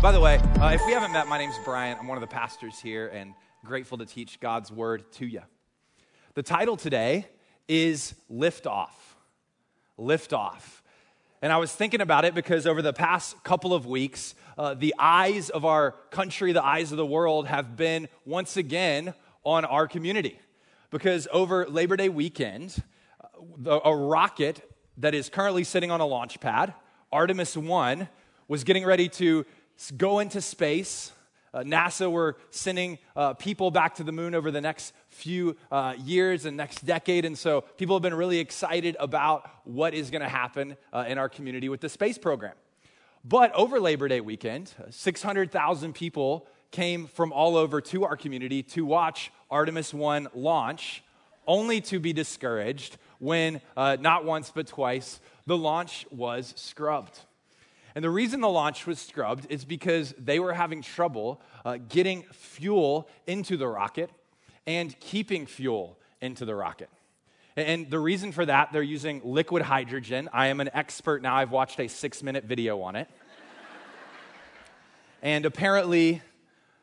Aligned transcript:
By 0.00 0.12
the 0.12 0.20
way, 0.20 0.36
uh, 0.60 0.70
if 0.72 0.86
we 0.86 0.92
haven't 0.92 1.10
met, 1.10 1.26
my 1.26 1.38
name's 1.38 1.58
Brian. 1.64 1.98
I'm 1.98 2.06
one 2.06 2.16
of 2.16 2.20
the 2.20 2.28
pastors 2.28 2.78
here 2.78 3.08
and 3.08 3.34
grateful 3.64 3.98
to 3.98 4.06
teach 4.06 4.38
God's 4.38 4.70
word 4.70 5.10
to 5.14 5.26
you. 5.26 5.42
The 6.34 6.42
title 6.44 6.76
today 6.76 7.26
is 7.66 8.14
Lift 8.28 8.68
Off. 8.68 9.16
Lift 9.96 10.32
Off. 10.32 10.84
And 11.42 11.52
I 11.52 11.56
was 11.56 11.72
thinking 11.72 12.00
about 12.00 12.24
it 12.24 12.32
because 12.32 12.64
over 12.64 12.80
the 12.80 12.92
past 12.92 13.42
couple 13.42 13.74
of 13.74 13.86
weeks, 13.86 14.36
uh, 14.56 14.74
the 14.74 14.94
eyes 15.00 15.50
of 15.50 15.64
our 15.64 15.96
country, 16.12 16.52
the 16.52 16.64
eyes 16.64 16.92
of 16.92 16.96
the 16.96 17.04
world 17.04 17.48
have 17.48 17.76
been 17.76 18.08
once 18.24 18.56
again 18.56 19.14
on 19.42 19.64
our 19.64 19.88
community. 19.88 20.38
Because 20.90 21.26
over 21.32 21.66
Labor 21.66 21.96
Day 21.96 22.08
weekend, 22.08 22.84
a 23.66 23.96
rocket 23.96 24.62
that 24.98 25.12
is 25.12 25.28
currently 25.28 25.64
sitting 25.64 25.90
on 25.90 26.00
a 26.00 26.06
launch 26.06 26.38
pad, 26.38 26.72
Artemis 27.10 27.56
1, 27.56 28.08
was 28.48 28.64
getting 28.64 28.84
ready 28.84 29.08
to 29.10 29.44
go 29.96 30.18
into 30.18 30.40
space. 30.40 31.12
Uh, 31.54 31.60
NASA 31.60 32.10
were 32.10 32.36
sending 32.50 32.98
uh, 33.16 33.34
people 33.34 33.70
back 33.70 33.94
to 33.96 34.04
the 34.04 34.12
moon 34.12 34.34
over 34.34 34.50
the 34.50 34.60
next 34.60 34.92
few 35.08 35.56
uh, 35.72 35.94
years 35.98 36.44
and 36.44 36.56
next 36.56 36.84
decade. 36.84 37.24
And 37.24 37.38
so 37.38 37.62
people 37.76 37.96
have 37.96 38.02
been 38.02 38.14
really 38.14 38.38
excited 38.38 38.96
about 39.00 39.48
what 39.64 39.94
is 39.94 40.10
going 40.10 40.22
to 40.22 40.28
happen 40.28 40.76
uh, 40.92 41.04
in 41.08 41.16
our 41.16 41.28
community 41.28 41.68
with 41.68 41.80
the 41.80 41.88
space 41.88 42.18
program. 42.18 42.54
But 43.24 43.52
over 43.54 43.80
Labor 43.80 44.08
Day 44.08 44.20
weekend, 44.20 44.72
600,000 44.90 45.94
people 45.94 46.46
came 46.70 47.06
from 47.06 47.32
all 47.32 47.56
over 47.56 47.80
to 47.80 48.04
our 48.04 48.16
community 48.16 48.62
to 48.62 48.84
watch 48.84 49.32
Artemis 49.50 49.94
1 49.94 50.28
launch, 50.34 51.02
only 51.46 51.80
to 51.82 51.98
be 51.98 52.12
discouraged 52.12 52.98
when, 53.18 53.60
uh, 53.76 53.96
not 54.00 54.24
once 54.24 54.52
but 54.54 54.66
twice, 54.66 55.20
the 55.46 55.56
launch 55.56 56.06
was 56.10 56.52
scrubbed. 56.56 57.20
And 57.98 58.04
the 58.04 58.10
reason 58.10 58.40
the 58.40 58.48
launch 58.48 58.86
was 58.86 59.00
scrubbed 59.00 59.48
is 59.50 59.64
because 59.64 60.14
they 60.16 60.38
were 60.38 60.52
having 60.52 60.82
trouble 60.82 61.40
uh, 61.64 61.78
getting 61.88 62.22
fuel 62.30 63.08
into 63.26 63.56
the 63.56 63.66
rocket 63.66 64.08
and 64.68 64.96
keeping 65.00 65.46
fuel 65.46 65.98
into 66.20 66.44
the 66.44 66.54
rocket. 66.54 66.90
And 67.56 67.90
the 67.90 67.98
reason 67.98 68.30
for 68.30 68.46
that, 68.46 68.72
they're 68.72 68.82
using 68.82 69.20
liquid 69.24 69.62
hydrogen. 69.62 70.28
I 70.32 70.46
am 70.46 70.60
an 70.60 70.70
expert 70.74 71.22
now. 71.22 71.34
I've 71.34 71.50
watched 71.50 71.80
a 71.80 71.88
six 71.88 72.22
minute 72.22 72.44
video 72.44 72.82
on 72.82 72.94
it. 72.94 73.10
and 75.20 75.44
apparently, 75.44 76.22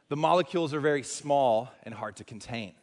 the 0.09 0.17
molecules 0.17 0.73
are 0.73 0.81
very 0.81 1.03
small 1.03 1.71
and 1.83 1.93
hard 1.93 2.17
to 2.17 2.25
contain. 2.25 2.73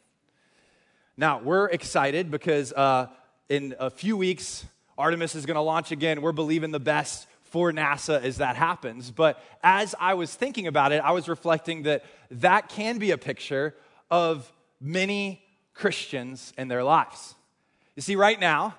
Now, 1.17 1.39
we're 1.39 1.67
excited 1.67 2.31
because 2.31 2.73
uh, 2.73 3.09
in 3.47 3.75
a 3.79 3.91
few 3.91 4.17
weeks, 4.17 4.65
Artemis 4.97 5.35
is 5.35 5.45
going 5.45 5.53
to 5.53 5.61
launch 5.61 5.91
again. 5.91 6.23
We're 6.23 6.31
believing 6.31 6.71
the 6.71 6.79
best 6.79 7.27
for 7.53 7.71
NASA 7.71 8.19
as 8.19 8.37
that 8.37 8.55
happens. 8.55 9.11
But 9.11 9.39
as 9.61 9.93
I 9.99 10.15
was 10.15 10.33
thinking 10.33 10.65
about 10.65 10.91
it, 10.91 11.03
I 11.03 11.11
was 11.11 11.29
reflecting 11.29 11.83
that 11.83 12.03
that 12.31 12.67
can 12.67 12.97
be 12.97 13.11
a 13.11 13.17
picture 13.19 13.75
of 14.09 14.51
many 14.81 15.39
Christians 15.75 16.51
and 16.57 16.69
their 16.69 16.83
lives. 16.83 17.35
You 17.95 18.01
see, 18.01 18.15
right 18.15 18.39
now, 18.39 18.73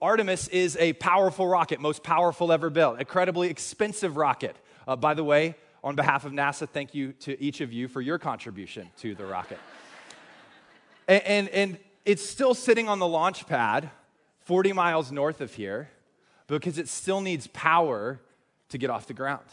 Artemis 0.00 0.46
is 0.46 0.76
a 0.76 0.92
powerful 0.92 1.48
rocket, 1.48 1.80
most 1.80 2.04
powerful 2.04 2.52
ever 2.52 2.70
built, 2.70 3.00
incredibly 3.00 3.50
expensive 3.50 4.16
rocket. 4.16 4.54
Uh, 4.86 4.94
by 4.94 5.14
the 5.14 5.24
way, 5.24 5.56
on 5.82 5.96
behalf 5.96 6.24
of 6.24 6.30
NASA, 6.30 6.68
thank 6.68 6.94
you 6.94 7.14
to 7.14 7.42
each 7.42 7.60
of 7.60 7.72
you 7.72 7.88
for 7.88 8.00
your 8.00 8.20
contribution 8.20 8.88
to 8.98 9.16
the 9.16 9.26
rocket. 9.26 9.58
and, 11.08 11.24
and, 11.24 11.48
and 11.48 11.78
it's 12.04 12.24
still 12.24 12.54
sitting 12.54 12.88
on 12.88 13.00
the 13.00 13.08
launch 13.08 13.48
pad 13.48 13.90
40 14.44 14.72
miles 14.74 15.10
north 15.10 15.40
of 15.40 15.52
here 15.52 15.90
because 16.46 16.78
it 16.78 16.88
still 16.88 17.20
needs 17.20 17.46
power 17.48 18.20
to 18.68 18.78
get 18.78 18.90
off 18.90 19.06
the 19.06 19.14
ground. 19.14 19.46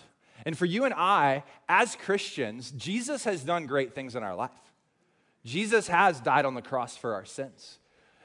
And 0.46 0.58
for 0.58 0.66
you 0.66 0.86
and 0.86 0.94
I, 0.94 1.44
as 1.68 1.96
Christians, 1.96 2.72
Jesus 2.72 3.24
has 3.26 3.44
done 3.44 3.66
great 3.66 3.94
things 3.94 4.16
in 4.16 4.24
our 4.24 4.36
life. 4.36 4.52
Jesus 5.46 5.88
has 5.88 6.20
died 6.20 6.46
on 6.46 6.54
the 6.54 6.62
cross 6.62 6.98
for 6.98 7.14
our 7.14 7.26
sins. 7.26 7.78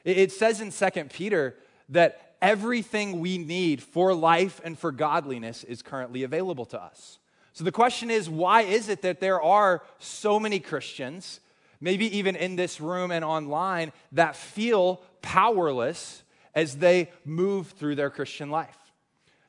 It 0.04 0.32
says 0.32 0.60
in 0.60 0.70
2 0.70 1.04
Peter 1.04 1.56
that 1.88 2.34
everything 2.42 3.20
we 3.20 3.38
need 3.38 3.82
for 3.82 4.14
life 4.14 4.60
and 4.64 4.78
for 4.78 4.92
godliness 4.92 5.64
is 5.64 5.82
currently 5.82 6.22
available 6.22 6.66
to 6.66 6.80
us. 6.80 7.18
So 7.54 7.64
the 7.64 7.72
question 7.72 8.10
is 8.10 8.28
why 8.28 8.62
is 8.62 8.88
it 8.88 9.02
that 9.02 9.20
there 9.20 9.40
are 9.40 9.82
so 9.98 10.40
many 10.40 10.58
Christians, 10.58 11.40
maybe 11.80 12.18
even 12.18 12.36
in 12.36 12.56
this 12.56 12.80
room 12.80 13.10
and 13.10 13.24
online, 13.24 13.92
that 14.12 14.36
feel 14.36 15.00
powerless 15.22 16.23
as 16.54 16.76
they 16.76 17.10
move 17.24 17.68
through 17.68 17.96
their 17.96 18.10
Christian 18.10 18.50
life. 18.50 18.76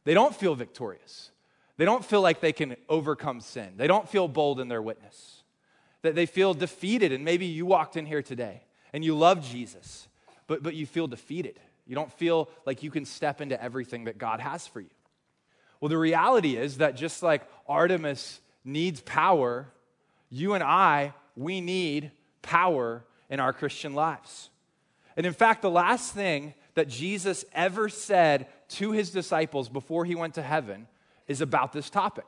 They 0.04 0.14
don't 0.14 0.36
feel 0.36 0.56
victorious. 0.56 1.32
They 1.78 1.86
don't 1.86 2.06
feel 2.06 2.22
like 2.22 2.40
they 2.40 2.54
can 2.54 2.76
overcome 2.88 3.42
sin. 3.42 3.74
They 3.76 3.88
don't 3.88 4.08
feel 4.08 4.28
bold 4.28 4.60
in 4.60 4.68
their 4.68 4.82
witness. 4.82 5.44
That 6.04 6.16
they 6.16 6.26
feel 6.26 6.54
defeated. 6.54 7.12
And 7.12 7.26
maybe 7.26 7.46
you 7.46 7.66
walked 7.66 7.98
in 7.98 8.06
here 8.06 8.22
today 8.22 8.64
and 8.94 9.04
you 9.04 9.18
love 9.18 9.46
Jesus, 9.46 10.08
but, 10.48 10.64
but 10.64 10.76
you 10.76 10.86
feel 10.86 11.08
defeated. 11.08 11.60
You 11.86 11.96
don't 11.96 12.12
feel 12.12 12.50
like 12.66 12.82
you 12.82 12.92
can 12.92 13.06
step 13.06 13.42
into 13.42 13.62
everything 13.62 14.06
that 14.06 14.18
God 14.18 14.40
has 14.40 14.66
for 14.66 14.80
you. 14.80 14.90
Well, 15.80 15.90
the 15.90 15.98
reality 15.98 16.56
is 16.56 16.78
that 16.78 16.96
just 16.96 17.22
like 17.22 17.44
Artemis 17.68 18.40
needs 18.64 19.02
power, 19.02 19.68
you 20.30 20.54
and 20.54 20.64
I, 20.64 21.14
we 21.36 21.62
need 21.62 22.12
power 22.42 23.04
in 23.30 23.40
our 23.40 23.54
Christian 23.54 23.94
lives. 23.94 24.50
And 25.18 25.26
in 25.26 25.34
fact, 25.34 25.62
the 25.62 25.70
last 25.70 26.14
thing 26.14 26.54
that 26.76 26.88
Jesus 26.88 27.44
ever 27.54 27.90
said 27.90 28.48
to 28.70 28.92
his 28.92 29.10
disciples 29.10 29.70
before 29.70 30.06
he 30.06 30.16
went 30.16 30.36
to 30.36 30.42
heaven 30.42 30.88
is 31.28 31.42
about 31.42 31.74
this 31.74 31.90
topic. 31.90 32.26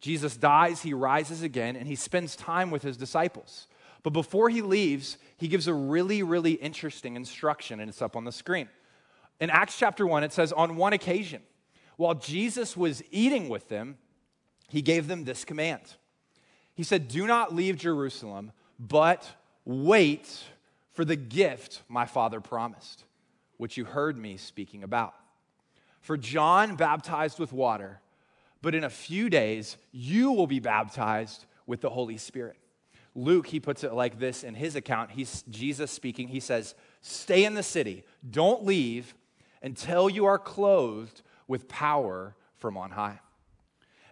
Jesus 0.00 0.36
dies, 0.36 0.82
he 0.82 0.94
rises 0.94 1.42
again, 1.42 1.76
and 1.76 1.86
he 1.86 1.96
spends 1.96 2.36
time 2.36 2.70
with 2.70 2.82
his 2.82 2.96
disciples. 2.96 3.66
But 4.02 4.12
before 4.12 4.48
he 4.48 4.62
leaves, 4.62 5.18
he 5.36 5.48
gives 5.48 5.66
a 5.66 5.74
really, 5.74 6.22
really 6.22 6.52
interesting 6.52 7.16
instruction, 7.16 7.80
and 7.80 7.90
it's 7.90 8.00
up 8.00 8.16
on 8.16 8.24
the 8.24 8.32
screen. 8.32 8.68
In 9.40 9.50
Acts 9.50 9.78
chapter 9.78 10.06
1, 10.06 10.24
it 10.24 10.32
says, 10.32 10.52
On 10.52 10.76
one 10.76 10.92
occasion, 10.92 11.42
while 11.96 12.14
Jesus 12.14 12.76
was 12.76 13.02
eating 13.10 13.48
with 13.48 13.68
them, 13.68 13.98
he 14.68 14.80
gave 14.80 15.06
them 15.06 15.24
this 15.24 15.44
command. 15.44 15.82
He 16.74 16.82
said, 16.82 17.08
Do 17.08 17.26
not 17.26 17.54
leave 17.54 17.76
Jerusalem, 17.76 18.52
but 18.78 19.28
wait 19.66 20.44
for 20.92 21.04
the 21.04 21.16
gift 21.16 21.82
my 21.88 22.06
father 22.06 22.40
promised 22.40 23.04
which 23.60 23.76
you 23.76 23.84
heard 23.84 24.16
me 24.16 24.38
speaking 24.38 24.82
about. 24.82 25.14
For 26.00 26.16
John 26.16 26.76
baptized 26.76 27.38
with 27.38 27.52
water, 27.52 28.00
but 28.62 28.74
in 28.74 28.84
a 28.84 28.90
few 28.90 29.28
days 29.28 29.76
you 29.92 30.32
will 30.32 30.46
be 30.46 30.60
baptized 30.60 31.44
with 31.66 31.82
the 31.82 31.90
Holy 31.90 32.16
Spirit. 32.16 32.56
Luke, 33.14 33.46
he 33.46 33.60
puts 33.60 33.84
it 33.84 33.92
like 33.92 34.18
this 34.18 34.44
in 34.44 34.54
his 34.54 34.76
account. 34.76 35.10
He's 35.10 35.42
Jesus 35.50 35.90
speaking. 35.90 36.28
He 36.28 36.40
says, 36.40 36.74
Stay 37.02 37.44
in 37.44 37.52
the 37.52 37.62
city, 37.62 38.02
don't 38.28 38.64
leave 38.64 39.14
until 39.62 40.08
you 40.08 40.24
are 40.24 40.38
clothed 40.38 41.20
with 41.46 41.68
power 41.68 42.34
from 42.56 42.78
on 42.78 42.92
high. 42.92 43.20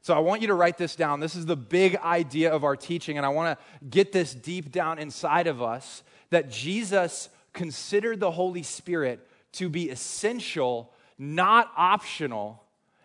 So 0.02 0.12
I 0.12 0.18
want 0.18 0.42
you 0.42 0.48
to 0.48 0.54
write 0.54 0.76
this 0.76 0.94
down. 0.94 1.20
This 1.20 1.34
is 1.34 1.46
the 1.46 1.56
big 1.56 1.96
idea 1.96 2.52
of 2.52 2.64
our 2.64 2.76
teaching, 2.76 3.16
and 3.16 3.24
I 3.24 3.30
want 3.30 3.58
to 3.58 3.86
get 3.86 4.12
this 4.12 4.34
deep 4.34 4.70
down 4.70 4.98
inside 4.98 5.46
of 5.46 5.62
us 5.62 6.02
that 6.28 6.50
Jesus 6.50 7.30
considered 7.54 8.20
the 8.20 8.30
Holy 8.30 8.62
Spirit 8.62 9.26
to 9.52 9.68
be 9.68 9.90
essential, 9.90 10.92
not 11.18 11.70
optional 11.76 12.62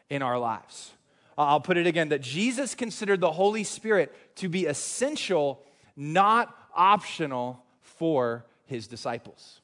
in 0.09 0.21
our 0.21 0.37
lives. 0.37 0.91
I'll 1.37 1.61
put 1.61 1.77
it 1.77 1.87
again 1.87 2.09
that 2.09 2.21
Jesus 2.21 2.75
considered 2.75 3.19
the 3.19 3.31
Holy 3.31 3.63
Spirit 3.63 4.13
to 4.35 4.49
be 4.49 4.65
essential, 4.65 5.63
not 5.95 6.55
optional 6.75 7.63
for 7.81 8.45
his 8.65 8.87
disciples. 8.87 9.61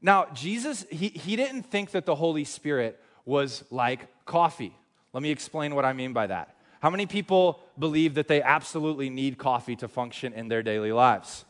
Now, 0.00 0.26
Jesus, 0.34 0.86
he, 0.90 1.08
he 1.08 1.36
didn't 1.36 1.64
think 1.64 1.90
that 1.90 2.06
the 2.06 2.14
Holy 2.14 2.44
Spirit 2.44 2.98
was 3.24 3.64
like 3.70 4.08
coffee. 4.24 4.74
Let 5.12 5.22
me 5.22 5.30
explain 5.30 5.74
what 5.74 5.84
I 5.84 5.92
mean 5.92 6.12
by 6.12 6.26
that. 6.26 6.56
How 6.80 6.90
many 6.90 7.06
people 7.06 7.60
believe 7.78 8.14
that 8.14 8.26
they 8.26 8.42
absolutely 8.42 9.08
need 9.08 9.38
coffee 9.38 9.76
to 9.76 9.86
function 9.86 10.32
in 10.32 10.48
their 10.48 10.62
daily 10.62 10.90
lives? 10.90 11.44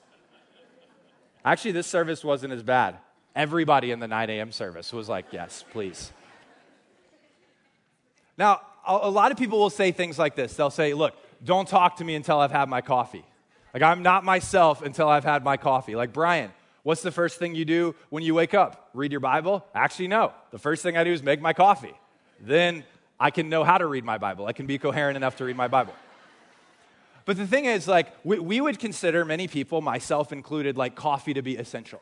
Actually, 1.44 1.72
this 1.72 1.86
service 1.86 2.22
wasn't 2.22 2.52
as 2.52 2.62
bad. 2.62 2.98
Everybody 3.34 3.90
in 3.90 3.98
the 3.98 4.08
9 4.08 4.30
a.m. 4.30 4.52
service 4.52 4.92
was 4.92 5.08
like, 5.08 5.26
yes, 5.30 5.64
please. 5.70 6.12
Now, 8.36 8.60
a 8.86 9.10
lot 9.10 9.30
of 9.30 9.38
people 9.38 9.58
will 9.58 9.70
say 9.70 9.92
things 9.92 10.18
like 10.18 10.34
this. 10.34 10.54
They'll 10.54 10.70
say, 10.70 10.92
look, 10.94 11.14
don't 11.44 11.68
talk 11.68 11.96
to 11.96 12.04
me 12.04 12.14
until 12.14 12.38
I've 12.38 12.50
had 12.50 12.68
my 12.68 12.80
coffee. 12.80 13.24
Like, 13.72 13.82
I'm 13.82 14.02
not 14.02 14.24
myself 14.24 14.82
until 14.82 15.08
I've 15.08 15.24
had 15.24 15.44
my 15.44 15.56
coffee. 15.56 15.94
Like, 15.94 16.12
Brian, 16.12 16.50
what's 16.82 17.02
the 17.02 17.10
first 17.10 17.38
thing 17.38 17.54
you 17.54 17.64
do 17.64 17.94
when 18.10 18.22
you 18.22 18.34
wake 18.34 18.54
up? 18.54 18.90
Read 18.92 19.12
your 19.12 19.20
Bible? 19.20 19.64
Actually, 19.74 20.08
no. 20.08 20.32
The 20.50 20.58
first 20.58 20.82
thing 20.82 20.96
I 20.96 21.04
do 21.04 21.12
is 21.12 21.22
make 21.22 21.40
my 21.40 21.52
coffee. 21.52 21.94
Then 22.40 22.84
I 23.18 23.30
can 23.30 23.48
know 23.48 23.64
how 23.64 23.78
to 23.78 23.86
read 23.86 24.04
my 24.04 24.18
Bible. 24.18 24.46
I 24.46 24.52
can 24.52 24.66
be 24.66 24.78
coherent 24.78 25.16
enough 25.16 25.36
to 25.36 25.44
read 25.44 25.56
my 25.56 25.68
Bible. 25.68 25.94
But 27.24 27.36
the 27.36 27.46
thing 27.46 27.66
is, 27.66 27.86
like, 27.86 28.08
we, 28.24 28.38
we 28.38 28.60
would 28.60 28.78
consider 28.78 29.24
many 29.24 29.46
people, 29.46 29.80
myself 29.80 30.32
included, 30.32 30.76
like 30.76 30.96
coffee 30.96 31.34
to 31.34 31.42
be 31.42 31.56
essential. 31.56 32.00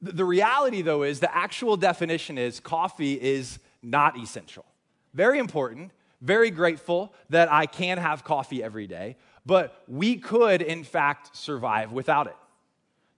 The 0.00 0.24
reality, 0.24 0.82
though, 0.82 1.02
is 1.02 1.20
the 1.20 1.34
actual 1.34 1.76
definition 1.76 2.38
is 2.38 2.60
coffee 2.60 3.14
is 3.14 3.58
not 3.82 4.16
essential. 4.16 4.64
Very 5.12 5.38
important, 5.38 5.90
very 6.20 6.50
grateful 6.50 7.12
that 7.30 7.50
I 7.50 7.66
can 7.66 7.98
have 7.98 8.22
coffee 8.22 8.62
every 8.62 8.86
day, 8.86 9.16
but 9.44 9.82
we 9.88 10.16
could, 10.16 10.62
in 10.62 10.84
fact, 10.84 11.36
survive 11.36 11.90
without 11.90 12.28
it. 12.28 12.36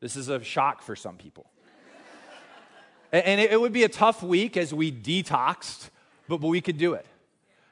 This 0.00 0.16
is 0.16 0.28
a 0.28 0.42
shock 0.42 0.80
for 0.80 0.96
some 0.96 1.16
people. 1.16 1.46
and 3.12 3.40
it 3.40 3.60
would 3.60 3.72
be 3.72 3.84
a 3.84 3.88
tough 3.88 4.22
week 4.22 4.56
as 4.56 4.72
we 4.72 4.90
detoxed, 4.90 5.90
but, 6.28 6.40
we 6.40 6.60
could 6.60 6.78
do 6.78 6.94
it. 6.94 7.04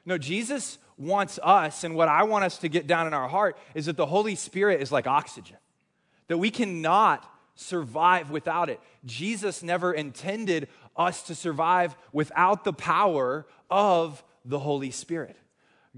No, 0.05 0.17
Jesus 0.17 0.77
wants 0.97 1.39
us, 1.41 1.83
and 1.83 1.95
what 1.95 2.09
I 2.09 2.23
want 2.23 2.43
us 2.43 2.57
to 2.59 2.67
get 2.67 2.85
down 2.85 3.07
in 3.07 3.13
our 3.13 3.29
heart 3.29 3.57
is 3.73 3.85
that 3.85 3.95
the 3.95 4.05
Holy 4.05 4.35
Spirit 4.35 4.81
is 4.81 4.91
like 4.91 5.07
oxygen, 5.07 5.57
that 6.27 6.37
we 6.37 6.51
cannot 6.51 7.27
survive 7.59 8.29
without 8.29 8.69
it. 8.69 8.79
Jesus 9.05 9.61
never 9.61 9.93
intended 9.93 10.69
us 10.95 11.23
to 11.23 11.35
survive 11.35 11.95
without 12.13 12.63
the 12.63 12.73
power 12.73 13.45
of 13.69 14.23
the 14.45 14.59
Holy 14.59 14.91
Spirit. 14.91 15.35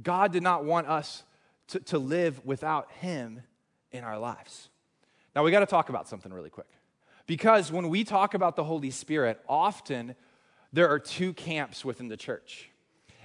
God 0.02 0.32
did 0.32 0.44
not 0.44 0.66
want 0.66 0.88
us 0.88 1.24
to, 1.68 1.80
to 1.82 2.00
live 2.00 2.44
without 2.46 2.92
Him 2.94 3.42
in 3.92 4.04
our 4.04 4.18
lives. 4.18 4.70
Now, 5.36 5.44
we 5.44 5.52
got 5.52 5.60
to 5.60 5.66
talk 5.66 5.90
about 5.90 6.08
something 6.08 6.34
really 6.34 6.50
quick. 6.50 6.68
Because 7.28 7.72
when 7.72 7.90
we 7.90 8.04
talk 8.04 8.34
about 8.34 8.56
the 8.56 8.64
Holy 8.64 8.92
Spirit, 8.92 9.40
often 9.48 10.16
there 10.74 10.90
are 10.90 11.00
two 11.00 11.34
camps 11.34 11.86
within 11.86 12.08
the 12.08 12.18
church. 12.18 12.70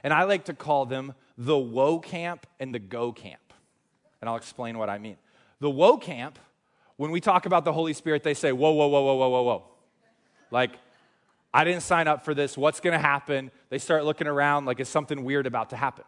And 0.05 0.13
I 0.13 0.25
like 0.25 0.45
to 0.45 0.55
call 0.55 0.87
them 0.87 1.15
the 1.39 1.59
woe 1.59 1.99
camp 1.99 2.47
and 2.61 2.75
the 2.75 2.79
go 2.79 3.13
camp. 3.13 3.53
And 4.21 4.29
I'll 4.29 4.37
explain 4.37 4.79
what 4.79 4.91
I 4.91 4.99
mean. 4.99 5.17
The 5.59 5.71
woe 5.71 5.97
camp, 5.97 6.39
when 6.97 7.11
we 7.11 7.21
talk 7.21 7.47
about 7.47 7.65
the 7.65 7.73
Holy 7.73 7.93
Spirit, 7.93 8.23
they 8.23 8.35
say, 8.35 8.53
whoa, 8.53 8.71
whoa, 8.71 8.89
whoa, 8.89 9.03
whoa, 9.03 9.17
whoa, 9.17 9.29
whoa, 9.29 9.43
whoa. 9.43 9.65
Like, 10.51 10.73
I 11.53 11.65
didn't 11.65 11.83
sign 11.83 12.09
up 12.09 12.25
for 12.25 12.35
this. 12.35 12.57
What's 12.57 12.81
going 12.81 12.93
to 12.93 12.99
happen? 12.99 13.51
They 13.71 13.79
start 13.79 14.05
looking 14.05 14.27
around 14.27 14.67
like 14.67 14.81
it's 14.81 14.91
something 14.91 15.25
weird 15.25 15.47
about 15.47 15.71
to 15.71 15.77
happen. 15.77 16.05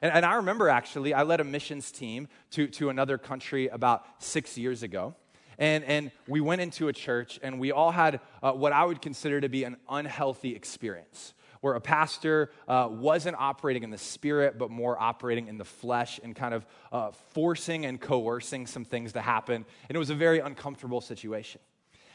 And, 0.00 0.12
and 0.12 0.24
I 0.24 0.34
remember 0.34 0.68
actually, 0.68 1.14
I 1.14 1.22
led 1.22 1.40
a 1.40 1.44
missions 1.44 1.92
team 1.92 2.28
to, 2.52 2.66
to 2.68 2.88
another 2.88 3.18
country 3.18 3.68
about 3.68 4.04
six 4.18 4.58
years 4.58 4.82
ago. 4.82 5.14
And, 5.58 5.84
and 5.84 6.10
we 6.26 6.40
went 6.40 6.60
into 6.60 6.88
a 6.88 6.92
church 6.92 7.38
and 7.42 7.60
we 7.60 7.70
all 7.70 7.92
had 7.92 8.20
uh, 8.42 8.52
what 8.52 8.72
I 8.72 8.84
would 8.84 9.00
consider 9.00 9.40
to 9.40 9.48
be 9.48 9.64
an 9.64 9.76
unhealthy 9.88 10.56
experience 10.56 11.34
where 11.62 11.74
a 11.74 11.80
pastor 11.80 12.50
uh, 12.68 12.88
wasn't 12.90 13.36
operating 13.38 13.84
in 13.84 13.90
the 13.90 13.96
spirit, 13.96 14.58
but 14.58 14.68
more 14.68 15.00
operating 15.00 15.46
in 15.46 15.56
the 15.56 15.64
flesh 15.64 16.20
and 16.22 16.36
kind 16.36 16.52
of 16.52 16.66
uh, 16.90 17.12
forcing 17.30 17.86
and 17.86 18.00
coercing 18.00 18.66
some 18.66 18.84
things 18.84 19.12
to 19.14 19.20
happen. 19.20 19.64
And 19.88 19.96
it 19.96 19.98
was 19.98 20.10
a 20.10 20.14
very 20.14 20.40
uncomfortable 20.40 21.00
situation. 21.00 21.60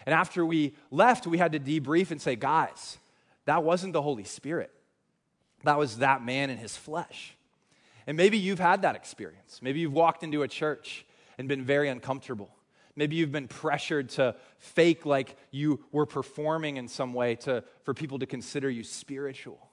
And 0.05 0.13
after 0.13 0.45
we 0.45 0.75
left, 0.91 1.25
we 1.27 1.37
had 1.37 1.53
to 1.53 1.59
debrief 1.59 2.11
and 2.11 2.21
say, 2.21 2.35
guys, 2.35 2.97
that 3.45 3.63
wasn't 3.63 3.93
the 3.93 4.01
Holy 4.01 4.25
Spirit. 4.25 4.69
That 5.63 5.77
was 5.77 5.99
that 5.99 6.23
man 6.23 6.49
in 6.49 6.57
his 6.57 6.75
flesh. 6.75 7.33
And 8.05 8.17
maybe 8.17 8.37
you've 8.37 8.59
had 8.59 8.81
that 8.81 8.95
experience. 8.95 9.61
Maybe 9.61 9.79
you've 9.79 9.93
walked 9.93 10.23
into 10.23 10.43
a 10.43 10.47
church 10.47 11.05
and 11.37 11.47
been 11.47 11.63
very 11.63 11.87
uncomfortable. 11.87 12.49
Maybe 12.97 13.15
you've 13.15 13.31
been 13.31 13.47
pressured 13.47 14.09
to 14.09 14.35
fake 14.57 15.05
like 15.05 15.37
you 15.51 15.79
were 15.91 16.07
performing 16.07 16.77
in 16.77 16.87
some 16.87 17.13
way 17.13 17.35
to, 17.35 17.63
for 17.83 17.93
people 17.93 18.19
to 18.19 18.25
consider 18.25 18.69
you 18.69 18.83
spiritual. 18.83 19.69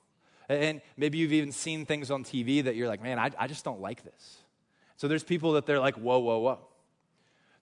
And 0.49 0.83
maybe 0.99 1.17
you've 1.17 1.33
even 1.33 1.51
seen 1.51 1.87
things 1.87 2.11
on 2.11 2.23
TV 2.23 2.63
that 2.63 2.77
you're 2.77 2.87
like, 2.87 3.03
man, 3.03 3.19
I, 3.19 3.31
I 3.39 3.47
just 3.47 3.65
don't 3.65 3.81
like 3.81 4.05
this. 4.05 4.39
So 4.99 5.09
there's 5.09 5.25
people 5.25 5.53
that 5.53 5.65
they're 5.65 5.81
like, 5.81 5.97
whoa, 5.97 6.19
whoa, 6.19 6.39
whoa. 6.39 6.59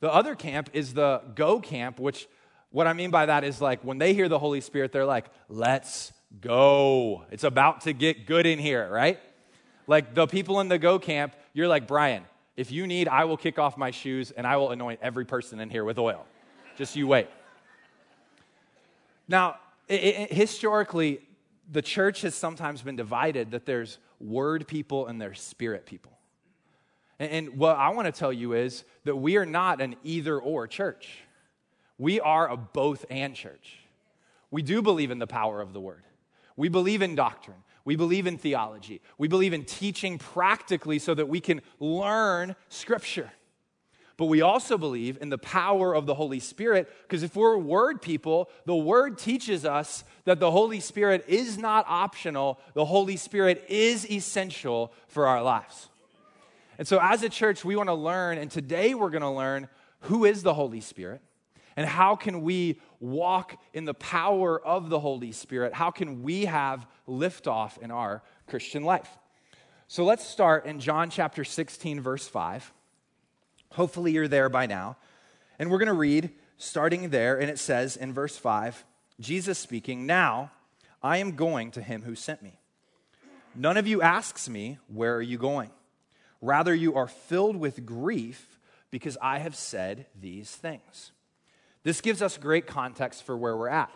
The 0.00 0.12
other 0.12 0.35
camp 0.35 0.70
is 0.73 0.94
the 0.94 1.23
go 1.37 1.61
camp, 1.61 2.00
which 2.00 2.26
what 2.73 2.88
I 2.88 2.93
mean 2.93 3.12
by 3.12 3.26
that 3.26 3.44
is 3.44 3.61
like 3.61 3.85
when 3.85 3.99
they 3.99 4.15
hear 4.15 4.29
the 4.29 4.41
Holy 4.41 4.61
Spirit, 4.61 4.91
they're 4.91 5.06
like, 5.06 5.26
let's 5.49 6.12
go. 6.41 7.25
It's 7.31 7.44
about 7.44 7.82
to 7.82 7.93
get 7.93 8.26
good 8.26 8.47
in 8.47 8.58
here, 8.58 8.91
right? 8.91 9.20
Like 9.87 10.12
the 10.12 10.26
people 10.26 10.58
in 10.58 10.67
the 10.67 10.79
go 10.79 10.99
camp, 10.99 11.37
you're 11.53 11.69
like, 11.69 11.87
Brian, 11.87 12.25
if 12.57 12.71
you 12.71 12.87
need, 12.87 13.09
I 13.09 13.25
will 13.25 13.37
kick 13.37 13.59
off 13.59 13.77
my 13.77 13.91
shoes 13.91 14.31
and 14.31 14.47
I 14.47 14.57
will 14.57 14.71
anoint 14.71 15.01
every 15.03 15.25
person 15.25 15.61
in 15.61 15.71
here 15.71 15.85
with 15.85 15.99
oil. 15.99 16.27
Just 16.77 16.97
you 16.97 17.07
wait. 17.07 17.29
Now, 19.29 19.57
it, 19.89 20.03
it, 20.03 20.33
historically, 20.33 21.21
the 21.71 21.83
church 21.83 22.23
has 22.23 22.35
sometimes 22.35 22.83
been 22.83 22.97
divided 22.97 23.53
that 23.53 23.67
there's 23.67 23.99
word 24.21 24.67
people 24.67 25.07
and 25.07 25.21
there's 25.21 25.41
spirit 25.41 25.87
people. 25.87 26.13
And, 27.19 27.31
and 27.31 27.59
what 27.59 27.77
I 27.77 27.91
want 27.91 28.07
to 28.07 28.13
tell 28.13 28.33
you 28.33 28.53
is 28.53 28.85
that 29.05 29.17
we 29.17 29.37
are 29.37 29.47
not 29.47 29.81
an 29.81 29.97
either 30.03 30.39
or 30.39 30.67
church. 30.67 31.21
We 31.99 32.21
are 32.21 32.49
a 32.49 32.57
both 32.57 33.05
and 33.11 33.35
church. 33.35 33.79
We 34.51 34.63
do 34.63 34.83
believe 34.83 35.11
in 35.11 35.19
the 35.19 35.27
power 35.27 35.61
of 35.61 35.73
the 35.73 35.81
word. 35.81 36.03
We 36.57 36.69
believe 36.69 37.01
in 37.01 37.15
doctrine. 37.15 37.63
We 37.84 37.96
believe 37.96 38.26
in 38.26 38.38
theology. 38.38 39.00
We 39.19 39.29
believe 39.29 39.52
in 39.52 39.64
teaching 39.64 40.19
practically 40.19 40.99
so 40.99 41.14
that 41.14 41.29
we 41.29 41.40
can 41.40 41.62
learn 41.81 42.55
Scripture. 42.69 43.31
But 44.17 44.26
we 44.26 44.40
also 44.40 44.79
believe 44.79 45.19
in 45.20 45.31
the 45.31 45.38
power 45.38 45.94
of 45.94 46.06
the 46.06 46.14
Holy 46.14 46.38
Spirit 46.38 46.88
because 47.02 47.23
if 47.23 47.34
we're 47.34 47.56
word 47.56 48.02
people, 48.02 48.50
the 48.67 48.76
word 48.76 49.19
teaches 49.19 49.64
us 49.64 50.05
that 50.25 50.38
the 50.38 50.50
Holy 50.50 50.81
Spirit 50.81 51.25
is 51.26 51.58
not 51.58 51.87
optional, 51.88 52.61
the 52.75 52.84
Holy 52.84 53.17
Spirit 53.17 53.64
is 53.69 54.08
essential 54.08 54.93
for 55.08 55.26
our 55.26 55.43
lives. 55.43 55.88
And 56.79 56.87
so, 56.87 56.99
as 57.00 57.23
a 57.23 57.29
church, 57.29 57.64
we 57.64 57.76
want 57.76 57.88
to 57.88 57.94
learn, 57.94 58.38
and 58.38 58.50
today 58.50 58.94
we're 58.94 59.11
going 59.11 59.23
to 59.23 59.31
learn 59.31 59.69
who 60.02 60.25
is 60.25 60.43
the 60.43 60.55
Holy 60.55 60.81
Spirit 60.81 61.20
and 61.76 61.87
how 61.87 62.17
can 62.17 62.43
we 62.43 62.81
walk 63.03 63.61
in 63.75 63.85
the 63.85 63.95
power 63.95 64.59
of 64.65 64.89
the 64.89 65.01
Holy 65.01 65.33
Spirit? 65.33 65.75
How 65.75 65.91
can 65.91 66.23
we 66.23 66.47
have 66.47 66.87
liftoff 67.09 67.77
in 67.79 67.91
our 67.91 68.23
Christian 68.47 68.85
life? 68.85 69.19
So 69.89 70.05
let's 70.05 70.27
start 70.27 70.65
in 70.65 70.81
John 70.81 71.11
chapter 71.11 71.45
16, 71.45 72.01
verse 72.01 72.27
5. 72.27 72.73
Hopefully, 73.73 74.13
you're 74.13 74.29
there 74.29 74.49
by 74.49 74.67
now. 74.67 74.97
And 75.59 75.71
we're 75.71 75.79
going 75.79 75.89
to 75.89 75.93
read 75.93 76.31
starting 76.57 77.11
there, 77.11 77.39
and 77.39 77.51
it 77.51 77.59
says 77.59 77.97
in 77.97 78.13
verse 78.13 78.37
5 78.37 78.85
Jesus 79.21 79.59
speaking, 79.59 80.07
Now 80.07 80.51
I 81.03 81.19
am 81.19 81.33
going 81.33 81.71
to 81.73 81.83
him 81.83 82.03
who 82.03 82.15
sent 82.15 82.43
me. 82.43 82.59
None 83.55 83.77
of 83.77 83.87
you 83.87 84.01
asks 84.01 84.49
me, 84.49 84.79
Where 84.89 85.17
are 85.17 85.23
you 85.23 85.39
going? 85.39 85.71
Rather, 86.41 86.75
you 86.75 86.95
are 86.95 87.07
filled 87.07 87.57
with 87.57 87.85
grief 87.85 88.59
because 88.91 89.17
I 89.21 89.39
have 89.39 89.55
said 89.55 90.07
these 90.19 90.51
things. 90.51 91.13
This 91.82 92.00
gives 92.00 92.23
us 92.23 92.38
great 92.38 92.67
context 92.67 93.25
for 93.25 93.37
where 93.37 93.56
we're 93.56 93.69
at. 93.69 93.90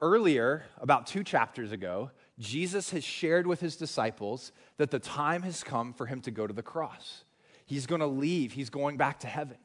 Earlier, 0.00 0.66
about 0.80 1.06
two 1.06 1.24
chapters 1.24 1.72
ago, 1.72 2.10
Jesus 2.38 2.90
has 2.90 3.04
shared 3.04 3.46
with 3.46 3.60
his 3.60 3.76
disciples 3.76 4.52
that 4.76 4.90
the 4.90 4.98
time 4.98 5.42
has 5.42 5.62
come 5.62 5.92
for 5.92 6.06
him 6.06 6.20
to 6.22 6.30
go 6.30 6.46
to 6.46 6.52
the 6.52 6.62
cross. 6.62 7.24
He's 7.64 7.86
going 7.86 8.00
to 8.00 8.06
leave, 8.06 8.52
he's 8.52 8.70
going 8.70 8.96
back 8.96 9.20
to 9.20 9.26
heaven. 9.26 9.56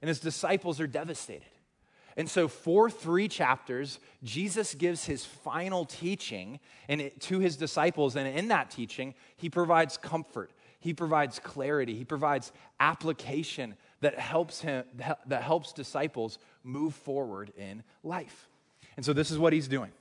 And 0.00 0.08
his 0.08 0.20
disciples 0.20 0.80
are 0.80 0.86
devastated. 0.86 1.46
And 2.16 2.28
so, 2.28 2.46
for 2.46 2.90
three 2.90 3.26
chapters, 3.26 3.98
Jesus 4.22 4.74
gives 4.74 5.06
his 5.06 5.24
final 5.24 5.84
teaching 5.84 6.60
and 6.88 7.10
to 7.20 7.38
his 7.38 7.56
disciples. 7.56 8.16
And 8.16 8.28
in 8.28 8.48
that 8.48 8.70
teaching, 8.70 9.14
he 9.36 9.48
provides 9.48 9.96
comfort, 9.96 10.52
he 10.78 10.92
provides 10.92 11.38
clarity, 11.38 11.94
he 11.94 12.04
provides 12.04 12.52
application 12.80 13.76
that 14.02 14.18
helps 14.18 14.60
him 14.60 14.84
that 15.26 15.42
helps 15.42 15.72
disciples 15.72 16.38
move 16.62 16.94
forward 16.94 17.52
in 17.56 17.82
life. 18.04 18.48
And 18.96 19.06
so 19.06 19.12
this 19.12 19.30
is 19.30 19.38
what 19.38 19.52
he's 19.52 19.68
doing. 19.68 19.92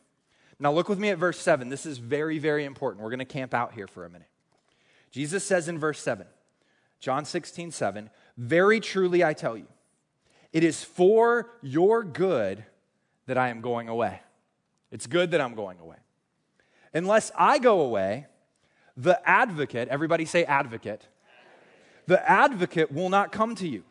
Now 0.59 0.73
look 0.73 0.89
with 0.89 0.99
me 0.99 1.09
at 1.09 1.17
verse 1.17 1.39
7. 1.39 1.69
This 1.69 1.85
is 1.85 1.97
very 1.97 2.37
very 2.37 2.65
important. 2.65 3.03
We're 3.03 3.09
going 3.09 3.19
to 3.19 3.25
camp 3.25 3.53
out 3.53 3.73
here 3.73 3.87
for 3.87 4.05
a 4.05 4.09
minute. 4.09 4.27
Jesus 5.11 5.43
says 5.43 5.67
in 5.67 5.77
verse 5.77 5.99
7, 5.99 6.25
John 6.99 7.25
16, 7.25 7.71
7, 7.71 8.09
Very 8.37 8.79
truly 8.79 9.23
I 9.23 9.33
tell 9.33 9.57
you, 9.57 9.67
it 10.53 10.63
is 10.63 10.83
for 10.83 11.49
your 11.61 12.03
good 12.03 12.63
that 13.27 13.37
I 13.37 13.49
am 13.49 13.61
going 13.61 13.87
away. 13.87 14.21
It's 14.91 15.07
good 15.07 15.31
that 15.31 15.41
I'm 15.41 15.55
going 15.55 15.79
away. 15.79 15.97
Unless 16.93 17.31
I 17.37 17.59
go 17.59 17.81
away, 17.81 18.27
the 18.97 19.21
advocate, 19.29 19.87
everybody 19.89 20.25
say 20.25 20.43
advocate, 20.43 21.07
the 22.07 22.29
advocate 22.29 22.91
will 22.91 23.09
not 23.09 23.31
come 23.31 23.55
to 23.55 23.67
you. 23.67 23.83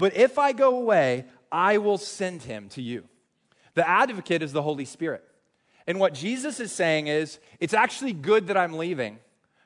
But 0.00 0.16
if 0.16 0.38
I 0.38 0.52
go 0.52 0.78
away, 0.78 1.26
I 1.52 1.76
will 1.76 1.98
send 1.98 2.42
him 2.42 2.70
to 2.70 2.80
you. 2.80 3.04
The 3.74 3.86
advocate 3.86 4.42
is 4.42 4.50
the 4.50 4.62
Holy 4.62 4.86
Spirit. 4.86 5.22
And 5.86 6.00
what 6.00 6.14
Jesus 6.14 6.58
is 6.58 6.72
saying 6.72 7.08
is, 7.08 7.38
it's 7.60 7.74
actually 7.74 8.14
good 8.14 8.46
that 8.46 8.56
I'm 8.56 8.78
leaving, 8.78 9.18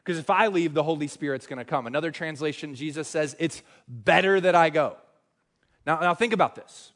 because 0.03 0.19
if 0.19 0.31
I 0.31 0.49
leave, 0.49 0.75
the 0.75 0.83
Holy 0.83 1.07
Spirit's 1.07 1.47
going 1.47 1.61
to 1.61 1.65
come. 1.65 1.87
Another 1.87 2.11
translation, 2.11 2.75
Jesus 2.75 3.07
says, 3.07 3.37
it's 3.39 3.63
better 3.87 4.41
that 4.41 4.57
I 4.57 4.71
go. 4.71 4.97
Now, 5.87 6.01
now 6.01 6.15
think 6.15 6.33
about 6.33 6.57
this. 6.57 6.91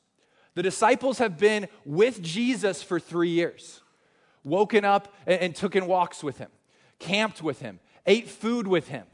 The 0.55 0.63
disciples 0.65 1.19
have 1.19 1.39
been 1.39 1.69
with 1.85 2.21
Jesus 2.21 2.83
for 2.83 2.99
three 2.99 3.31
years, 3.31 3.83
woken 4.43 4.85
up 4.85 5.15
and, 5.29 5.41
and 5.41 5.55
took 5.55 5.77
in 5.77 5.87
walks 5.87 6.25
with 6.25 6.39
him, 6.39 6.51
camped 6.99 7.41
with 7.41 7.61
him, 7.61 7.79
ate 8.05 8.29
food 8.29 8.67
with 8.67 8.89
him. 8.89 9.07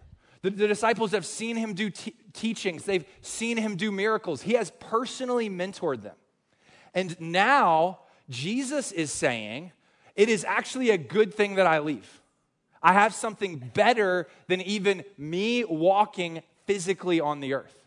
The, 0.44 0.50
the 0.50 0.68
disciples 0.68 1.12
have 1.12 1.24
seen 1.24 1.56
him 1.56 1.72
do 1.72 1.90
teachings, 2.34 2.84
they've 2.84 3.06
seen 3.22 3.56
him 3.56 3.76
do 3.76 3.90
miracles. 3.90 4.42
He 4.42 4.52
has 4.52 4.70
personally 4.78 5.48
mentored 5.48 6.02
them. 6.02 6.16
And 6.92 7.18
now 7.18 8.00
Jesus 8.28 8.92
is 8.92 9.10
saying, 9.10 9.72
It 10.14 10.28
is 10.28 10.44
actually 10.44 10.90
a 10.90 10.98
good 10.98 11.32
thing 11.32 11.54
that 11.54 11.66
I 11.66 11.78
leave. 11.78 12.20
I 12.82 12.92
have 12.92 13.14
something 13.14 13.56
better 13.56 14.28
than 14.46 14.60
even 14.60 15.04
me 15.16 15.64
walking 15.64 16.42
physically 16.66 17.22
on 17.22 17.40
the 17.40 17.54
earth. 17.54 17.78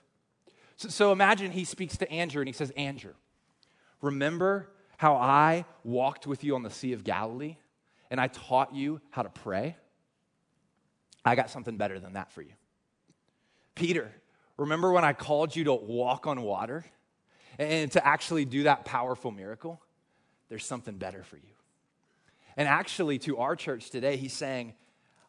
So, 0.77 0.89
so 0.89 1.11
imagine 1.11 1.51
he 1.51 1.63
speaks 1.63 1.95
to 1.97 2.11
Andrew 2.11 2.41
and 2.41 2.49
he 2.49 2.53
says, 2.53 2.71
Andrew, 2.71 3.13
remember 4.01 4.67
how 4.97 5.15
I 5.15 5.65
walked 5.83 6.25
with 6.25 6.43
you 6.43 6.55
on 6.55 6.63
the 6.63 6.71
Sea 6.71 6.93
of 6.93 7.03
Galilee 7.03 7.57
and 8.09 8.19
I 8.19 8.29
taught 8.29 8.73
you 8.73 8.99
how 9.11 9.21
to 9.21 9.29
pray? 9.29 9.75
I 11.27 11.35
got 11.35 11.49
something 11.49 11.77
better 11.77 11.99
than 11.99 12.13
that 12.13 12.31
for 12.31 12.41
you. 12.41 12.53
Peter, 13.75 14.11
remember 14.57 14.91
when 14.91 15.03
I 15.03 15.13
called 15.13 15.55
you 15.55 15.65
to 15.65 15.73
walk 15.73 16.27
on 16.27 16.41
water 16.41 16.85
and 17.59 17.91
to 17.91 18.05
actually 18.05 18.45
do 18.45 18.63
that 18.63 18.85
powerful 18.85 19.31
miracle? 19.31 19.81
There's 20.49 20.65
something 20.65 20.97
better 20.97 21.23
for 21.23 21.37
you. 21.37 21.43
And 22.55 22.67
actually, 22.67 23.19
to 23.19 23.37
our 23.37 23.55
church 23.55 23.89
today, 23.91 24.17
he's 24.17 24.33
saying, 24.33 24.73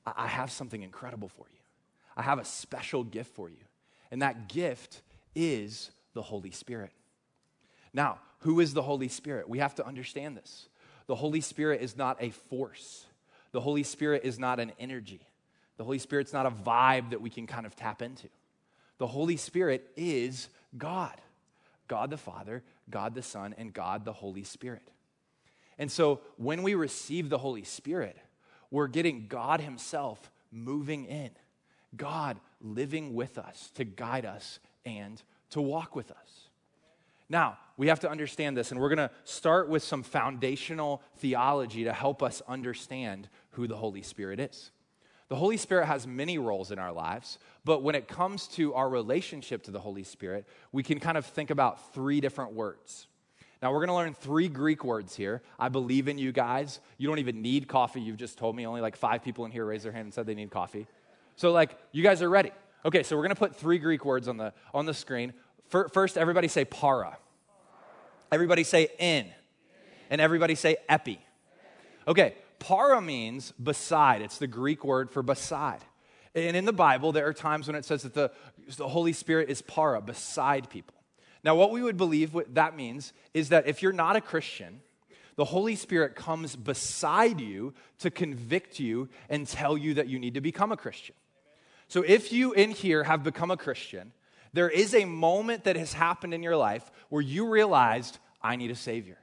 I 0.07 0.27
have 0.27 0.51
something 0.51 0.83
incredible 0.83 1.29
for 1.29 1.47
you. 1.53 1.59
I 2.17 2.23
have 2.23 2.39
a 2.39 2.45
special 2.45 3.05
gift 3.05 3.35
for 3.35 3.51
you. 3.51 3.65
And 4.11 4.23
that 4.23 4.49
gift 4.49 5.03
is 5.35 5.91
the 6.15 6.23
Holy 6.23 6.51
Spirit. 6.51 6.91
Now, 7.93 8.19
who 8.41 8.61
is 8.61 8.73
the 8.73 8.83
Holy 8.83 9.09
Spirit? 9.09 9.49
We 9.49 9.59
have 9.59 9.75
to 9.77 9.87
understand 9.87 10.37
this. 10.37 10.69
The 11.07 11.17
Holy 11.17 11.41
Spirit 11.41 11.83
is 11.83 11.97
not 11.97 12.17
a 12.21 12.31
force, 12.31 13.07
the 13.53 13.61
Holy 13.61 13.83
Spirit 13.83 14.23
is 14.25 14.39
not 14.39 14.61
an 14.61 14.73
energy. 14.79 15.21
The 15.79 15.85
Holy 15.85 15.99
Spirit's 15.99 16.33
not 16.33 16.45
a 16.45 16.51
vibe 16.51 17.11
that 17.11 17.21
we 17.21 17.31
can 17.31 17.47
kind 17.47 17.65
of 17.65 17.75
tap 17.75 18.03
into. 18.03 18.29
The 18.99 19.07
Holy 19.07 19.37
Spirit 19.37 19.91
is 19.97 20.49
God 20.77 21.19
God 21.89 22.11
the 22.11 22.17
Father, 22.17 22.63
God 22.89 23.15
the 23.15 23.23
Son, 23.23 23.55
and 23.59 23.73
God 23.73 24.05
the 24.05 24.13
Holy 24.13 24.45
Spirit. 24.45 24.87
And 25.79 25.91
so 25.91 26.21
when 26.37 26.63
we 26.63 26.75
receive 26.75 27.31
the 27.31 27.39
Holy 27.39 27.65
Spirit, 27.65 28.17
we're 28.71 28.87
getting 28.87 29.27
God 29.27 29.61
Himself 29.61 30.31
moving 30.53 31.07
in, 31.07 31.31
God 31.97 32.39
living 32.61 33.15
with 33.15 33.39
us 33.39 33.71
to 33.75 33.85
guide 33.85 34.27
us 34.27 34.61
and 34.85 35.21
to 35.51 35.61
walk 35.61 35.97
with 35.97 36.11
us. 36.11 36.49
Now, 37.31 37.59
we 37.77 37.89
have 37.89 38.01
to 38.01 38.11
understand 38.11 38.57
this, 38.57 38.71
and 38.71 38.81
we're 38.81 38.89
going 38.89 39.09
to 39.09 39.11
start 39.25 39.69
with 39.69 39.83
some 39.83 40.03
foundational 40.03 41.03
theology 41.17 41.85
to 41.85 41.93
help 41.93 42.23
us 42.23 42.43
understand 42.49 43.29
who 43.51 43.67
the 43.67 43.77
Holy 43.77 44.03
Spirit 44.03 44.41
is. 44.41 44.71
The 45.29 45.37
Holy 45.37 45.59
Spirit 45.59 45.87
has 45.87 46.07
many 46.07 46.39
roles 46.39 46.71
in 46.71 46.79
our 46.79 46.93
lives, 46.93 47.39
but 47.65 47.83
when 47.83 47.95
it 47.95 48.09
comes 48.09 48.49
to 48.49 48.73
our 48.75 48.89
relationship 48.89 49.63
to 49.65 49.71
the 49.71 49.81
Holy 49.81 50.03
Spirit, 50.03 50.47
we 50.73 50.83
can 50.83 51.01
kind 51.01 51.19
of 51.19 51.27
think 51.27 51.51
about 51.51 51.93
three 51.93 52.21
different 52.21 52.55
words. 52.55 53.07
Now, 53.61 53.73
we're 53.73 53.81
going 53.85 53.89
to 53.89 53.95
learn 53.95 54.15
three 54.15 54.49
Greek 54.49 54.85
words 54.85 55.17
here. 55.17 55.43
I 55.59 55.69
believe 55.69 56.09
in 56.09 56.17
you 56.17 56.33
guys. 56.33 56.81
You 56.97 57.09
don't 57.09 57.19
even 57.19 57.43
need 57.43 57.67
coffee. 57.69 58.01
You've 58.01 58.17
just 58.17 58.39
told 58.39 58.55
me 58.55 58.67
only 58.67 58.81
like 58.81 58.97
five 58.97 59.23
people 59.23 59.45
in 59.45 59.51
here 59.51 59.65
raised 59.65 59.85
their 59.85 59.93
hand 59.93 60.05
and 60.05 60.15
said 60.15 60.27
they 60.27 60.35
need 60.35 60.51
coffee. 60.51 60.87
So, 61.37 61.53
like, 61.53 61.77
you 61.93 62.03
guys 62.03 62.23
are 62.23 62.31
ready. 62.31 62.53
Okay, 62.85 63.03
so 63.03 63.17
we're 63.17 63.23
going 63.23 63.35
to 63.35 63.39
put 63.39 63.57
three 63.57 63.79
Greek 63.79 64.05
words 64.05 64.29
on 64.29 64.37
the, 64.37 64.55
on 64.73 64.87
the 64.87 64.95
screen. 64.95 65.35
First, 65.69 66.17
everybody 66.17 66.49
say 66.49 66.65
para. 66.65 67.19
Everybody 68.31 68.65
say 68.65 68.89
in. 68.99 69.27
And 70.09 70.21
everybody 70.21 70.55
say 70.55 70.77
epi. 70.89 71.21
Okay, 72.07 72.35
para 72.59 73.01
means 73.01 73.53
beside. 73.53 74.23
It's 74.23 74.39
the 74.39 74.47
Greek 74.47 74.85
word 74.85 75.11
for 75.11 75.23
beside. 75.23 75.81
And 76.35 76.57
in 76.57 76.65
the 76.65 76.73
Bible, 76.73 77.13
there 77.13 77.27
are 77.27 77.33
times 77.33 77.67
when 77.67 77.77
it 77.77 77.85
says 77.85 78.03
that 78.03 78.15
the, 78.15 78.31
the 78.77 78.89
Holy 78.89 79.13
Spirit 79.13 79.51
is 79.51 79.63
para, 79.63 80.01
beside 80.01 80.71
people. 80.71 80.95
Now, 81.45 81.55
what 81.55 81.71
we 81.71 81.83
would 81.83 81.97
believe 81.97 82.35
what 82.35 82.55
that 82.55 82.77
means 82.77 83.13
is 83.33 83.51
that 83.51 83.67
if 83.67 83.83
you're 83.83 83.93
not 83.93 84.17
a 84.17 84.21
Christian, 84.21 84.81
the 85.37 85.45
Holy 85.45 85.77
Spirit 85.77 86.17
comes 86.17 86.57
beside 86.57 87.41
you 87.41 87.73
to 88.01 88.11
convict 88.11 88.81
you 88.81 89.09
and 89.29 89.47
tell 89.47 89.79
you 89.79 89.95
that 89.95 90.09
you 90.09 90.19
need 90.19 90.35
to 90.35 90.41
become 90.41 90.73
a 90.73 90.77
Christian. 90.77 91.15
So, 91.87 92.03
if 92.03 92.33
you 92.33 92.53
in 92.53 92.71
here 92.71 93.05
have 93.05 93.23
become 93.23 93.51
a 93.51 93.57
Christian, 93.57 94.13
there 94.53 94.69
is 94.69 94.95
a 94.95 95.05
moment 95.05 95.65
that 95.65 95.77
has 95.77 95.93
happened 95.93 96.35
in 96.35 96.43
your 96.43 96.57
life 96.57 96.91
where 97.09 97.23
you 97.23 97.49
realized, 97.49 98.19
I 98.43 98.57
need 98.57 98.71
a 98.71 98.77
Savior. 98.77 99.19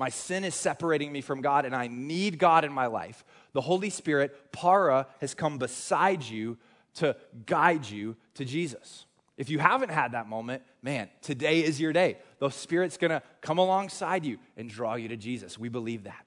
My 0.00 0.08
sin 0.08 0.44
is 0.44 0.54
separating 0.54 1.12
me 1.12 1.20
from 1.20 1.42
God, 1.42 1.66
and 1.66 1.76
I 1.76 1.86
need 1.86 2.38
God 2.38 2.64
in 2.64 2.72
my 2.72 2.86
life. 2.86 3.22
The 3.52 3.60
Holy 3.60 3.90
Spirit, 3.90 4.50
para, 4.50 5.06
has 5.20 5.34
come 5.34 5.58
beside 5.58 6.22
you 6.22 6.56
to 6.94 7.14
guide 7.44 7.84
you 7.84 8.16
to 8.36 8.46
Jesus. 8.46 9.04
If 9.36 9.50
you 9.50 9.58
haven't 9.58 9.90
had 9.90 10.12
that 10.12 10.26
moment, 10.26 10.62
man, 10.80 11.10
today 11.20 11.62
is 11.62 11.78
your 11.78 11.92
day. 11.92 12.16
The 12.38 12.48
Spirit's 12.48 12.96
gonna 12.96 13.22
come 13.42 13.58
alongside 13.58 14.24
you 14.24 14.38
and 14.56 14.70
draw 14.70 14.94
you 14.94 15.08
to 15.08 15.18
Jesus. 15.18 15.58
We 15.58 15.68
believe 15.68 16.04
that. 16.04 16.24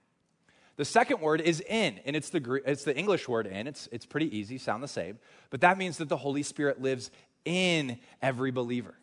The 0.75 0.85
second 0.85 1.19
word 1.19 1.41
is 1.41 1.59
in, 1.59 1.99
and 2.05 2.15
it's 2.15 2.29
the, 2.29 2.61
it's 2.67 2.83
the 2.83 2.95
English 2.95 3.27
word 3.27 3.47
in. 3.47 3.65
It's, 3.65 3.89
it's 3.91 4.05
pretty 4.05 4.37
easy, 4.37 4.59
sound 4.59 4.83
the 4.83 4.87
same. 4.87 5.17
But 5.49 5.61
that 5.61 5.79
means 5.79 5.97
that 5.97 6.09
the 6.09 6.17
Holy 6.17 6.43
Spirit 6.43 6.79
lives 6.79 7.09
in 7.43 7.97
every 8.21 8.51
believer. 8.51 8.93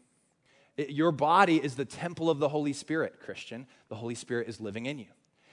It, 0.80 0.90
your 0.90 1.12
body 1.12 1.62
is 1.62 1.76
the 1.76 1.84
temple 1.84 2.30
of 2.30 2.38
the 2.38 2.48
Holy 2.48 2.72
Spirit, 2.72 3.20
Christian. 3.20 3.66
The 3.90 3.96
Holy 3.96 4.14
Spirit 4.14 4.48
is 4.48 4.60
living 4.60 4.86
in 4.86 4.98
you. 4.98 5.08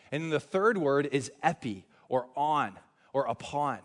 And 0.10 0.32
the 0.32 0.40
third 0.40 0.78
word 0.78 1.10
is 1.12 1.30
epi, 1.44 1.86
or 2.08 2.28
on, 2.38 2.78
or 3.12 3.26
upon. 3.26 3.80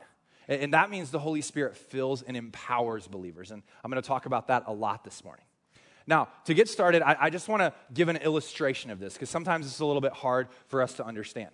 And 0.46 0.72
that 0.72 0.88
means 0.88 1.10
the 1.10 1.18
Holy 1.18 1.40
Spirit 1.40 1.76
fills 1.76 2.22
and 2.22 2.36
empowers 2.36 3.08
believers. 3.08 3.50
And 3.50 3.62
I'm 3.82 3.90
going 3.90 4.00
to 4.00 4.06
talk 4.06 4.26
about 4.26 4.46
that 4.48 4.64
a 4.66 4.72
lot 4.72 5.02
this 5.02 5.24
morning. 5.24 5.44
Now, 6.06 6.28
to 6.44 6.54
get 6.54 6.68
started, 6.68 7.02
I, 7.02 7.16
I 7.18 7.30
just 7.30 7.48
want 7.48 7.60
to 7.60 7.72
give 7.92 8.08
an 8.08 8.18
illustration 8.18 8.92
of 8.92 9.00
this 9.00 9.14
because 9.14 9.30
sometimes 9.30 9.66
it's 9.66 9.80
a 9.80 9.86
little 9.86 10.00
bit 10.00 10.12
hard 10.12 10.48
for 10.68 10.80
us 10.80 10.94
to 10.94 11.04
understand. 11.04 11.50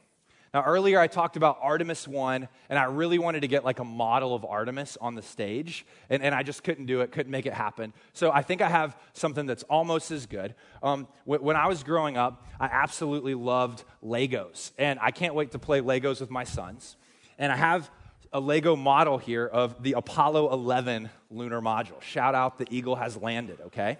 Now, 0.54 0.62
earlier 0.62 0.98
I 0.98 1.08
talked 1.08 1.36
about 1.36 1.58
Artemis 1.60 2.08
1, 2.08 2.48
and 2.70 2.78
I 2.78 2.84
really 2.84 3.18
wanted 3.18 3.40
to 3.40 3.48
get 3.48 3.64
like 3.64 3.80
a 3.80 3.84
model 3.84 4.34
of 4.34 4.44
Artemis 4.44 4.96
on 5.00 5.14
the 5.14 5.22
stage, 5.22 5.84
and, 6.08 6.22
and 6.22 6.34
I 6.34 6.42
just 6.42 6.64
couldn't 6.64 6.86
do 6.86 7.02
it, 7.02 7.12
couldn't 7.12 7.30
make 7.30 7.46
it 7.46 7.52
happen. 7.52 7.92
So 8.14 8.30
I 8.32 8.42
think 8.42 8.62
I 8.62 8.68
have 8.68 8.96
something 9.12 9.44
that's 9.46 9.62
almost 9.64 10.10
as 10.10 10.26
good. 10.26 10.54
Um, 10.82 11.06
when 11.24 11.56
I 11.56 11.66
was 11.66 11.82
growing 11.82 12.16
up, 12.16 12.46
I 12.58 12.66
absolutely 12.66 13.34
loved 13.34 13.84
Legos, 14.02 14.72
and 14.78 14.98
I 15.02 15.10
can't 15.10 15.34
wait 15.34 15.50
to 15.52 15.58
play 15.58 15.80
Legos 15.80 16.20
with 16.20 16.30
my 16.30 16.44
sons. 16.44 16.96
And 17.38 17.52
I 17.52 17.56
have 17.56 17.90
a 18.32 18.40
Lego 18.40 18.74
model 18.76 19.18
here 19.18 19.46
of 19.46 19.82
the 19.82 19.92
Apollo 19.92 20.52
11 20.52 21.10
lunar 21.30 21.60
module. 21.60 22.00
Shout 22.02 22.34
out, 22.34 22.58
the 22.58 22.66
Eagle 22.70 22.96
has 22.96 23.16
landed, 23.16 23.60
okay? 23.66 23.98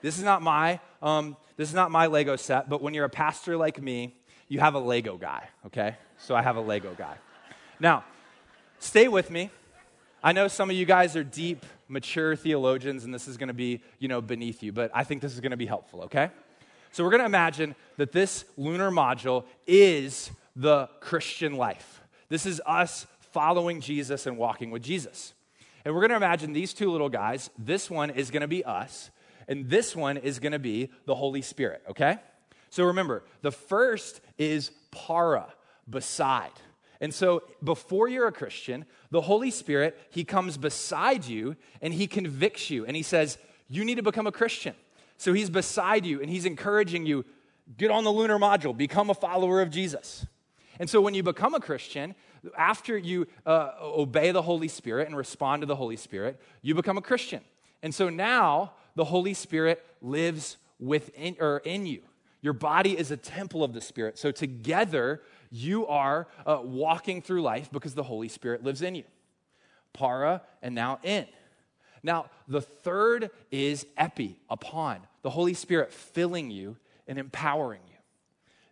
This 0.00 0.18
is 0.18 0.24
not 0.24 0.42
my, 0.42 0.80
um, 1.02 1.36
this 1.56 1.68
is 1.68 1.74
not 1.74 1.90
my 1.90 2.06
Lego 2.06 2.36
set, 2.36 2.68
but 2.68 2.82
when 2.82 2.94
you're 2.94 3.04
a 3.04 3.10
pastor 3.10 3.56
like 3.56 3.82
me, 3.82 4.14
you 4.48 4.60
have 4.60 4.74
a 4.74 4.78
Lego 4.78 5.16
guy, 5.16 5.48
okay? 5.66 5.96
So 6.18 6.34
I 6.34 6.42
have 6.42 6.56
a 6.56 6.60
Lego 6.60 6.94
guy. 6.96 7.16
Now, 7.80 8.04
stay 8.78 9.08
with 9.08 9.30
me. 9.30 9.50
I 10.22 10.32
know 10.32 10.48
some 10.48 10.68
of 10.70 10.76
you 10.76 10.84
guys 10.84 11.14
are 11.14 11.22
deep, 11.22 11.64
mature 11.86 12.34
theologians, 12.34 13.04
and 13.04 13.14
this 13.14 13.28
is 13.28 13.36
going 13.36 13.48
to 13.48 13.54
be, 13.54 13.82
you 13.98 14.08
know, 14.08 14.20
beneath 14.20 14.62
you, 14.62 14.72
but 14.72 14.90
I 14.92 15.04
think 15.04 15.22
this 15.22 15.32
is 15.32 15.40
going 15.40 15.52
to 15.52 15.56
be 15.56 15.66
helpful, 15.66 16.02
okay? 16.02 16.30
So 16.90 17.04
we're 17.04 17.10
going 17.10 17.20
to 17.20 17.26
imagine 17.26 17.74
that 17.98 18.12
this 18.12 18.44
lunar 18.56 18.90
module 18.90 19.44
is 19.66 20.30
the 20.56 20.88
Christian 21.00 21.56
life. 21.56 22.00
This 22.28 22.46
is 22.46 22.60
us 22.66 23.06
following 23.32 23.80
Jesus 23.80 24.26
and 24.26 24.36
walking 24.36 24.70
with 24.70 24.82
Jesus. 24.82 25.34
And 25.84 25.94
we're 25.94 26.00
going 26.00 26.10
to 26.10 26.16
imagine 26.16 26.52
these 26.52 26.74
two 26.74 26.90
little 26.90 27.08
guys. 27.08 27.50
This 27.56 27.88
one 27.88 28.10
is 28.10 28.30
going 28.30 28.40
to 28.40 28.48
be 28.48 28.64
us, 28.64 29.10
and 29.46 29.70
this 29.70 29.94
one 29.94 30.16
is 30.16 30.40
going 30.40 30.52
to 30.52 30.58
be 30.58 30.90
the 31.06 31.14
Holy 31.14 31.42
Spirit, 31.42 31.82
okay? 31.90 32.18
So 32.70 32.84
remember, 32.84 33.22
the 33.42 33.52
first 33.52 34.20
is 34.38 34.70
para, 34.90 35.52
beside. 35.88 36.52
And 37.00 37.14
so 37.14 37.42
before 37.62 38.08
you're 38.08 38.26
a 38.26 38.32
Christian, 38.32 38.84
the 39.10 39.20
Holy 39.20 39.50
Spirit, 39.50 39.98
He 40.10 40.24
comes 40.24 40.56
beside 40.56 41.24
you 41.24 41.56
and 41.80 41.94
He 41.94 42.06
convicts 42.06 42.70
you 42.70 42.84
and 42.86 42.96
He 42.96 43.02
says, 43.02 43.38
You 43.68 43.84
need 43.84 43.96
to 43.96 44.02
become 44.02 44.26
a 44.26 44.32
Christian. 44.32 44.74
So 45.16 45.32
He's 45.32 45.50
beside 45.50 46.04
you 46.04 46.20
and 46.20 46.30
He's 46.30 46.44
encouraging 46.44 47.06
you, 47.06 47.24
get 47.76 47.90
on 47.90 48.04
the 48.04 48.10
lunar 48.10 48.38
module, 48.38 48.76
become 48.76 49.10
a 49.10 49.14
follower 49.14 49.60
of 49.60 49.70
Jesus. 49.70 50.26
And 50.80 50.88
so 50.88 51.00
when 51.00 51.14
you 51.14 51.22
become 51.22 51.54
a 51.54 51.60
Christian, 51.60 52.14
after 52.56 52.96
you 52.96 53.26
uh, 53.44 53.72
obey 53.80 54.30
the 54.30 54.42
Holy 54.42 54.68
Spirit 54.68 55.08
and 55.08 55.16
respond 55.16 55.62
to 55.62 55.66
the 55.66 55.76
Holy 55.76 55.96
Spirit, 55.96 56.40
you 56.62 56.74
become 56.74 56.96
a 56.96 57.02
Christian. 57.02 57.42
And 57.82 57.94
so 57.94 58.08
now 58.08 58.72
the 58.94 59.04
Holy 59.04 59.34
Spirit 59.34 59.84
lives 60.00 60.56
within 60.78 61.36
or 61.40 61.58
in 61.58 61.86
you. 61.86 62.02
Your 62.40 62.52
body 62.52 62.96
is 62.96 63.10
a 63.10 63.16
temple 63.16 63.64
of 63.64 63.72
the 63.72 63.80
Spirit. 63.80 64.18
So 64.18 64.30
together, 64.30 65.22
you 65.50 65.86
are 65.86 66.28
uh, 66.46 66.60
walking 66.62 67.20
through 67.22 67.42
life 67.42 67.70
because 67.72 67.94
the 67.94 68.02
Holy 68.02 68.28
Spirit 68.28 68.62
lives 68.62 68.82
in 68.82 68.94
you. 68.94 69.04
Para 69.92 70.42
and 70.62 70.74
now 70.74 71.00
in. 71.02 71.26
Now, 72.02 72.26
the 72.46 72.60
third 72.60 73.30
is 73.50 73.86
epi, 73.96 74.38
upon. 74.48 75.00
The 75.22 75.30
Holy 75.30 75.54
Spirit 75.54 75.92
filling 75.92 76.50
you 76.50 76.76
and 77.08 77.18
empowering 77.18 77.80
you. 77.88 77.96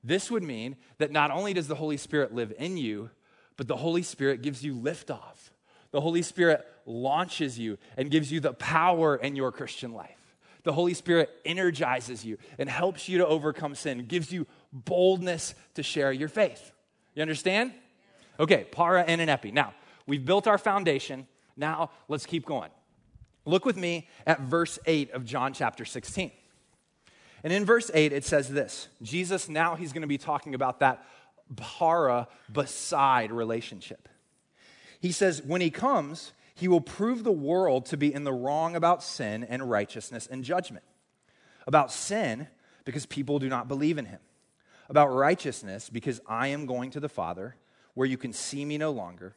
This 0.04 0.30
would 0.30 0.44
mean 0.44 0.76
that 0.98 1.10
not 1.10 1.32
only 1.32 1.52
does 1.52 1.66
the 1.66 1.74
Holy 1.74 1.96
Spirit 1.96 2.32
live 2.32 2.52
in 2.58 2.76
you, 2.76 3.10
but 3.56 3.66
the 3.66 3.76
Holy 3.76 4.02
Spirit 4.02 4.42
gives 4.42 4.62
you 4.62 4.74
liftoff. 4.74 5.50
The 5.90 6.00
Holy 6.00 6.22
Spirit 6.22 6.64
launches 6.84 7.58
you 7.58 7.78
and 7.96 8.10
gives 8.10 8.30
you 8.30 8.38
the 8.38 8.52
power 8.52 9.16
in 9.16 9.34
your 9.34 9.50
Christian 9.50 9.92
life. 9.92 10.25
The 10.66 10.74
Holy 10.74 10.92
Spirit 10.92 11.30
energizes 11.46 12.26
you 12.26 12.36
and 12.58 12.68
helps 12.68 13.08
you 13.08 13.18
to 13.18 13.26
overcome 13.26 13.74
sin, 13.74 14.04
gives 14.06 14.30
you 14.30 14.46
boldness 14.72 15.54
to 15.74 15.82
share 15.82 16.12
your 16.12 16.28
faith. 16.28 16.72
You 17.14 17.22
understand? 17.22 17.72
Okay, 18.38 18.66
para 18.70 19.02
and 19.02 19.22
an 19.22 19.30
epi. 19.30 19.50
Now, 19.50 19.72
We've 20.06 20.24
built 20.24 20.46
our 20.46 20.58
foundation. 20.58 21.26
Now 21.56 21.90
let's 22.08 22.26
keep 22.26 22.46
going. 22.46 22.70
Look 23.44 23.64
with 23.64 23.76
me 23.76 24.08
at 24.26 24.40
verse 24.40 24.78
8 24.86 25.12
of 25.12 25.24
John 25.24 25.52
chapter 25.52 25.84
16. 25.84 26.30
And 27.44 27.52
in 27.52 27.64
verse 27.64 27.90
8, 27.92 28.12
it 28.12 28.24
says 28.24 28.48
this 28.48 28.88
Jesus, 29.02 29.48
now 29.48 29.74
he's 29.74 29.92
going 29.92 30.02
to 30.02 30.08
be 30.08 30.18
talking 30.18 30.54
about 30.54 30.80
that 30.80 31.04
para 31.56 32.28
beside 32.52 33.32
relationship. 33.32 34.08
He 35.00 35.12
says, 35.12 35.42
When 35.42 35.60
he 35.60 35.70
comes, 35.70 36.32
he 36.56 36.68
will 36.68 36.80
prove 36.80 37.22
the 37.22 37.30
world 37.30 37.84
to 37.86 37.98
be 37.98 38.12
in 38.12 38.24
the 38.24 38.32
wrong 38.32 38.74
about 38.74 39.02
sin 39.02 39.44
and 39.44 39.70
righteousness 39.70 40.26
and 40.26 40.42
judgment. 40.42 40.84
About 41.66 41.92
sin, 41.92 42.48
because 42.86 43.04
people 43.04 43.38
do 43.38 43.50
not 43.50 43.68
believe 43.68 43.98
in 43.98 44.06
him. 44.06 44.20
About 44.88 45.08
righteousness, 45.08 45.90
because 45.90 46.18
I 46.26 46.48
am 46.48 46.64
going 46.64 46.90
to 46.92 47.00
the 47.00 47.10
Father, 47.10 47.56
where 47.92 48.08
you 48.08 48.16
can 48.16 48.32
see 48.32 48.64
me 48.64 48.78
no 48.78 48.90
longer. 48.90 49.36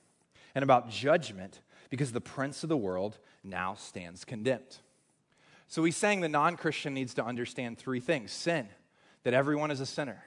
And 0.55 0.63
about 0.63 0.89
judgment, 0.89 1.59
because 1.89 2.13
the 2.13 2.21
prince 2.21 2.63
of 2.63 2.69
the 2.69 2.77
world 2.77 3.17
now 3.43 3.73
stands 3.73 4.23
condemned. 4.23 4.77
So 5.67 5.83
he's 5.83 5.97
saying 5.97 6.21
the 6.21 6.29
non 6.29 6.55
Christian 6.55 6.93
needs 6.93 7.13
to 7.15 7.25
understand 7.25 7.77
three 7.77 7.99
things 7.99 8.31
sin, 8.31 8.69
that 9.23 9.33
everyone 9.33 9.71
is 9.71 9.81
a 9.81 9.85
sinner, 9.85 10.23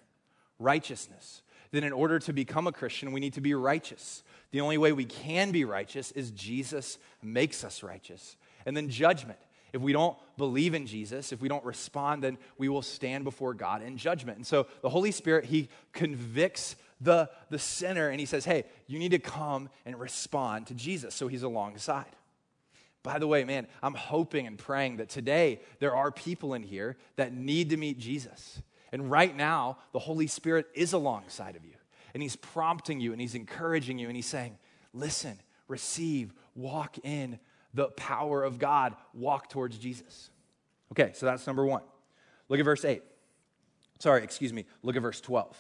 righteousness, 0.59 1.41
that 1.71 1.85
in 1.85 1.93
order 1.93 2.19
to 2.19 2.35
become 2.35 2.67
a 2.67 2.73
Christian, 2.73 3.13
we 3.13 3.21
need 3.21 3.33
to 3.33 3.41
be 3.41 3.55
righteous. 3.55 4.23
The 4.53 4.61
only 4.61 4.79
way 4.79 4.93
we 4.93 5.05
can 5.05 5.51
be 5.51 5.65
righteous 5.65 6.13
is 6.13 6.31
Jesus 6.31 6.99
makes 7.23 7.65
us 7.65 7.83
righteous. 7.83 8.37
And 8.65 8.77
then 8.77 8.89
judgment. 8.89 9.39
If 9.73 9.81
we 9.81 9.93
don't 9.93 10.17
believe 10.37 10.75
in 10.75 10.87
Jesus, 10.87 11.33
if 11.33 11.41
we 11.41 11.49
don't 11.49 11.65
respond, 11.65 12.23
then 12.23 12.37
we 12.59 12.69
will 12.69 12.83
stand 12.83 13.25
before 13.25 13.55
God 13.55 13.83
in 13.83 13.97
judgment. 13.97 14.37
And 14.37 14.47
so 14.47 14.67
the 14.83 14.91
Holy 14.91 15.11
Spirit, 15.11 15.47
He 15.47 15.71
convicts 15.93 16.77
the, 17.01 17.31
the 17.49 17.59
sinner 17.59 18.11
and 18.11 18.21
He 18.21 18.27
says, 18.27 18.45
hey, 18.45 18.65
you 18.87 18.99
need 18.99 19.13
to 19.13 19.19
come 19.19 19.71
and 19.87 19.99
respond 19.99 20.67
to 20.67 20.75
Jesus. 20.75 21.15
So 21.15 21.27
He's 21.27 21.43
alongside. 21.43 22.15
By 23.03 23.19
the 23.19 23.27
way, 23.27 23.45
man, 23.45 23.67
I'm 23.83 23.95
hoping 23.95 24.47
and 24.47 24.59
praying 24.59 24.99
that 24.99 25.09
today 25.09 25.61
there 25.81 25.97
are 25.97 26.13
people 26.13 26.55
in 26.55 26.63
here 26.63 26.97
that 27.17 27.33
need 27.33 27.71
to 27.71 27.77
meet 27.77 27.99
Jesus. 27.99 28.61
And 28.93 29.11
right 29.11 29.35
now, 29.35 29.79
the 29.93 29.99
Holy 29.99 30.27
Spirit 30.27 30.67
is 30.75 30.93
alongside 30.93 31.57
of 31.57 31.65
you. 31.65 31.73
And 32.15 32.23
He's 32.23 32.37
prompting 32.37 33.01
you 33.01 33.13
and 33.13 33.21
He's 33.21 33.35
encouraging 33.35 33.99
you 33.99 34.09
and 34.09 34.17
He's 34.17 34.27
saying, 34.27 34.59
listen, 34.93 35.39
receive, 35.69 36.33
walk 36.55 36.99
in 37.03 37.39
the 37.75 37.89
power 37.89 38.43
of 38.43 38.59
God, 38.59 38.95
walk 39.15 39.49
towards 39.49 39.79
Jesus. 39.79 40.31
Okay, 40.93 41.13
so 41.15 41.27
that's 41.27 41.47
number 41.47 41.65
one. 41.65 41.83
Look 42.49 42.59
at 42.61 42.65
verse 42.65 42.85
8. 42.85 43.03
Sorry, 43.99 44.23
excuse 44.23 44.53
me. 44.53 44.67
Look 44.83 44.97
at 44.97 45.03
verse 45.03 45.21
12. 45.21 45.57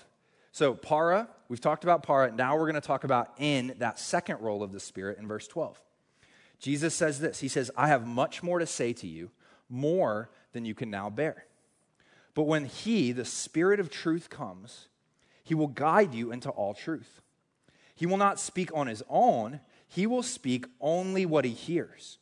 So, 0.50 0.74
para, 0.74 1.28
we've 1.48 1.60
talked 1.60 1.84
about 1.84 2.02
para. 2.02 2.30
Now 2.30 2.56
we're 2.56 2.70
going 2.70 2.74
to 2.74 2.86
talk 2.86 3.04
about 3.04 3.30
in 3.38 3.74
that 3.78 3.98
second 3.98 4.40
role 4.40 4.62
of 4.62 4.72
the 4.72 4.80
Spirit 4.80 5.18
in 5.18 5.26
verse 5.26 5.48
12. 5.48 5.80
Jesus 6.58 6.94
says 6.94 7.20
this 7.20 7.40
He 7.40 7.48
says, 7.48 7.70
I 7.76 7.88
have 7.88 8.06
much 8.06 8.42
more 8.42 8.58
to 8.58 8.66
say 8.66 8.92
to 8.94 9.06
you, 9.06 9.30
more 9.70 10.30
than 10.52 10.66
you 10.66 10.74
can 10.74 10.90
now 10.90 11.08
bear. 11.08 11.46
But 12.34 12.42
when 12.44 12.66
He, 12.66 13.12
the 13.12 13.24
Spirit 13.24 13.80
of 13.80 13.90
truth, 13.90 14.28
comes, 14.28 14.88
He 15.42 15.54
will 15.54 15.68
guide 15.68 16.14
you 16.14 16.32
into 16.32 16.50
all 16.50 16.74
truth. 16.74 17.20
He 17.94 18.06
will 18.06 18.16
not 18.16 18.40
speak 18.40 18.70
on 18.74 18.86
His 18.86 19.02
own, 19.08 19.60
He 19.88 20.06
will 20.06 20.22
speak 20.22 20.66
only 20.80 21.26
what 21.26 21.44
He 21.44 21.52
hears, 21.52 22.18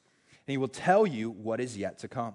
and 0.47 0.53
He 0.53 0.59
will 0.59 0.69
tell 0.69 1.07
you 1.07 1.31
what 1.31 1.61
is 1.61 1.77
yet 1.77 1.99
to 2.01 2.09
come. 2.09 2.35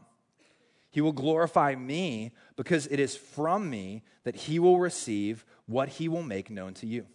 He 0.90 1.02
will 1.02 1.12
glorify 1.12 1.76
me 1.76 2.32
because 2.56 2.88
it 2.88 3.00
is 3.00 3.18
from 3.18 3.70
me 3.70 4.04
that 4.24 4.36
He 4.36 4.60
will 4.60 4.80
receive 4.80 5.46
what 5.66 5.90
He 5.90 6.08
will 6.08 6.24
make 6.24 6.50
known 6.50 6.74
to 6.76 6.88
you. 6.88 7.06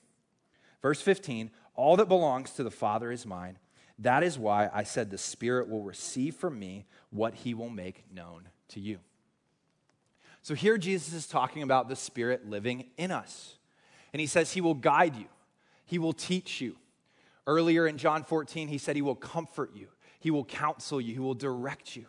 Verse 0.83 1.00
15 1.00 1.50
All 1.75 1.97
that 1.97 2.09
belongs 2.09 2.50
to 2.53 2.62
the 2.62 2.71
Father 2.71 3.11
is 3.11 3.25
mine. 3.25 3.59
That 4.01 4.23
is 4.23 4.38
why 4.38 4.71
I 4.73 4.83
said 4.83 5.11
the 5.11 5.18
Spirit 5.18 5.68
will 5.68 5.83
receive 5.83 6.35
from 6.35 6.59
me 6.59 6.87
what 7.11 7.35
he 7.35 7.53
will 7.53 7.68
make 7.68 8.05
known 8.12 8.49
to 8.68 8.81
you. 8.81 8.99
So 10.42 10.55
here 10.55 10.79
Jesus 10.79 11.12
is 11.12 11.27
talking 11.27 11.62
about 11.62 11.88
the 11.88 11.97
Spirit 11.97 12.49
living 12.49 12.87
in 12.97 13.11
us. 13.11 13.59
And 14.12 14.20
he 14.20 14.27
says 14.27 14.53
he 14.53 14.61
will 14.61 14.75
guide 14.75 15.16
you, 15.16 15.29
he 15.87 15.99
will 15.99 16.12
teach 16.12 16.61
you. 16.61 16.77
Earlier 17.46 17.87
in 17.87 17.96
John 17.99 18.23
14, 18.23 18.68
he 18.68 18.79
said 18.79 18.94
he 18.94 19.03
will 19.03 19.14
comfort 19.14 19.70
you, 19.75 19.88
he 20.18 20.31
will 20.31 20.44
counsel 20.44 21.01
you, 21.01 21.14
he 21.14 21.20
will 21.20 21.35
direct 21.35 21.96
you. 21.96 22.07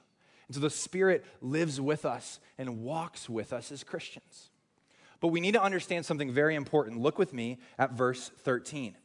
And 0.48 0.56
so 0.56 0.62
the 0.62 0.70
Spirit 0.70 1.26
lives 1.40 1.80
with 1.80 2.06
us 2.06 2.40
and 2.58 2.84
walks 2.84 3.30
with 3.30 3.54
us 3.54 3.72
as 3.72 3.84
Christians. 3.84 4.50
But 5.22 5.30
we 5.30 5.40
need 5.40 5.54
to 5.54 5.64
understand 5.64 6.06
something 6.06 6.32
very 6.32 6.56
important. 6.56 7.00
Look 7.00 7.18
with 7.18 7.32
me 7.32 7.60
at 7.78 7.94
verse 7.94 8.32
13. 8.40 8.98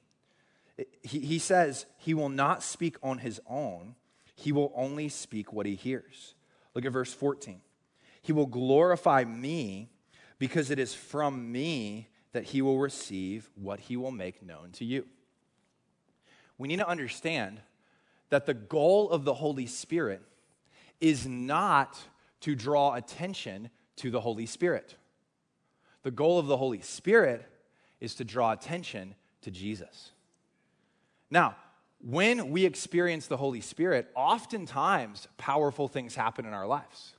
He, 1.03 1.21
he 1.21 1.39
says 1.39 1.87
he 1.99 2.15
will 2.15 2.29
not 2.31 2.63
speak 2.63 2.97
on 3.03 3.19
his 3.19 3.41
own, 3.47 3.95
he 4.35 4.53
will 4.53 4.73
only 4.75 5.09
speak 5.09 5.53
what 5.53 5.67
he 5.67 5.75
hears. 5.75 6.35
Look 6.75 6.85
at 6.85 6.93
verse 6.93 7.13
14. 7.13 7.61
He 8.23 8.33
will 8.33 8.47
glorify 8.47 9.25
me 9.25 9.89
because 10.39 10.71
it 10.71 10.79
is 10.79 10.95
from 10.95 11.53
me 11.53 12.09
that 12.37 12.45
he 12.45 12.61
will 12.61 12.79
receive 12.79 13.49
what 13.55 13.81
he 13.81 13.97
will 13.97 14.11
make 14.11 14.43
known 14.43 14.71
to 14.71 14.85
you. 14.85 15.07
We 16.59 16.69
need 16.69 16.81
to 16.81 16.87
understand 16.87 17.63
that 18.29 18.45
the 18.45 18.53
goal 18.53 19.09
of 19.09 19.25
the 19.25 19.33
Holy 19.33 19.65
Spirit 19.65 20.21
is 21.01 21.27
not 21.27 21.99
to 22.41 22.55
draw 22.55 22.93
attention 22.93 23.71
to 23.97 24.11
the 24.11 24.21
Holy 24.21 24.45
Spirit. 24.45 24.97
The 26.03 26.11
goal 26.11 26.39
of 26.39 26.47
the 26.47 26.59
Holy 26.59 26.83
Spirit 26.83 27.49
is 28.01 28.15
to 28.17 28.25
draw 28.25 28.53
attention 28.53 29.15
to 29.41 29.51
Jesus. 29.51 30.13
Now, 31.31 31.57
when 32.03 32.51
we 32.51 32.67
experience 32.67 33.29
the 33.29 33.39
Holy 33.39 33.63
Spirit, 33.63 34.11
oftentimes 34.15 35.27
powerful 35.39 35.89
things 35.89 36.15
happen 36.15 36.45
in 36.45 36.53
our 36.53 36.67
lives. 36.67 37.15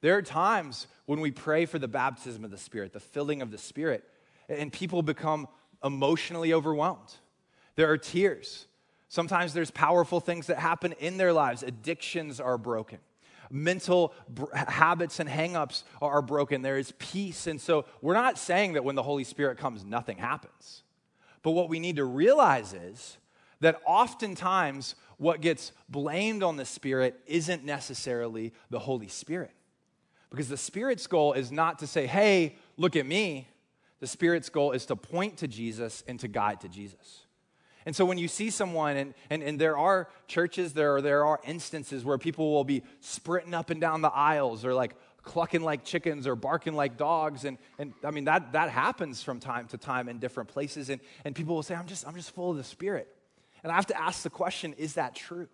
There 0.00 0.16
are 0.16 0.22
times 0.22 0.86
when 1.04 1.20
we 1.20 1.32
pray 1.32 1.66
for 1.66 1.78
the 1.78 1.86
baptism 1.86 2.46
of 2.46 2.50
the 2.50 2.56
Spirit, 2.56 2.94
the 2.94 2.98
filling 2.98 3.42
of 3.42 3.50
the 3.50 3.58
Spirit, 3.58 4.04
and 4.48 4.72
people 4.72 5.02
become 5.02 5.48
emotionally 5.84 6.52
overwhelmed. 6.52 7.14
There 7.76 7.90
are 7.90 7.98
tears. 7.98 8.66
Sometimes 9.08 9.54
there's 9.54 9.70
powerful 9.70 10.20
things 10.20 10.48
that 10.48 10.58
happen 10.58 10.92
in 10.98 11.16
their 11.16 11.32
lives. 11.32 11.62
Addictions 11.62 12.40
are 12.40 12.58
broken. 12.58 12.98
Mental 13.50 14.12
br- 14.28 14.54
habits 14.54 15.20
and 15.20 15.28
hangups 15.28 15.84
are 16.02 16.20
broken. 16.20 16.62
There 16.62 16.76
is 16.76 16.92
peace. 16.98 17.46
And 17.46 17.60
so 17.60 17.86
we're 18.02 18.14
not 18.14 18.36
saying 18.36 18.74
that 18.74 18.84
when 18.84 18.94
the 18.94 19.02
Holy 19.02 19.24
Spirit 19.24 19.58
comes, 19.58 19.84
nothing 19.84 20.18
happens. 20.18 20.82
But 21.42 21.52
what 21.52 21.68
we 21.68 21.78
need 21.78 21.96
to 21.96 22.04
realize 22.04 22.74
is 22.74 23.16
that 23.60 23.80
oftentimes 23.86 24.94
what 25.16 25.40
gets 25.40 25.72
blamed 25.88 26.42
on 26.42 26.56
the 26.56 26.64
Spirit 26.64 27.18
isn't 27.26 27.64
necessarily 27.64 28.52
the 28.70 28.78
Holy 28.78 29.08
Spirit. 29.08 29.52
Because 30.30 30.48
the 30.48 30.56
Spirit's 30.56 31.06
goal 31.06 31.32
is 31.32 31.50
not 31.50 31.78
to 31.78 31.86
say, 31.86 32.06
hey, 32.06 32.56
look 32.76 32.96
at 32.96 33.06
me. 33.06 33.48
The 34.00 34.06
Spirit's 34.06 34.48
goal 34.48 34.72
is 34.72 34.86
to 34.86 34.96
point 34.96 35.38
to 35.38 35.48
Jesus 35.48 36.04
and 36.06 36.20
to 36.20 36.28
guide 36.28 36.60
to 36.60 36.68
Jesus. 36.68 37.26
And 37.86 37.96
so 37.96 38.04
when 38.04 38.18
you 38.18 38.28
see 38.28 38.50
someone, 38.50 38.96
and, 38.96 39.14
and, 39.30 39.42
and 39.42 39.58
there 39.58 39.78
are 39.78 40.08
churches, 40.26 40.74
there 40.74 40.96
are, 40.96 41.00
there 41.00 41.24
are 41.24 41.40
instances 41.44 42.04
where 42.04 42.18
people 42.18 42.52
will 42.52 42.64
be 42.64 42.82
sprinting 43.00 43.54
up 43.54 43.70
and 43.70 43.80
down 43.80 44.02
the 44.02 44.12
aisles 44.12 44.64
or 44.64 44.74
like 44.74 44.94
clucking 45.22 45.62
like 45.62 45.84
chickens 45.84 46.26
or 46.26 46.36
barking 46.36 46.74
like 46.74 46.96
dogs. 46.96 47.44
And, 47.44 47.58
and 47.78 47.94
I 48.04 48.10
mean, 48.10 48.24
that, 48.24 48.52
that 48.52 48.70
happens 48.70 49.22
from 49.22 49.40
time 49.40 49.68
to 49.68 49.78
time 49.78 50.08
in 50.08 50.18
different 50.18 50.48
places. 50.50 50.90
And, 50.90 51.00
and 51.24 51.34
people 51.34 51.54
will 51.54 51.62
say, 51.62 51.74
I'm 51.74 51.86
just, 51.86 52.06
I'm 52.06 52.14
just 52.14 52.34
full 52.34 52.50
of 52.50 52.56
the 52.56 52.64
Spirit. 52.64 53.08
And 53.62 53.72
I 53.72 53.74
have 53.74 53.86
to 53.86 54.00
ask 54.00 54.22
the 54.22 54.30
question 54.30 54.74
is 54.74 54.94
that 54.94 55.14
true? 55.14 55.48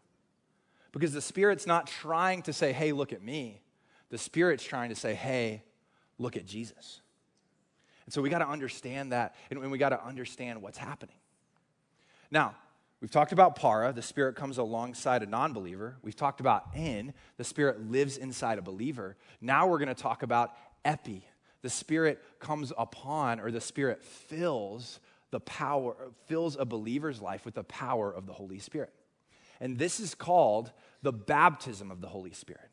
Because 0.93 1.13
the 1.13 1.23
Spirit's 1.23 1.67
not 1.67 1.87
trying 1.87 2.43
to 2.43 2.53
say, 2.53 2.73
hey, 2.73 2.93
look 2.93 3.13
at 3.13 3.23
me. 3.23 3.61
The 4.11 4.19
Spirit's 4.19 4.65
trying 4.65 4.91
to 4.91 4.97
say, 4.97 5.15
hey, 5.15 5.63
look 6.19 6.37
at 6.37 6.47
Jesus. 6.47 7.01
And 8.07 8.12
so 8.12 8.21
we 8.21 8.29
got 8.29 8.38
to 8.38 8.49
understand 8.49 9.12
that, 9.12 9.35
and 9.51 9.71
we 9.71 9.79
got 9.79 9.90
to 9.90 10.05
understand 10.05 10.61
what's 10.61 10.79
happening. 10.79 11.17
Now, 12.31 12.55
we've 13.01 13.11
talked 13.11 13.33
about 13.33 13.57
para, 13.57 13.93
the 13.93 14.03
Spirit 14.03 14.37
comes 14.37 14.59
alongside 14.59 15.23
a 15.23 15.27
non 15.27 15.53
believer. 15.53 15.97
We've 16.03 16.17
talked 16.17 16.40
about 16.40 16.64
in, 16.75 17.14
the 17.37 17.45
Spirit 17.45 17.90
lives 17.90 18.17
inside 18.17 18.59
a 18.59 18.62
believer. 18.62 19.17
Now 19.40 19.67
we're 19.67 19.79
going 19.79 19.88
to 19.88 19.95
talk 19.95 20.23
about 20.23 20.55
epi, 20.85 21.27
the 21.62 21.71
Spirit 21.71 22.23
comes 22.40 22.73
upon, 22.77 23.40
or 23.40 23.51
the 23.51 23.61
Spirit 23.61 24.03
fills 24.03 25.01
the 25.31 25.40
power, 25.40 25.97
fills 26.27 26.57
a 26.57 26.64
believer's 26.64 27.21
life 27.21 27.45
with 27.45 27.55
the 27.55 27.64
power 27.64 28.12
of 28.12 28.27
the 28.27 28.33
Holy 28.33 28.59
Spirit. 28.59 28.93
And 29.61 29.79
this 29.79 29.99
is 29.99 30.14
called 30.14 30.73
the 31.03 31.12
baptism 31.12 31.90
of 31.90 32.01
the 32.01 32.09
Holy 32.09 32.33
Spirit. 32.33 32.71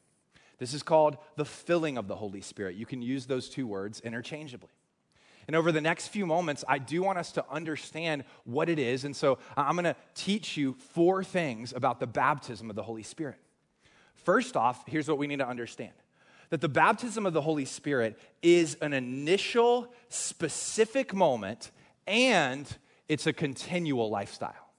This 0.58 0.74
is 0.74 0.84
called 0.84 1.18
the 1.38 1.46
filling 1.46 1.98
of 1.98 2.08
the 2.08 2.16
Holy 2.16 2.42
Spirit. 2.42 2.76
You 2.76 2.86
can 2.86 3.02
use 3.02 3.26
those 3.26 3.50
two 3.50 3.66
words 3.66 4.00
interchangeably. 4.02 4.70
And 5.52 5.56
over 5.58 5.74
the 5.74 5.82
next 5.82 6.08
few 6.08 6.26
moments, 6.26 6.64
I 6.66 6.78
do 6.78 7.04
want 7.04 7.18
us 7.18 7.34
to 7.34 7.44
understand 7.52 8.24
what 8.46 8.70
it 8.70 8.80
is. 8.80 9.04
And 9.04 9.14
so 9.14 9.38
I'm 9.58 9.76
going 9.76 9.84
to 9.84 9.98
teach 10.16 10.56
you 10.56 10.78
four 10.94 11.26
things 11.26 11.74
about 11.74 12.00
the 12.00 12.08
baptism 12.08 12.70
of 12.70 12.78
the 12.78 12.84
Holy 12.84 13.04
Spirit. 13.04 13.36
First 14.16 14.56
off, 14.56 14.88
here's 14.88 15.10
what 15.10 15.18
we 15.18 15.28
need 15.28 15.40
to 15.40 15.48
understand 15.48 15.92
that 16.52 16.62
the 16.62 16.70
baptism 16.70 17.26
of 17.26 17.34
the 17.34 17.42
Holy 17.42 17.66
Spirit 17.66 18.18
is 18.42 18.76
an 18.76 18.94
initial, 18.94 19.94
specific 20.08 21.14
moment 21.14 21.72
and 22.08 22.66
it's 23.10 23.28
a 23.28 23.34
continual 23.34 24.10
lifestyle. 24.10 24.70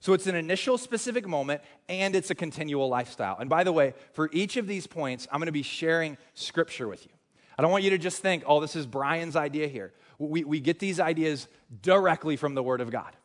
So 0.00 0.12
it's 0.12 0.26
an 0.26 0.34
initial 0.34 0.76
specific 0.76 1.28
moment 1.28 1.60
and 1.88 2.16
it's 2.16 2.32
a 2.32 2.34
continual 2.34 2.88
lifestyle. 2.88 3.36
And 3.38 3.48
by 3.48 3.62
the 3.62 3.72
way, 3.72 3.94
for 4.12 4.28
each 4.32 4.56
of 4.56 4.66
these 4.66 4.88
points, 4.88 5.28
I'm 5.30 5.38
going 5.38 5.46
to 5.46 5.52
be 5.52 5.62
sharing 5.62 6.16
scripture 6.34 6.88
with 6.88 7.06
you. 7.06 7.12
I 7.58 7.62
don't 7.62 7.70
want 7.70 7.84
you 7.84 7.90
to 7.90 7.98
just 7.98 8.20
think, 8.20 8.42
oh, 8.46 8.60
this 8.60 8.76
is 8.76 8.86
Brian's 8.86 9.36
idea 9.36 9.68
here. 9.68 9.92
We, 10.18 10.44
we 10.44 10.60
get 10.60 10.78
these 10.78 11.00
ideas 11.00 11.48
directly 11.82 12.36
from 12.36 12.54
the 12.54 12.62
Word 12.62 12.80
of 12.80 12.90
God. 12.90 13.16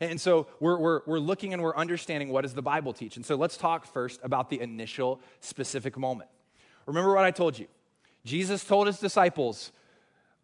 And 0.00 0.20
so 0.20 0.46
we're, 0.60 0.78
we're, 0.78 1.00
we're 1.06 1.18
looking 1.18 1.52
and 1.52 1.62
we're 1.62 1.76
understanding 1.76 2.28
what 2.28 2.42
does 2.42 2.54
the 2.54 2.62
Bible 2.62 2.92
teach. 2.92 3.16
And 3.16 3.26
so 3.26 3.34
let's 3.34 3.56
talk 3.56 3.86
first 3.86 4.20
about 4.22 4.48
the 4.50 4.60
initial 4.60 5.20
specific 5.40 5.96
moment. 5.96 6.30
Remember 6.86 7.14
what 7.14 7.24
I 7.24 7.30
told 7.30 7.58
you. 7.58 7.66
Jesus 8.24 8.64
told 8.64 8.86
his 8.86 8.98
disciples, 8.98 9.72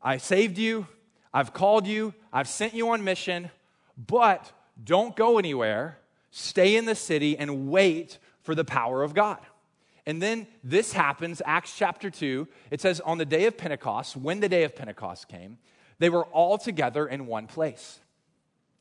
I 0.02 0.16
saved 0.16 0.58
you, 0.58 0.86
I've 1.32 1.52
called 1.52 1.86
you, 1.86 2.14
I've 2.32 2.48
sent 2.48 2.74
you 2.74 2.90
on 2.90 3.04
mission, 3.04 3.50
but 3.96 4.52
don't 4.82 5.14
go 5.14 5.38
anywhere. 5.38 5.98
Stay 6.30 6.76
in 6.76 6.84
the 6.84 6.94
city 6.94 7.38
and 7.38 7.68
wait 7.68 8.18
for 8.42 8.54
the 8.54 8.64
power 8.64 9.02
of 9.02 9.14
God. 9.14 9.38
And 10.06 10.20
then 10.20 10.46
this 10.62 10.92
happens, 10.92 11.40
Acts 11.46 11.76
chapter 11.76 12.10
2. 12.10 12.46
It 12.70 12.80
says, 12.80 13.00
On 13.00 13.18
the 13.18 13.24
day 13.24 13.46
of 13.46 13.56
Pentecost, 13.56 14.16
when 14.16 14.40
the 14.40 14.48
day 14.48 14.64
of 14.64 14.76
Pentecost 14.76 15.28
came, 15.28 15.58
they 15.98 16.10
were 16.10 16.24
all 16.26 16.58
together 16.58 17.06
in 17.06 17.26
one 17.26 17.46
place. 17.46 18.00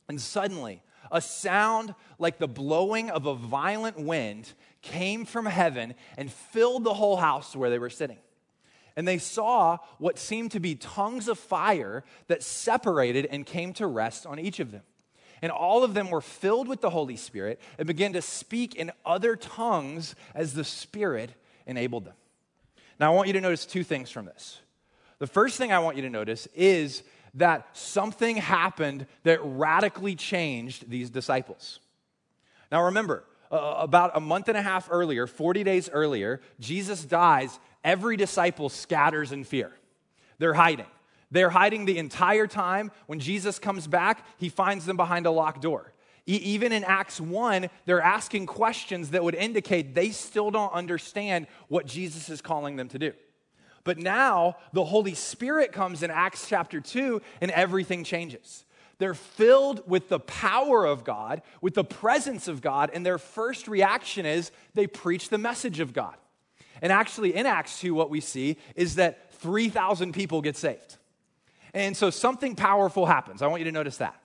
And 0.08 0.20
suddenly, 0.20 0.82
a 1.10 1.20
sound 1.20 1.94
like 2.18 2.38
the 2.38 2.48
blowing 2.48 3.10
of 3.10 3.26
a 3.26 3.34
violent 3.34 3.98
wind 3.98 4.52
came 4.82 5.24
from 5.24 5.46
heaven 5.46 5.94
and 6.18 6.30
filled 6.30 6.84
the 6.84 6.94
whole 6.94 7.16
house 7.16 7.56
where 7.56 7.70
they 7.70 7.78
were 7.78 7.90
sitting. 7.90 8.18
And 8.96 9.08
they 9.08 9.18
saw 9.18 9.78
what 9.98 10.18
seemed 10.18 10.52
to 10.52 10.60
be 10.60 10.74
tongues 10.74 11.26
of 11.28 11.38
fire 11.38 12.04
that 12.28 12.42
separated 12.42 13.26
and 13.26 13.46
came 13.46 13.72
to 13.74 13.86
rest 13.86 14.26
on 14.26 14.38
each 14.38 14.60
of 14.60 14.70
them. 14.70 14.82
And 15.44 15.52
all 15.52 15.84
of 15.84 15.92
them 15.92 16.08
were 16.08 16.22
filled 16.22 16.68
with 16.68 16.80
the 16.80 16.88
Holy 16.88 17.16
Spirit 17.16 17.60
and 17.76 17.86
began 17.86 18.14
to 18.14 18.22
speak 18.22 18.76
in 18.76 18.90
other 19.04 19.36
tongues 19.36 20.14
as 20.34 20.54
the 20.54 20.64
Spirit 20.64 21.34
enabled 21.66 22.06
them. 22.06 22.14
Now, 22.98 23.12
I 23.12 23.14
want 23.14 23.26
you 23.26 23.34
to 23.34 23.42
notice 23.42 23.66
two 23.66 23.84
things 23.84 24.10
from 24.10 24.24
this. 24.24 24.58
The 25.18 25.26
first 25.26 25.58
thing 25.58 25.70
I 25.70 25.80
want 25.80 25.96
you 25.96 26.02
to 26.04 26.08
notice 26.08 26.48
is 26.54 27.02
that 27.34 27.68
something 27.76 28.36
happened 28.36 29.06
that 29.24 29.38
radically 29.42 30.14
changed 30.14 30.88
these 30.88 31.10
disciples. 31.10 31.78
Now, 32.72 32.84
remember, 32.84 33.22
uh, 33.52 33.74
about 33.80 34.12
a 34.14 34.20
month 34.20 34.48
and 34.48 34.56
a 34.56 34.62
half 34.62 34.88
earlier, 34.90 35.26
40 35.26 35.62
days 35.62 35.90
earlier, 35.92 36.40
Jesus 36.58 37.04
dies. 37.04 37.60
Every 37.84 38.16
disciple 38.16 38.70
scatters 38.70 39.30
in 39.30 39.44
fear. 39.44 39.72
They're 40.38 40.54
hiding. 40.54 40.86
They're 41.34 41.50
hiding 41.50 41.84
the 41.84 41.98
entire 41.98 42.46
time. 42.46 42.92
When 43.08 43.18
Jesus 43.18 43.58
comes 43.58 43.88
back, 43.88 44.24
he 44.38 44.48
finds 44.48 44.86
them 44.86 44.96
behind 44.96 45.26
a 45.26 45.32
locked 45.32 45.62
door. 45.62 45.92
E- 46.28 46.36
even 46.36 46.70
in 46.70 46.84
Acts 46.84 47.20
1, 47.20 47.68
they're 47.86 48.00
asking 48.00 48.46
questions 48.46 49.10
that 49.10 49.24
would 49.24 49.34
indicate 49.34 49.96
they 49.96 50.10
still 50.10 50.52
don't 50.52 50.72
understand 50.72 51.48
what 51.66 51.86
Jesus 51.86 52.28
is 52.28 52.40
calling 52.40 52.76
them 52.76 52.88
to 52.88 53.00
do. 53.00 53.12
But 53.82 53.98
now 53.98 54.58
the 54.72 54.84
Holy 54.84 55.14
Spirit 55.14 55.72
comes 55.72 56.04
in 56.04 56.10
Acts 56.12 56.48
chapter 56.48 56.80
2 56.80 57.20
and 57.40 57.50
everything 57.50 58.04
changes. 58.04 58.64
They're 58.98 59.12
filled 59.12 59.82
with 59.90 60.08
the 60.08 60.20
power 60.20 60.86
of 60.86 61.02
God, 61.02 61.42
with 61.60 61.74
the 61.74 61.82
presence 61.82 62.46
of 62.46 62.62
God, 62.62 62.92
and 62.94 63.04
their 63.04 63.18
first 63.18 63.66
reaction 63.66 64.24
is 64.24 64.52
they 64.74 64.86
preach 64.86 65.30
the 65.30 65.38
message 65.38 65.80
of 65.80 65.92
God. 65.92 66.14
And 66.80 66.92
actually, 66.92 67.34
in 67.34 67.44
Acts 67.44 67.80
2, 67.80 67.92
what 67.92 68.08
we 68.08 68.20
see 68.20 68.56
is 68.76 68.94
that 68.94 69.32
3,000 69.32 70.12
people 70.12 70.40
get 70.40 70.56
saved. 70.56 70.98
And 71.74 71.96
so 71.96 72.08
something 72.08 72.54
powerful 72.54 73.04
happens. 73.04 73.42
I 73.42 73.48
want 73.48 73.60
you 73.60 73.64
to 73.66 73.72
notice 73.72 73.98
that. 73.98 74.18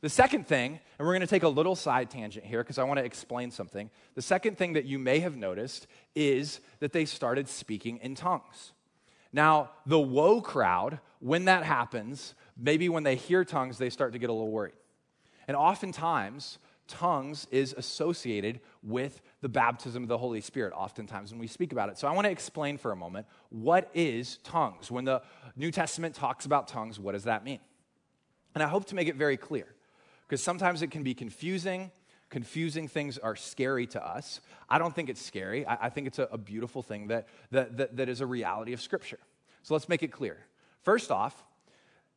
The 0.00 0.08
second 0.08 0.46
thing, 0.46 0.78
and 0.98 1.06
we're 1.06 1.12
going 1.12 1.22
to 1.22 1.26
take 1.26 1.42
a 1.42 1.48
little 1.48 1.74
side 1.74 2.08
tangent 2.08 2.46
here 2.46 2.62
because 2.62 2.78
I 2.78 2.84
want 2.84 2.98
to 2.98 3.04
explain 3.04 3.50
something. 3.50 3.90
The 4.14 4.22
second 4.22 4.56
thing 4.56 4.74
that 4.74 4.84
you 4.84 4.96
may 4.96 5.18
have 5.18 5.36
noticed 5.36 5.88
is 6.14 6.60
that 6.78 6.92
they 6.92 7.04
started 7.04 7.48
speaking 7.48 7.98
in 7.98 8.14
tongues. 8.14 8.72
Now, 9.32 9.70
the 9.86 9.98
woe 9.98 10.40
crowd, 10.40 11.00
when 11.18 11.46
that 11.46 11.64
happens, 11.64 12.34
maybe 12.56 12.88
when 12.88 13.02
they 13.02 13.16
hear 13.16 13.44
tongues, 13.44 13.78
they 13.78 13.90
start 13.90 14.12
to 14.12 14.20
get 14.20 14.30
a 14.30 14.32
little 14.32 14.50
worried. 14.50 14.74
And 15.48 15.56
oftentimes, 15.56 16.58
tongues 16.86 17.48
is 17.50 17.74
associated 17.76 18.60
with 18.84 19.20
the 19.40 19.48
baptism 19.48 20.02
of 20.02 20.08
the 20.08 20.18
Holy 20.18 20.40
Spirit, 20.40 20.72
oftentimes 20.74 21.30
when 21.30 21.40
we 21.40 21.46
speak 21.46 21.72
about 21.72 21.88
it. 21.88 21.98
So 21.98 22.08
I 22.08 22.12
want 22.12 22.24
to 22.24 22.30
explain 22.30 22.76
for 22.76 22.90
a 22.90 22.96
moment 22.96 23.26
what 23.50 23.90
is 23.94 24.38
tongues? 24.38 24.90
When 24.90 25.04
the 25.04 25.22
New 25.56 25.70
Testament 25.70 26.14
talks 26.14 26.44
about 26.44 26.68
tongues, 26.68 26.98
what 26.98 27.12
does 27.12 27.24
that 27.24 27.44
mean? 27.44 27.60
And 28.54 28.62
I 28.62 28.68
hope 28.68 28.86
to 28.86 28.94
make 28.94 29.08
it 29.08 29.16
very 29.16 29.36
clear, 29.36 29.66
because 30.26 30.42
sometimes 30.42 30.82
it 30.82 30.90
can 30.90 31.02
be 31.02 31.14
confusing 31.14 31.90
confusing 32.30 32.88
things 32.88 33.18
are 33.18 33.36
scary 33.36 33.86
to 33.86 34.06
us. 34.06 34.40
I 34.68 34.78
don't 34.78 34.94
think 34.94 35.08
it's 35.08 35.24
scary. 35.24 35.66
I, 35.66 35.86
I 35.86 35.88
think 35.88 36.06
it's 36.06 36.18
a, 36.18 36.28
a, 36.30 36.38
beautiful 36.38 36.82
thing 36.82 37.08
that, 37.08 37.28
that, 37.50 37.76
that, 37.78 37.96
that 37.96 38.08
is 38.08 38.20
a 38.20 38.26
reality 38.26 38.72
of 38.72 38.80
Scripture. 38.80 39.18
So 39.62 39.74
let's 39.74 39.88
make 39.88 40.02
it 40.02 40.08
clear. 40.12 40.38
First 40.82 41.10
off, 41.10 41.44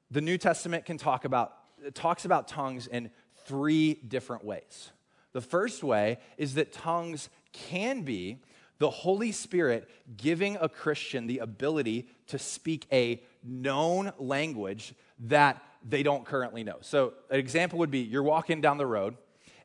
the 0.09 0.21
New 0.21 0.37
Testament 0.37 0.85
can 0.85 0.97
talk 0.97 1.25
about, 1.25 1.53
talks 1.93 2.25
about 2.25 2.47
tongues 2.47 2.87
in 2.87 3.09
three 3.45 3.93
different 3.93 4.43
ways. 4.43 4.91
The 5.33 5.41
first 5.41 5.83
way 5.83 6.19
is 6.37 6.55
that 6.55 6.73
tongues 6.73 7.29
can 7.53 8.01
be 8.01 8.39
the 8.79 8.89
Holy 8.89 9.31
Spirit 9.31 9.87
giving 10.17 10.57
a 10.59 10.67
Christian 10.67 11.27
the 11.27 11.37
ability 11.37 12.07
to 12.27 12.39
speak 12.39 12.87
a 12.91 13.21
known 13.43 14.11
language 14.17 14.95
that 15.19 15.61
they 15.87 16.03
don't 16.03 16.25
currently 16.25 16.63
know. 16.63 16.77
So, 16.81 17.13
an 17.29 17.39
example 17.39 17.79
would 17.79 17.91
be 17.91 17.99
you're 17.99 18.23
walking 18.23 18.61
down 18.61 18.77
the 18.77 18.87
road 18.87 19.17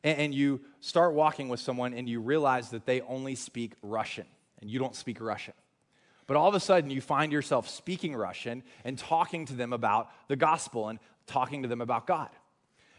and, 0.03 0.33
you 0.33 0.61
start 0.79 1.13
walking 1.13 1.49
with 1.49 1.59
someone 1.59 1.93
and 1.93 2.07
you 2.07 2.21
realize 2.21 2.69
that 2.69 2.85
they 2.85 3.01
only 3.01 3.35
speak 3.35 3.73
Russian 3.81 4.25
and 4.61 4.69
you 4.69 4.79
don't 4.79 4.95
speak 4.95 5.19
Russian. 5.19 5.53
But 6.27 6.37
all 6.37 6.47
of 6.47 6.55
a 6.55 6.59
sudden, 6.59 6.89
you 6.89 7.01
find 7.01 7.31
yourself 7.31 7.67
speaking 7.67 8.15
Russian 8.15 8.63
and 8.83 8.97
talking 8.97 9.45
to 9.47 9.53
them 9.53 9.73
about 9.73 10.09
the 10.27 10.35
gospel 10.35 10.89
and 10.89 10.99
talking 11.25 11.63
to 11.63 11.67
them 11.67 11.81
about 11.81 12.05
God. 12.05 12.29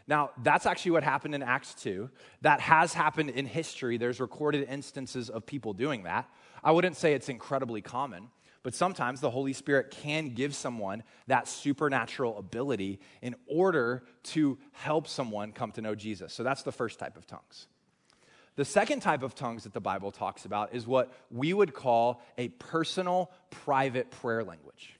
Now, 0.09 0.31
that's 0.41 0.65
actually 0.65 0.91
what 0.91 1.03
happened 1.03 1.35
in 1.35 1.43
Acts 1.43 1.75
2. 1.75 2.09
That 2.41 2.61
has 2.61 2.95
happened 2.95 3.29
in 3.29 3.45
history. 3.45 3.97
There's 3.97 4.19
recorded 4.19 4.67
instances 4.67 5.29
of 5.29 5.45
people 5.45 5.71
doing 5.73 6.03
that. 6.03 6.27
I 6.63 6.71
wouldn't 6.71 6.97
say 6.97 7.13
it's 7.13 7.29
incredibly 7.29 7.81
common, 7.81 8.29
but 8.63 8.73
sometimes 8.73 9.21
the 9.21 9.29
Holy 9.29 9.53
Spirit 9.53 9.91
can 9.91 10.29
give 10.29 10.55
someone 10.55 11.03
that 11.27 11.47
supernatural 11.47 12.39
ability 12.39 12.99
in 13.21 13.35
order 13.45 14.03
to 14.23 14.57
help 14.71 15.07
someone 15.07 15.51
come 15.51 15.71
to 15.73 15.81
know 15.81 15.93
Jesus. 15.93 16.33
So 16.33 16.41
that's 16.41 16.63
the 16.63 16.71
first 16.71 16.97
type 16.97 17.15
of 17.15 17.27
tongues. 17.27 17.67
The 18.55 18.65
second 18.65 19.01
type 19.01 19.21
of 19.21 19.35
tongues 19.35 19.63
that 19.65 19.73
the 19.73 19.79
Bible 19.79 20.11
talks 20.11 20.43
about 20.43 20.73
is 20.73 20.87
what 20.87 21.13
we 21.29 21.53
would 21.53 21.75
call 21.75 22.23
a 22.35 22.47
personal, 22.47 23.29
private 23.51 24.09
prayer 24.09 24.43
language. 24.43 24.95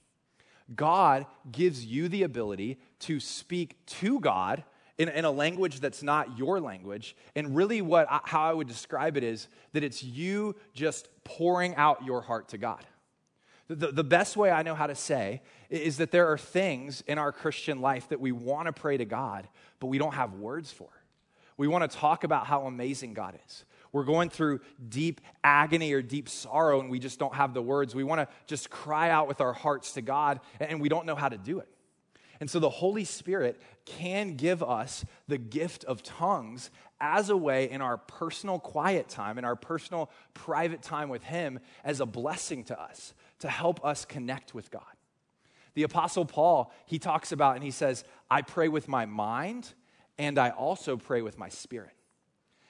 God 0.72 1.26
gives 1.50 1.84
you 1.84 2.08
the 2.08 2.22
ability 2.22 2.78
to 3.00 3.18
speak 3.18 3.84
to 3.86 4.20
God 4.20 4.62
in, 5.00 5.08
in, 5.08 5.24
a 5.24 5.30
language 5.30 5.80
that's 5.80 6.02
not 6.02 6.36
your 6.36 6.60
language. 6.60 7.16
And 7.34 7.56
really, 7.56 7.80
what 7.80 8.06
how 8.24 8.42
I 8.42 8.52
would 8.52 8.68
describe 8.68 9.16
it 9.16 9.24
is 9.24 9.48
that 9.72 9.82
it's 9.82 10.02
you 10.02 10.54
just 10.74 11.08
pouring 11.24 11.74
out 11.76 12.04
your 12.04 12.20
heart 12.20 12.50
to 12.50 12.58
God. 12.58 12.84
The, 13.68 13.92
the 13.92 14.04
best 14.04 14.36
way 14.36 14.50
I 14.50 14.62
know 14.62 14.74
how 14.74 14.86
to 14.86 14.94
say 14.94 15.40
is 15.70 15.96
that 15.98 16.10
there 16.10 16.30
are 16.30 16.36
things 16.36 17.02
in 17.06 17.16
our 17.16 17.32
Christian 17.32 17.80
life 17.80 18.10
that 18.10 18.20
we 18.20 18.30
want 18.30 18.66
to 18.66 18.72
pray 18.74 18.98
to 18.98 19.06
God, 19.06 19.48
but 19.78 19.86
we 19.86 19.96
don't 19.96 20.14
have 20.14 20.34
words 20.34 20.70
for. 20.70 20.88
We 21.56 21.66
want 21.66 21.90
to 21.90 21.96
talk 21.96 22.24
about 22.24 22.46
how 22.46 22.66
amazing 22.66 23.14
God 23.14 23.38
is. 23.46 23.64
We're 23.92 24.04
going 24.04 24.28
through 24.28 24.60
deep 24.86 25.22
agony 25.42 25.92
or 25.94 26.02
deep 26.02 26.28
sorrow, 26.28 26.80
and 26.80 26.90
we 26.90 26.98
just 26.98 27.18
don't 27.18 27.34
have 27.34 27.54
the 27.54 27.62
words. 27.62 27.94
We 27.94 28.04
want 28.04 28.20
to 28.20 28.28
just 28.46 28.68
cry 28.68 29.08
out 29.08 29.28
with 29.28 29.40
our 29.40 29.54
hearts 29.54 29.92
to 29.92 30.02
God, 30.02 30.40
and 30.60 30.78
we 30.78 30.90
don't 30.90 31.06
know 31.06 31.16
how 31.16 31.30
to 31.30 31.38
do 31.38 31.60
it. 31.60 31.68
And 32.40 32.48
so 32.48 32.58
the 32.58 32.70
Holy 32.70 33.04
Spirit 33.04 33.60
can 33.84 34.34
give 34.36 34.62
us 34.62 35.04
the 35.28 35.36
gift 35.36 35.84
of 35.84 36.02
tongues 36.02 36.70
as 36.98 37.28
a 37.28 37.36
way 37.36 37.70
in 37.70 37.82
our 37.82 37.98
personal 37.98 38.58
quiet 38.58 39.08
time, 39.08 39.38
in 39.38 39.44
our 39.44 39.56
personal 39.56 40.10
private 40.32 40.82
time 40.82 41.10
with 41.10 41.22
Him, 41.22 41.60
as 41.84 42.00
a 42.00 42.06
blessing 42.06 42.64
to 42.64 42.80
us 42.80 43.14
to 43.40 43.48
help 43.48 43.84
us 43.84 44.04
connect 44.06 44.54
with 44.54 44.70
God. 44.70 44.82
The 45.74 45.82
Apostle 45.82 46.24
Paul, 46.24 46.72
he 46.86 46.98
talks 46.98 47.30
about 47.30 47.54
and 47.54 47.64
he 47.64 47.70
says, 47.70 48.04
I 48.30 48.42
pray 48.42 48.68
with 48.68 48.88
my 48.88 49.06
mind 49.06 49.72
and 50.18 50.38
I 50.38 50.50
also 50.50 50.96
pray 50.96 51.22
with 51.22 51.38
my 51.38 51.48
spirit. 51.48 51.92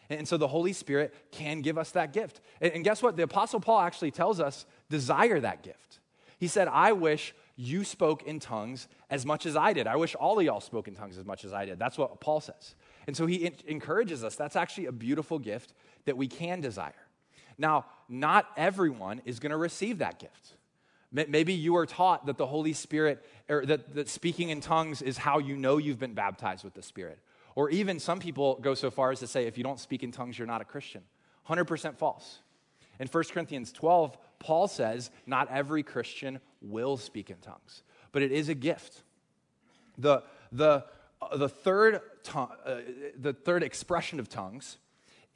And 0.09 0.27
so 0.27 0.37
the 0.37 0.49
Holy 0.49 0.73
Spirit 0.73 1.15
can 1.31 1.63
give 1.63 1.79
us 1.79 1.93
that 1.93 2.13
gift. 2.13 2.41
And 2.61 2.83
guess 2.83 3.03
what? 3.03 3.17
The 3.17 3.23
Apostle 3.23 3.61
Paul 3.61 3.81
actually 3.81 4.11
tells 4.11 4.41
us 4.41 4.67
desire 4.89 5.39
that 5.41 5.63
gift. 5.63 6.01
He 6.39 6.49
said, 6.49 6.69
I 6.69 6.93
wish 6.93 7.35
you 7.61 7.85
spoke 7.85 8.23
in 8.23 8.41
tongues 8.41 8.89
as 9.11 9.27
much 9.27 9.45
as 9.45 9.55
I 9.55 9.75
did. 9.75 9.87
I 9.87 9.97
wish 9.97 10.15
all 10.15 10.39
of 10.39 10.45
y'all 10.45 10.61
spoke 10.61 10.89
in 10.89 10.95
tongues 10.95 11.19
as 11.19 11.27
much 11.27 11.45
as 11.45 11.53
I 11.53 11.67
did. 11.67 11.79
That's 11.79 11.99
what 11.99 12.19
Paul 12.19 12.41
says. 12.41 12.75
And 13.07 13.15
so 13.15 13.27
he 13.27 13.53
encourages 13.67 14.25
us. 14.25 14.35
That's 14.35 14.57
actually 14.57 14.87
a 14.87 14.93
beautiful 14.93 15.39
gift 15.39 15.75
that 16.07 16.17
we 16.17 16.27
can 16.27 16.63
desire. 16.63 16.95
Now, 17.59 17.85
not 18.09 18.47
everyone 18.57 19.21
is 19.27 19.41
going 19.41 19.51
to 19.51 19.59
receive 19.59 19.99
that 19.99 20.19
gift. 20.19 20.55
Maybe 21.13 21.53
you 21.53 21.77
are 21.77 21.87
taught 21.87 22.27
that 22.27 22.39
the 22.39 22.47
Holy 22.47 22.73
Spirit, 22.73 23.27
or 23.49 23.67
that, 23.67 23.95
that 23.95 24.09
speaking 24.09 24.49
in 24.49 24.61
tongues 24.61 25.03
is 25.03 25.19
how 25.19 25.39
you 25.39 25.57
know 25.57 25.77
you've 25.77 25.99
been 25.99 26.15
baptized 26.15 26.65
with 26.65 26.73
the 26.73 26.83
Spirit. 26.83 27.19
Or 27.57 27.69
even 27.69 27.99
some 27.99 28.21
people 28.21 28.59
go 28.63 28.75
so 28.75 28.91
far 28.91 29.11
as 29.11 29.19
to 29.21 29.27
say, 29.27 29.47
if 29.47 29.59
you 29.59 29.65
don't 29.65 29.81
speak 29.81 30.03
in 30.03 30.13
tongues, 30.13 30.39
you're 30.39 30.47
not 30.47 30.63
a 30.63 30.65
Christian. 30.65 31.03
100% 31.49 31.97
false. 31.97 32.39
In 33.01 33.09
1 33.09 33.25
Corinthians 33.33 33.73
12, 33.73 34.17
Paul 34.41 34.67
says, 34.67 35.11
not 35.27 35.49
every 35.51 35.85
Christian 35.85 36.41
will 36.61 36.97
speak 36.97 37.31
in 37.31 37.37
tongues, 37.37 37.83
but 38.11 38.23
it 38.23 38.33
is 38.33 38.49
a 38.49 38.55
gift. 38.55 39.03
The, 39.97 40.25
the, 40.51 40.85
uh, 41.23 41.37
the, 41.37 41.49
third, 41.49 42.01
uh, 42.35 42.47
the 43.17 43.33
third 43.33 43.63
expression 43.63 44.19
of 44.19 44.29
tongues 44.29 44.79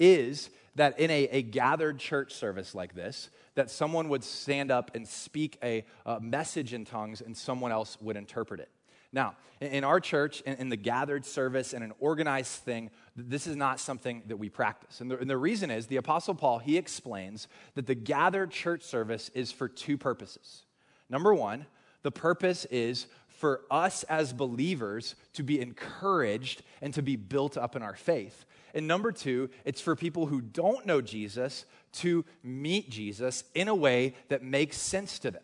is 0.01 0.51
that 0.75 0.99
in 0.99 1.11
a, 1.11 1.29
a 1.29 1.43
gathered 1.43 1.99
church 1.99 2.35
service 2.35 2.75
like 2.75 2.95
this, 2.95 3.31
that 3.55 3.71
someone 3.71 4.09
would 4.09 4.25
stand 4.25 4.73
up 4.73 4.91
and 4.95 5.07
speak 5.07 5.59
a, 5.63 5.85
a 6.05 6.19
message 6.19 6.75
in 6.75 6.85
tongues 6.85 7.21
and 7.21 7.37
someone 7.37 7.71
else 7.71 7.97
would 8.01 8.17
interpret 8.17 8.59
it. 8.59 8.71
Now, 9.15 9.37
in 9.61 9.85
our 9.85 10.01
church, 10.01 10.41
in, 10.43 10.69
the 10.69 10.77
gathered 10.77 11.25
service 11.25 11.73
and 11.73 11.85
an 11.85 11.93
organized 12.01 12.65
thing, 12.65 12.91
this 13.17 13.47
is 13.47 13.55
not 13.55 13.79
something 13.79 14.23
that 14.27 14.37
we 14.37 14.49
practice. 14.49 15.01
And 15.01 15.09
the, 15.11 15.19
and 15.19 15.31
the 15.31 15.39
reason 15.39 15.71
is 15.71 15.87
the 15.87 15.97
Apostle 15.97 16.35
Paul, 16.35 16.59
he 16.59 16.77
explains 16.77 17.47
that 17.77 17.87
the 17.87 17.95
gathered 17.95 18.51
church 18.51 18.83
service 18.83 19.31
is 19.33 19.53
for 19.53 19.69
two 19.69 19.97
purposes. 19.97 20.65
Number 21.09 21.33
one, 21.33 21.67
the 22.03 22.11
purpose 22.11 22.65
is 22.67 23.07
for 23.29 23.63
us 23.71 24.03
as 24.05 24.33
believers 24.33 25.15
to 25.35 25.45
be 25.45 25.61
encouraged 25.61 26.63
and 26.83 26.93
to 26.95 27.03
be 27.03 27.15
built 27.15 27.57
up 27.57 27.77
in 27.77 27.83
our 27.83 27.95
faith. 27.95 28.45
And 28.75 28.89
number 28.89 29.13
two, 29.13 29.49
it's 29.65 29.81
for 29.81 29.95
people 29.95 30.27
who 30.27 30.41
don't 30.41 30.87
know 30.87 31.01
Jesus 31.01 31.65
to 31.95 32.25
meet 32.43 32.91
Jesus 32.91 33.45
in 33.55 33.69
a 33.69 33.75
way 33.75 34.15
that 34.29 34.43
makes 34.43 34.77
sense 34.77 35.21
to 35.21 35.31
them. 35.31 35.43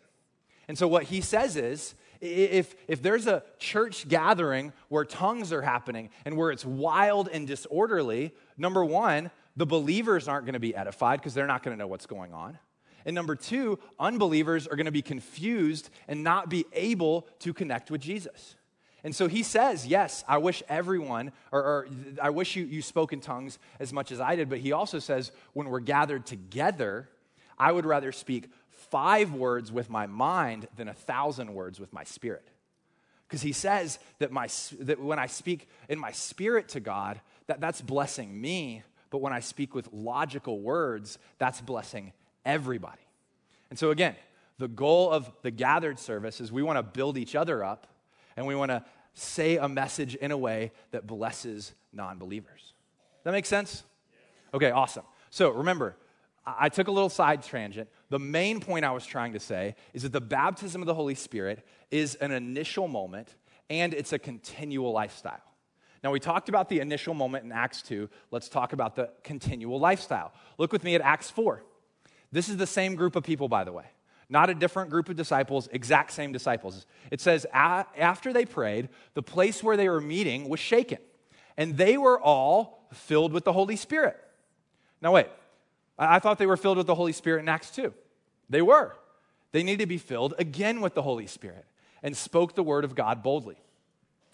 And 0.67 0.77
so 0.77 0.87
what 0.87 1.03
he 1.03 1.21
says 1.21 1.55
is, 1.55 1.95
if, 2.21 2.75
if 2.87 3.01
there's 3.01 3.27
a 3.27 3.43
church 3.57 4.07
gathering 4.07 4.73
where 4.89 5.03
tongues 5.03 5.51
are 5.51 5.61
happening 5.61 6.09
and 6.23 6.37
where 6.37 6.51
it's 6.51 6.63
wild 6.63 7.27
and 7.27 7.47
disorderly, 7.47 8.33
number 8.57 8.85
one, 8.85 9.31
the 9.55 9.65
believers 9.65 10.27
aren't 10.27 10.45
going 10.45 10.53
to 10.53 10.59
be 10.59 10.75
edified 10.75 11.19
because 11.19 11.33
they're 11.33 11.47
not 11.47 11.63
going 11.63 11.75
to 11.75 11.79
know 11.79 11.87
what's 11.87 12.05
going 12.05 12.33
on. 12.33 12.57
And 13.05 13.15
number 13.15 13.35
two, 13.35 13.79
unbelievers 13.99 14.67
are 14.67 14.75
going 14.75 14.85
to 14.85 14.91
be 14.91 15.01
confused 15.01 15.89
and 16.07 16.23
not 16.23 16.49
be 16.49 16.65
able 16.73 17.27
to 17.39 17.53
connect 17.53 17.89
with 17.89 18.01
Jesus. 18.01 18.55
And 19.03 19.15
so 19.15 19.27
he 19.27 19.41
says, 19.41 19.87
Yes, 19.87 20.23
I 20.27 20.37
wish 20.37 20.61
everyone, 20.69 21.31
or, 21.51 21.59
or, 21.59 21.87
I 22.21 22.29
wish 22.29 22.55
you, 22.55 22.65
you 22.65 22.83
spoke 22.83 23.13
in 23.13 23.19
tongues 23.19 23.57
as 23.79 23.91
much 23.91 24.11
as 24.11 24.21
I 24.21 24.35
did, 24.35 24.47
but 24.47 24.59
he 24.59 24.71
also 24.71 24.99
says, 24.99 25.31
when 25.53 25.69
we're 25.69 25.79
gathered 25.79 26.27
together, 26.27 27.09
I 27.57 27.71
would 27.71 27.85
rather 27.85 28.11
speak 28.11 28.49
five 28.91 29.33
words 29.33 29.71
with 29.71 29.89
my 29.89 30.05
mind 30.05 30.67
than 30.75 30.87
a 30.87 30.93
thousand 30.93 31.53
words 31.53 31.79
with 31.79 31.91
my 31.93 32.03
spirit. 32.03 32.47
Because 33.27 33.41
he 33.41 33.53
says 33.53 33.97
that, 34.19 34.31
my, 34.31 34.49
that 34.81 35.01
when 35.01 35.17
I 35.17 35.27
speak 35.27 35.69
in 35.87 35.97
my 35.97 36.11
spirit 36.11 36.67
to 36.69 36.81
God, 36.81 37.19
that, 37.47 37.61
that's 37.61 37.81
blessing 37.81 38.39
me, 38.39 38.83
but 39.09 39.19
when 39.19 39.31
I 39.33 39.39
speak 39.39 39.73
with 39.73 39.91
logical 39.93 40.59
words, 40.59 41.17
that's 41.37 41.61
blessing 41.61 42.11
everybody. 42.45 43.01
And 43.69 43.79
so, 43.79 43.91
again, 43.91 44.15
the 44.57 44.67
goal 44.67 45.09
of 45.09 45.31
the 45.41 45.51
gathered 45.51 45.97
service 45.97 46.41
is 46.41 46.51
we 46.51 46.61
want 46.61 46.77
to 46.77 46.83
build 46.83 47.17
each 47.17 47.33
other 47.33 47.63
up 47.63 47.87
and 48.35 48.45
we 48.45 48.53
want 48.53 48.69
to 48.69 48.83
say 49.13 49.57
a 49.57 49.67
message 49.67 50.15
in 50.15 50.31
a 50.31 50.37
way 50.37 50.71
that 50.91 51.07
blesses 51.07 51.73
non 51.93 52.17
believers. 52.17 52.73
That 53.23 53.31
makes 53.31 53.47
sense? 53.47 53.83
Okay, 54.53 54.71
awesome. 54.71 55.03
So 55.29 55.49
remember, 55.51 55.95
I 56.45 56.69
took 56.69 56.87
a 56.87 56.91
little 56.91 57.09
side 57.09 57.43
tangent. 57.43 57.89
The 58.09 58.19
main 58.19 58.59
point 58.59 58.83
I 58.83 58.91
was 58.91 59.05
trying 59.05 59.33
to 59.33 59.39
say 59.39 59.75
is 59.93 60.03
that 60.03 60.11
the 60.11 60.21
baptism 60.21 60.81
of 60.81 60.87
the 60.87 60.95
Holy 60.95 61.15
Spirit 61.15 61.65
is 61.91 62.15
an 62.15 62.31
initial 62.31 62.87
moment 62.87 63.35
and 63.69 63.93
it's 63.93 64.11
a 64.11 64.19
continual 64.19 64.91
lifestyle. 64.91 65.41
Now, 66.03 66.11
we 66.11 66.19
talked 66.19 66.49
about 66.49 66.67
the 66.67 66.79
initial 66.79 67.13
moment 67.13 67.45
in 67.45 67.51
Acts 67.51 67.83
2. 67.83 68.09
Let's 68.31 68.49
talk 68.49 68.73
about 68.73 68.95
the 68.95 69.11
continual 69.23 69.79
lifestyle. 69.79 70.33
Look 70.57 70.73
with 70.73 70.83
me 70.83 70.95
at 70.95 71.01
Acts 71.01 71.29
4. 71.29 71.63
This 72.31 72.49
is 72.49 72.57
the 72.57 72.65
same 72.65 72.95
group 72.95 73.15
of 73.15 73.23
people, 73.23 73.47
by 73.47 73.63
the 73.63 73.71
way 73.71 73.85
not 74.31 74.49
a 74.49 74.55
different 74.55 74.89
group 74.89 75.09
of 75.09 75.17
disciples, 75.17 75.67
exact 75.73 76.13
same 76.13 76.31
disciples. 76.31 76.85
It 77.11 77.19
says, 77.19 77.45
after 77.53 78.31
they 78.31 78.45
prayed, 78.45 78.87
the 79.13 79.21
place 79.21 79.61
where 79.61 79.75
they 79.75 79.89
were 79.89 79.99
meeting 79.99 80.47
was 80.47 80.61
shaken, 80.61 80.99
and 81.57 81.75
they 81.75 81.97
were 81.97 82.17
all 82.17 82.87
filled 82.93 83.33
with 83.33 83.43
the 83.43 83.51
Holy 83.51 83.75
Spirit. 83.75 84.17
Now, 85.01 85.11
wait, 85.11 85.27
I 85.97 86.19
thought 86.19 86.37
they 86.37 86.45
were 86.45 86.57
filled 86.57 86.77
with 86.77 86.87
the 86.87 86.95
Holy 86.95 87.11
Spirit 87.11 87.41
in 87.41 87.49
Acts 87.49 87.71
2. 87.71 87.93
They 88.49 88.61
were. 88.61 88.95
They 89.51 89.63
needed 89.63 89.79
to 89.79 89.85
be 89.87 89.97
filled 89.97 90.33
again 90.39 90.81
with 90.81 90.93
the 90.93 91.01
Holy 91.01 91.27
Spirit 91.27 91.65
and 92.03 92.15
spoke 92.15 92.55
the 92.55 92.63
word 92.63 92.83
of 92.83 92.95
God 92.95 93.21
boldly. 93.21 93.57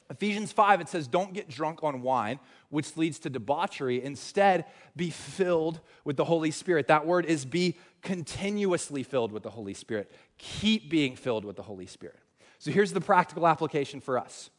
Ephesians 0.10 0.54
5, 0.54 0.82
it 0.82 0.90
says, 0.90 1.08
Don't 1.08 1.34
get 1.34 1.50
drunk 1.50 1.84
on 1.84 2.02
wine, 2.02 2.40
which 2.70 2.96
leads 2.96 3.20
to 3.20 3.30
debauchery. 3.30 4.02
Instead, 4.02 4.66
be 4.96 5.10
filled 5.10 5.82
with 6.06 6.16
the 6.16 6.24
Holy 6.24 6.52
Spirit. 6.52 6.88
That 6.88 7.06
word 7.06 7.26
is 7.26 7.46
be 7.46 7.78
continuously 8.02 9.04
filled 9.04 9.32
with 9.32 9.44
the 9.44 9.50
Holy 9.50 9.74
Spirit. 9.74 10.10
Keep 10.38 10.90
being 10.90 11.16
filled 11.16 11.44
with 11.44 11.58
the 11.58 11.64
Holy 11.64 11.88
Spirit. 11.88 12.20
So 12.60 12.72
here's 12.72 12.94
the 12.94 13.02
practical 13.02 13.48
application 13.48 14.00
for 14.00 14.18
us. 14.18 14.50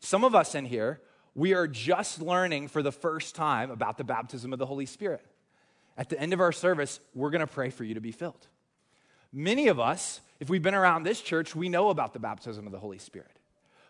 Some 0.00 0.24
of 0.24 0.34
us 0.34 0.54
in 0.54 0.64
here, 0.64 1.00
we 1.34 1.52
are 1.52 1.68
just 1.68 2.22
learning 2.22 2.68
for 2.68 2.82
the 2.82 2.92
first 2.92 3.34
time 3.34 3.70
about 3.70 3.98
the 3.98 4.04
baptism 4.04 4.52
of 4.52 4.58
the 4.58 4.66
Holy 4.66 4.86
Spirit. 4.86 5.24
At 5.96 6.08
the 6.08 6.20
end 6.20 6.32
of 6.32 6.40
our 6.40 6.52
service, 6.52 7.00
we're 7.14 7.30
going 7.30 7.40
to 7.40 7.46
pray 7.46 7.70
for 7.70 7.84
you 7.84 7.94
to 7.94 8.00
be 8.00 8.12
filled. 8.12 8.46
Many 9.32 9.68
of 9.68 9.80
us, 9.80 10.20
if 10.40 10.48
we've 10.48 10.62
been 10.62 10.74
around 10.74 11.02
this 11.02 11.20
church, 11.20 11.56
we 11.56 11.68
know 11.68 11.90
about 11.90 12.12
the 12.12 12.18
baptism 12.18 12.66
of 12.66 12.72
the 12.72 12.78
Holy 12.78 12.98
Spirit 12.98 13.36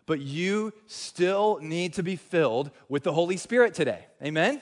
but 0.07 0.21
you 0.21 0.73
still 0.87 1.59
need 1.61 1.93
to 1.93 2.01
be 2.01 2.15
filled 2.15 2.71
with 2.89 3.03
the 3.03 3.13
Holy 3.13 3.37
Spirit 3.37 3.75
today. 3.75 4.07
Amen? 4.23 4.59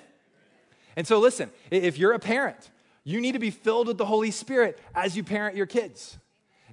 And 0.97 1.07
so, 1.07 1.19
listen, 1.19 1.51
if 1.71 1.97
you're 1.97 2.13
a 2.13 2.19
parent, 2.19 2.71
you 3.05 3.21
need 3.21 3.33
to 3.33 3.39
be 3.39 3.51
filled 3.51 3.87
with 3.87 3.97
the 3.97 4.05
Holy 4.05 4.31
Spirit 4.31 4.79
as 4.93 5.15
you 5.15 5.23
parent 5.23 5.55
your 5.55 5.67
kids. 5.67 6.17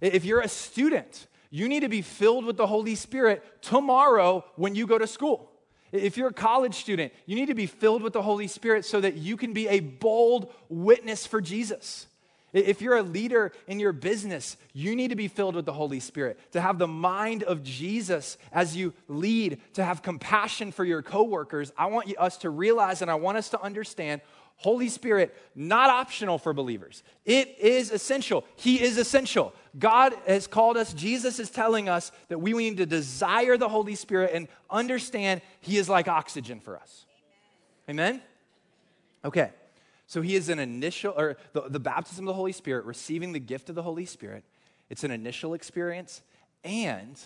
If 0.01 0.25
you're 0.25 0.41
a 0.41 0.49
student, 0.49 1.27
you 1.51 1.69
need 1.69 1.81
to 1.81 1.89
be 1.89 2.03
filled 2.03 2.47
with 2.47 2.57
the 2.57 2.67
Holy 2.67 2.95
Spirit 2.95 3.45
tomorrow 3.63 4.45
when 4.57 4.75
you 4.75 4.87
go 4.87 4.97
to 4.99 5.07
school. 5.07 5.52
If 5.93 6.17
you're 6.17 6.29
a 6.29 6.33
college 6.33 6.75
student, 6.75 7.13
you 7.27 7.37
need 7.37 7.47
to 7.47 7.55
be 7.55 7.67
filled 7.67 8.03
with 8.03 8.15
the 8.15 8.23
Holy 8.23 8.47
Spirit 8.47 8.85
so 8.85 9.01
that 9.01 9.17
you 9.17 9.37
can 9.37 9.53
be 9.53 9.69
a 9.69 9.81
bold 9.81 10.53
witness 10.69 11.27
for 11.27 11.41
Jesus. 11.41 12.07
If 12.53 12.83
you're 12.83 12.97
a 12.97 13.03
leader 13.03 13.53
in 13.67 13.81
your 13.81 13.93
business, 13.93 14.59
you 14.75 14.95
need 14.95 15.09
to 15.09 15.17
be 15.17 15.29
filled 15.29 15.55
with 15.55 15.65
the 15.65 15.73
Holy 15.73 16.01
Spirit, 16.01 16.39
to 16.53 16.61
have 16.61 16.79
the 16.79 16.87
mind 16.87 17.43
of 17.45 17.63
Jesus 17.63 18.37
as 18.53 18.77
you 18.77 18.93
lead, 19.09 19.59
to 19.75 19.85
have 19.85 20.03
compassion 20.03 20.71
for 20.71 20.85
your 20.85 21.01
coworkers. 21.01 21.73
I 21.79 21.87
want 21.87 22.13
us 22.19 22.37
to 22.39 22.51
realize 22.51 23.01
and 23.01 23.11
I 23.11 23.15
want 23.15 23.39
us 23.39 23.49
to 23.51 23.63
understand 23.63 24.21
Holy 24.63 24.89
Spirit, 24.89 25.37
not 25.55 25.91
optional 25.91 26.39
for 26.39 26.53
believers. 26.53 27.03
It 27.25 27.59
is 27.59 27.91
essential. 27.91 28.45
He 28.57 28.81
is 28.81 28.97
essential. 28.97 29.55
God 29.79 30.15
has 30.27 30.47
called 30.47 30.77
us, 30.77 30.93
Jesus 30.93 31.39
is 31.39 31.51
telling 31.51 31.89
us 31.89 32.13
that 32.29 32.39
we 32.39 32.53
need 32.53 32.77
to 32.77 32.87
desire 32.87 33.57
the 33.57 33.69
Holy 33.69 33.95
Spirit 33.95 34.31
and 34.33 34.49
understand 34.71 35.43
He 35.61 35.79
is 35.79 35.89
like 35.89 36.09
oxygen 36.09 36.61
for 36.61 36.77
us. 36.77 37.07
Amen? 37.89 38.23
Okay. 39.25 39.51
So 40.07 40.21
he 40.21 40.37
is 40.37 40.49
an 40.49 40.59
initial, 40.59 41.15
or 41.17 41.37
the, 41.55 41.63
the 41.69 41.81
baptism 41.81 42.29
of 42.29 42.33
the 42.33 42.37
Holy 42.37 42.53
Spirit, 42.53 42.85
receiving 42.85 43.33
the 43.33 43.41
gift 43.41 43.69
of 43.69 43.75
the 43.75 43.83
Holy 43.83 44.05
Spirit. 44.05 44.45
It's 44.91 45.05
an 45.05 45.11
initial 45.11 45.55
experience 45.55 46.23
and 46.65 47.19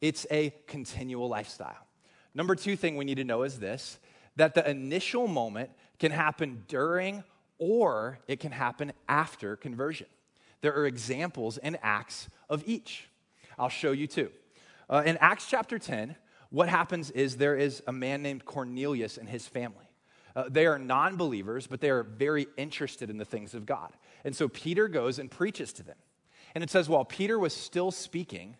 it's 0.00 0.26
a 0.30 0.54
continual 0.66 1.28
lifestyle. 1.28 1.86
Number 2.34 2.54
two 2.54 2.76
thing 2.76 2.96
we 2.96 3.04
need 3.04 3.16
to 3.16 3.24
know 3.24 3.42
is 3.42 3.58
this 3.58 3.98
that 4.36 4.54
the 4.54 4.70
initial 4.70 5.26
moment 5.26 5.68
can 5.98 6.12
happen 6.12 6.64
during 6.68 7.24
or 7.58 8.18
it 8.28 8.40
can 8.40 8.52
happen 8.52 8.92
after 9.08 9.56
conversion. 9.56 10.06
There 10.60 10.74
are 10.74 10.86
examples 10.86 11.58
in 11.58 11.78
Acts 11.82 12.28
of 12.48 12.62
each. 12.66 13.08
I'll 13.58 13.68
show 13.68 13.92
you 13.92 14.06
two. 14.06 14.30
Uh, 14.88 15.02
in 15.04 15.16
Acts 15.18 15.46
chapter 15.48 15.78
10, 15.78 16.16
what 16.50 16.68
happens 16.68 17.10
is 17.10 17.36
there 17.36 17.56
is 17.56 17.82
a 17.86 17.92
man 17.92 18.22
named 18.22 18.44
Cornelius 18.44 19.18
and 19.18 19.28
his 19.28 19.46
family. 19.46 19.84
Uh, 20.34 20.44
they 20.48 20.66
are 20.66 20.78
non 20.78 21.16
believers, 21.16 21.66
but 21.66 21.80
they 21.80 21.90
are 21.90 22.02
very 22.02 22.46
interested 22.56 23.10
in 23.10 23.18
the 23.18 23.24
things 23.24 23.54
of 23.54 23.66
God. 23.66 23.92
And 24.24 24.34
so 24.34 24.48
Peter 24.48 24.88
goes 24.88 25.18
and 25.18 25.30
preaches 25.30 25.72
to 25.74 25.82
them. 25.82 25.96
And 26.54 26.64
it 26.64 26.70
says, 26.70 26.88
while 26.88 27.04
Peter 27.04 27.38
was 27.38 27.52
still 27.52 27.90
speaking, 27.90 28.56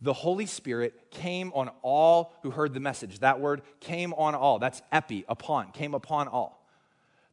the 0.00 0.12
Holy 0.12 0.46
Spirit 0.46 1.10
came 1.10 1.52
on 1.54 1.70
all 1.82 2.34
who 2.42 2.50
heard 2.50 2.74
the 2.74 2.80
message. 2.80 3.20
That 3.20 3.40
word 3.40 3.62
came 3.80 4.12
on 4.14 4.34
all. 4.34 4.58
That's 4.58 4.82
epi, 4.92 5.24
upon, 5.28 5.72
came 5.72 5.94
upon 5.94 6.28
all. 6.28 6.55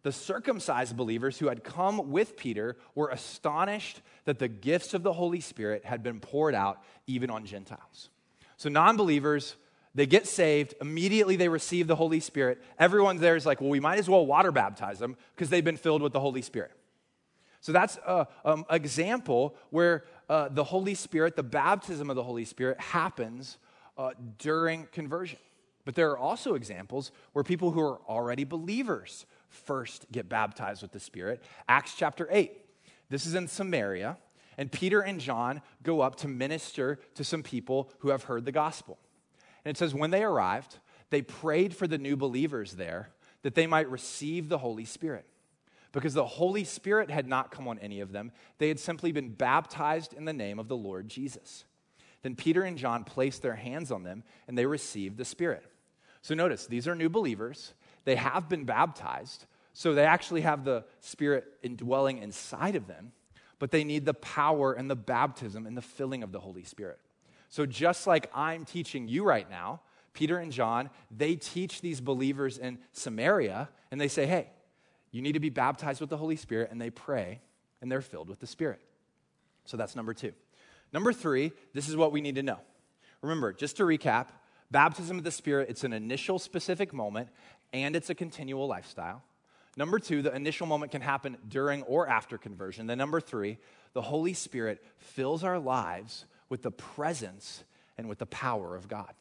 The 0.04 0.12
circumcised 0.12 0.96
believers 0.96 1.39
who 1.39 1.48
had 1.48 1.63
come 1.63 2.12
with 2.12 2.38
Peter 2.38 2.78
were 2.94 3.10
astonished 3.10 4.02
that 4.26 4.39
the 4.39 4.48
gifts 4.48 4.94
of 4.94 5.02
the 5.02 5.13
Holy 5.13 5.39
Spirit 5.39 5.86
had 5.86 6.04
been 6.04 6.20
poured 6.20 6.56
out 6.56 6.84
even 7.08 7.30
on 7.30 7.46
Gentiles. 7.46 8.10
So, 8.58 8.70
non 8.70 8.98
believers 8.98 9.56
they 9.96 10.06
get 10.06 10.28
saved. 10.28 10.74
Immediately 10.82 11.36
they 11.36 11.50
receive 11.50 11.88
the 11.88 11.96
Holy 11.96 12.20
Spirit. 12.20 12.62
Everyone 12.80 13.18
there 13.18 13.36
is 13.36 13.46
like, 13.46 13.62
well, 13.62 13.70
we 13.70 13.80
might 13.80 14.00
as 14.00 14.10
well 14.10 14.26
water 14.26 14.52
baptize 14.52 15.00
them 15.00 15.16
because 15.36 15.50
they've 15.50 15.63
been 15.63 15.78
filled 15.78 16.02
with 16.02 16.13
the 16.13 16.20
Holy 16.20 16.42
Spirit. 16.42 16.72
So 17.62 17.72
that's 17.72 17.98
an 18.06 18.26
um, 18.44 18.66
example 18.70 19.56
where 19.70 20.04
uh, 20.28 20.50
the 20.50 20.63
Holy 20.63 20.96
Spirit, 20.96 21.36
the 21.36 21.44
baptism 21.44 22.10
of 22.10 22.16
the 22.16 22.24
Holy 22.24 22.44
Spirit, 22.44 22.80
happens 22.80 23.58
uh, 23.98 24.12
during 24.39 24.88
conversion. 24.92 25.39
But 25.86 25.96
there 25.96 26.12
are 26.12 26.18
also 26.18 26.56
examples 26.56 27.12
where 27.34 27.44
people 27.44 27.72
who 27.72 27.82
are 27.82 28.00
already 28.08 28.44
believers 28.44 29.26
first 29.54 30.12
get 30.12 30.30
baptized 30.30 30.82
with 30.82 30.92
the 30.92 31.00
Spirit. 31.00 31.44
Acts 31.68 31.94
chapter 31.96 32.28
8. 32.32 32.52
This 33.10 33.26
is 33.26 33.36
in 33.36 33.48
Samaria, 33.48 34.18
and 34.58 34.72
Peter 34.72 35.02
and 35.02 35.20
John 35.20 35.62
go 35.84 36.02
up 36.02 36.16
to 36.18 36.28
minister 36.28 37.00
to 37.16 37.24
some 37.24 37.44
people 37.44 37.92
who 38.00 38.10
have 38.10 38.24
heard 38.24 38.46
the 38.46 38.52
gospel. 38.52 38.98
And 39.66 39.76
it 39.76 39.78
says, 39.78 39.94
when 39.94 40.12
they 40.12 40.24
arrived, 40.24 40.80
they 41.10 41.22
prayed 41.22 41.76
for 41.76 41.88
the 41.88 41.98
new 41.98 42.16
believers 42.16 42.74
there 42.74 43.10
that 43.44 43.56
they 43.56 43.68
might 43.68 43.89
receive 43.89 44.50
the 44.50 44.58
Holy 44.58 44.86
Spirit. 44.86 45.26
Because 45.92 46.16
the 46.16 46.26
Holy 46.26 46.63
Spirit 46.63 47.12
had 47.12 47.28
not 47.28 47.52
come 47.52 47.68
on 47.68 47.78
any 47.80 48.00
of 48.00 48.12
them, 48.12 48.32
they 48.58 48.68
had 48.68 48.80
simply 48.80 49.12
been 49.12 49.30
baptized 49.30 50.13
in 50.13 50.26
the 50.26 50.34
name 50.34 50.58
of 50.58 50.68
the 50.68 50.76
Lord 50.76 51.08
Jesus. 51.08 51.66
Then 52.24 52.36
Peter 52.36 52.63
and 52.63 52.78
John 52.78 53.04
placed 53.04 53.42
their 53.42 53.56
hands 53.56 53.92
on 53.92 54.04
them, 54.04 54.24
and 54.48 54.58
they 54.58 54.66
received 54.66 55.18
the 55.18 55.26
Spirit. 55.26 55.63
So 56.22 56.34
notice, 56.34 56.66
these 56.66 56.88
are 56.88 56.96
new 56.96 57.10
believers. 57.10 57.74
They 58.06 58.16
have 58.16 58.50
been 58.50 58.66
baptized, 58.66 59.46
so 59.74 59.94
they 59.94 60.06
actually 60.06 60.42
have 60.42 60.63
the 60.63 60.86
Spirit 61.00 61.46
indwelling 61.62 62.20
inside 62.20 62.76
of 62.76 62.88
them, 62.88 63.12
but 63.60 63.72
they 63.72 63.84
need 63.84 64.06
the 64.06 64.13
power 64.13 64.74
and 64.74 64.89
the 64.89 64.96
baptism 64.96 65.66
and 65.66 65.78
the 65.78 65.82
filling 65.82 66.24
of 66.24 66.32
the 66.32 66.39
Holy 66.39 66.63
Spirit. 66.63 67.00
So 67.50 67.66
just 67.66 68.08
like 68.08 68.30
I'm 68.34 68.66
teaching 68.66 69.08
you 69.08 69.24
right 69.24 69.50
now, 69.50 69.82
Peter 70.13 70.38
and 70.38 70.52
John, 70.52 70.89
they 71.10 71.36
teach 71.36 71.82
these 71.82 72.02
believers 72.02 72.58
in 72.58 72.78
Samaria, 72.92 73.70
and 73.89 74.00
they 74.00 74.08
say, 74.08 74.26
hey, 74.26 74.50
you 75.12 75.22
need 75.22 75.34
to 75.34 75.39
be 75.39 75.50
baptized 75.50 76.02
with 76.02 76.10
the 76.10 76.18
Holy 76.18 76.36
Spirit, 76.36 76.70
and 76.72 76.82
they 76.82 76.89
pray, 76.89 77.42
and 77.82 77.92
they're 77.92 78.02
filled 78.02 78.30
with 78.30 78.39
the 78.39 78.48
Spirit. 78.48 78.82
So 79.66 79.78
that's 79.78 79.96
number 79.96 80.13
two. 80.13 80.34
Number 80.92 81.13
three, 81.13 81.52
this 81.74 81.89
is 81.89 81.96
what 81.96 82.12
we 82.12 82.22
need 82.22 82.36
to 82.36 82.44
know. 82.44 82.60
Remember, 83.22 83.54
just 83.54 83.78
to 83.78 83.84
recap, 83.84 84.28
baptism 84.73 85.17
of 85.17 85.23
the 85.23 85.31
Spirit, 85.31 85.69
it's 85.69 85.86
an 85.86 85.93
initial 85.93 86.38
specific 86.38 86.91
moment, 86.91 87.29
and 87.71 87.95
it's 87.95 88.09
a 88.09 88.15
continual 88.15 88.67
lifestyle. 88.67 89.23
Number 89.77 89.99
two, 89.99 90.21
the 90.21 90.36
initial 90.36 90.67
moment 90.67 90.91
can 90.91 91.01
happen 91.01 91.38
during 91.47 91.83
or 91.83 92.09
after 92.09 92.38
conversion. 92.38 92.88
Then, 92.88 92.97
number 92.97 93.21
three, 93.21 93.57
the 93.93 94.01
Holy 94.01 94.33
Spirit 94.33 94.83
fills 94.97 95.43
our 95.43 95.57
lives 95.57 96.25
with 96.49 96.62
the 96.62 96.71
presence 96.71 97.63
and 97.97 98.09
with 98.09 98.19
the 98.19 98.25
power 98.25 98.75
of 98.75 98.88
God. 98.89 99.13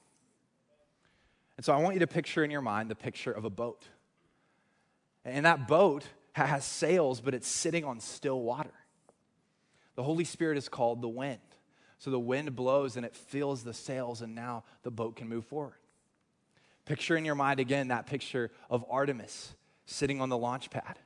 And 1.56 1.64
so 1.64 1.72
I 1.72 1.78
want 1.78 1.94
you 1.94 2.00
to 2.00 2.06
picture 2.06 2.42
in 2.42 2.50
your 2.50 2.60
mind 2.60 2.90
the 2.90 2.94
picture 2.96 3.30
of 3.30 3.44
a 3.44 3.50
boat. 3.50 3.86
And 5.24 5.46
that 5.46 5.68
boat 5.68 6.04
has 6.32 6.64
sails, 6.64 7.20
but 7.20 7.34
it's 7.34 7.48
sitting 7.48 7.84
on 7.84 8.00
still 8.00 8.40
water. 8.40 8.72
The 9.94 10.02
Holy 10.02 10.24
Spirit 10.24 10.58
is 10.58 10.68
called 10.68 11.02
the 11.02 11.08
wind. 11.08 11.38
So 12.02 12.10
the 12.10 12.18
wind 12.18 12.56
blows 12.56 12.96
and 12.96 13.06
it 13.06 13.14
fills 13.14 13.62
the 13.62 13.72
sails, 13.72 14.22
and 14.22 14.34
now 14.34 14.64
the 14.82 14.90
boat 14.90 15.14
can 15.14 15.28
move 15.28 15.44
forward. 15.44 15.76
Picture 16.84 17.16
in 17.16 17.24
your 17.24 17.36
mind 17.36 17.60
again 17.60 17.88
that 17.88 18.06
picture 18.06 18.50
of 18.68 18.84
Artemis 18.90 19.54
sitting 19.86 20.20
on 20.20 20.28
the 20.28 20.36
launch 20.36 20.68
pad. 20.68 20.98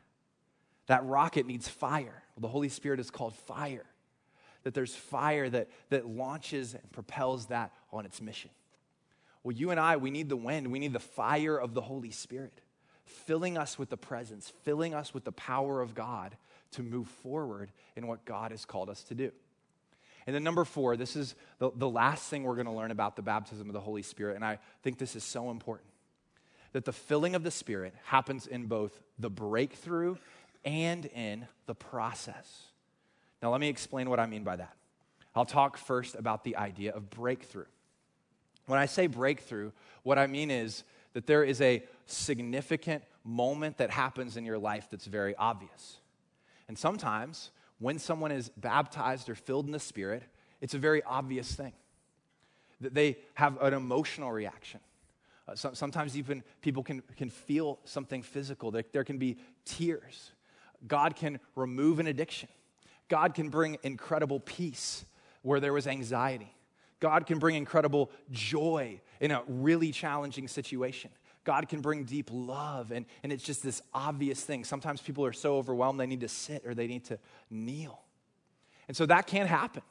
That 0.86 1.04
rocket 1.04 1.44
needs 1.44 1.68
fire. 1.68 2.22
Well, 2.34 2.40
the 2.40 2.48
Holy 2.48 2.70
Spirit 2.70 2.98
is 2.98 3.10
called 3.10 3.34
fire. 3.34 3.84
That 4.62 4.72
there's 4.72 4.94
fire 4.94 5.50
that, 5.50 5.68
that 5.90 6.08
launches 6.08 6.72
and 6.72 6.90
propels 6.92 7.48
that 7.48 7.72
on 7.92 8.06
its 8.06 8.22
mission. 8.22 8.48
Well, 9.42 9.54
you 9.54 9.72
and 9.72 9.78
I, 9.78 9.98
we 9.98 10.10
need 10.10 10.30
the 10.30 10.36
wind, 10.36 10.72
we 10.72 10.78
need 10.78 10.94
the 10.94 10.98
fire 10.98 11.58
of 11.60 11.74
the 11.74 11.82
Holy 11.82 12.10
Spirit, 12.10 12.62
filling 13.04 13.58
us 13.58 13.78
with 13.78 13.90
the 13.90 13.98
presence, 13.98 14.50
filling 14.64 14.94
us 14.94 15.12
with 15.12 15.24
the 15.24 15.32
power 15.32 15.82
of 15.82 15.94
God 15.94 16.38
to 16.70 16.82
move 16.82 17.06
forward 17.06 17.70
in 17.96 18.06
what 18.06 18.24
God 18.24 18.50
has 18.50 18.64
called 18.64 18.88
us 18.88 19.02
to 19.02 19.14
do. 19.14 19.30
And 20.26 20.34
then, 20.34 20.42
number 20.42 20.64
four, 20.64 20.96
this 20.96 21.14
is 21.14 21.34
the, 21.58 21.70
the 21.74 21.88
last 21.88 22.28
thing 22.28 22.42
we're 22.42 22.56
going 22.56 22.66
to 22.66 22.72
learn 22.72 22.90
about 22.90 23.14
the 23.14 23.22
baptism 23.22 23.68
of 23.68 23.72
the 23.72 23.80
Holy 23.80 24.02
Spirit. 24.02 24.34
And 24.36 24.44
I 24.44 24.58
think 24.82 24.98
this 24.98 25.14
is 25.14 25.22
so 25.22 25.50
important 25.50 25.88
that 26.72 26.84
the 26.84 26.92
filling 26.92 27.34
of 27.34 27.42
the 27.42 27.50
Spirit 27.50 27.94
happens 28.04 28.46
in 28.46 28.66
both 28.66 29.00
the 29.18 29.30
breakthrough 29.30 30.16
and 30.64 31.06
in 31.06 31.46
the 31.66 31.74
process. 31.74 32.64
Now, 33.40 33.50
let 33.50 33.60
me 33.60 33.68
explain 33.68 34.10
what 34.10 34.18
I 34.18 34.26
mean 34.26 34.42
by 34.42 34.56
that. 34.56 34.74
I'll 35.34 35.44
talk 35.44 35.76
first 35.76 36.16
about 36.16 36.42
the 36.42 36.56
idea 36.56 36.92
of 36.92 37.08
breakthrough. 37.08 37.66
When 38.66 38.78
I 38.78 38.86
say 38.86 39.06
breakthrough, 39.06 39.70
what 40.02 40.18
I 40.18 40.26
mean 40.26 40.50
is 40.50 40.82
that 41.12 41.26
there 41.26 41.44
is 41.44 41.60
a 41.60 41.84
significant 42.06 43.04
moment 43.24 43.78
that 43.78 43.90
happens 43.90 44.36
in 44.36 44.44
your 44.44 44.58
life 44.58 44.88
that's 44.90 45.06
very 45.06 45.36
obvious. 45.36 45.98
And 46.68 46.76
sometimes, 46.76 47.50
when 47.78 47.98
someone 47.98 48.32
is 48.32 48.48
baptized 48.48 49.28
or 49.28 49.34
filled 49.34 49.66
in 49.66 49.72
the 49.72 49.80
Spirit, 49.80 50.22
it's 50.60 50.74
a 50.74 50.78
very 50.78 51.02
obvious 51.02 51.54
thing. 51.54 51.72
That 52.80 52.94
they 52.94 53.18
have 53.34 53.60
an 53.60 53.74
emotional 53.74 54.30
reaction. 54.30 54.80
Uh, 55.48 55.54
so, 55.54 55.72
sometimes 55.72 56.16
even 56.16 56.42
people 56.60 56.82
can, 56.82 57.02
can 57.16 57.30
feel 57.30 57.78
something 57.84 58.22
physical. 58.22 58.70
There, 58.70 58.84
there 58.92 59.04
can 59.04 59.18
be 59.18 59.38
tears. 59.64 60.32
God 60.86 61.16
can 61.16 61.40
remove 61.54 62.00
an 62.00 62.06
addiction. 62.06 62.48
God 63.08 63.34
can 63.34 63.48
bring 63.48 63.78
incredible 63.82 64.40
peace 64.40 65.04
where 65.42 65.60
there 65.60 65.72
was 65.72 65.86
anxiety. 65.86 66.52
God 66.98 67.26
can 67.26 67.38
bring 67.38 67.56
incredible 67.56 68.10
joy 68.30 69.00
in 69.20 69.30
a 69.30 69.42
really 69.46 69.92
challenging 69.92 70.48
situation. 70.48 71.10
God 71.46 71.68
can 71.70 71.80
bring 71.80 72.04
deep 72.04 72.28
love, 72.30 72.90
and, 72.90 73.06
and 73.22 73.32
it's 73.32 73.44
just 73.44 73.62
this 73.62 73.80
obvious 73.94 74.42
thing. 74.42 74.64
Sometimes 74.64 75.00
people 75.00 75.24
are 75.24 75.32
so 75.32 75.56
overwhelmed 75.56 75.98
they 75.98 76.06
need 76.06 76.20
to 76.20 76.28
sit 76.28 76.66
or 76.66 76.74
they 76.74 76.88
need 76.88 77.04
to 77.06 77.18
kneel. 77.48 78.00
And 78.88 78.96
so 78.96 79.06
that 79.06 79.26
can 79.26 79.46
happen. 79.46 79.82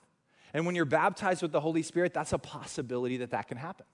And 0.53 0.65
when 0.65 0.75
you're 0.75 0.85
baptized 0.85 1.41
with 1.41 1.51
the 1.51 1.59
Holy 1.61 1.81
Spirit, 1.81 2.13
that's 2.13 2.33
a 2.33 2.37
possibility 2.37 3.17
that 3.17 3.31
that 3.31 3.47
can 3.47 3.57
happen. 3.57 3.85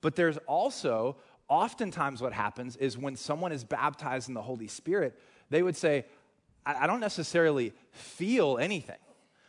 But 0.00 0.16
there's 0.16 0.38
also, 0.48 1.16
oftentimes, 1.48 2.20
what 2.20 2.32
happens 2.32 2.76
is 2.76 2.98
when 2.98 3.16
someone 3.16 3.52
is 3.52 3.62
baptized 3.62 4.28
in 4.28 4.34
the 4.34 4.42
Holy 4.42 4.66
Spirit, 4.66 5.18
they 5.50 5.62
would 5.62 5.76
say, 5.76 6.06
I, 6.66 6.84
I 6.84 6.86
don't 6.86 7.00
necessarily 7.00 7.72
feel 7.92 8.58
anything. 8.58 8.96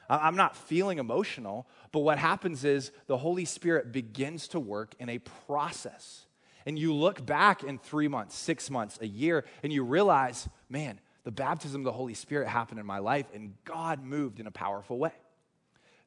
I'm 0.09 0.36
not 0.36 0.55
feeling 0.55 0.99
emotional, 0.99 1.67
but 1.93 1.99
what 1.99 2.17
happens 2.19 2.65
is 2.65 2.91
the 3.07 3.17
Holy 3.17 3.45
Spirit 3.45 3.91
begins 3.91 4.49
to 4.49 4.59
work 4.59 4.93
in 4.99 5.09
a 5.09 5.19
process. 5.47 6.25
And 6.65 6.78
you 6.80 6.93
look 6.93 7.26
back 7.26 7.63
in 7.63 7.78
three 7.78 8.08
months, 8.08 8.36
six 8.36 8.69
months, 8.69 8.97
a 9.02 9.08
year, 9.08 9.45
and 9.63 9.73
you 9.73 9.84
realize, 9.84 10.47
man, 10.69 10.99
the 11.23 11.32
baptism 11.32 11.82
of 11.82 11.86
the 11.86 11.91
Holy 11.91 12.13
Spirit 12.13 12.47
happened 12.47 12.80
in 12.80 12.86
my 12.86 12.99
life, 12.99 13.26
and 13.34 13.54
God 13.65 14.04
moved 14.04 14.39
in 14.39 14.47
a 14.47 14.52
powerful 14.52 14.97
way. 14.97 15.13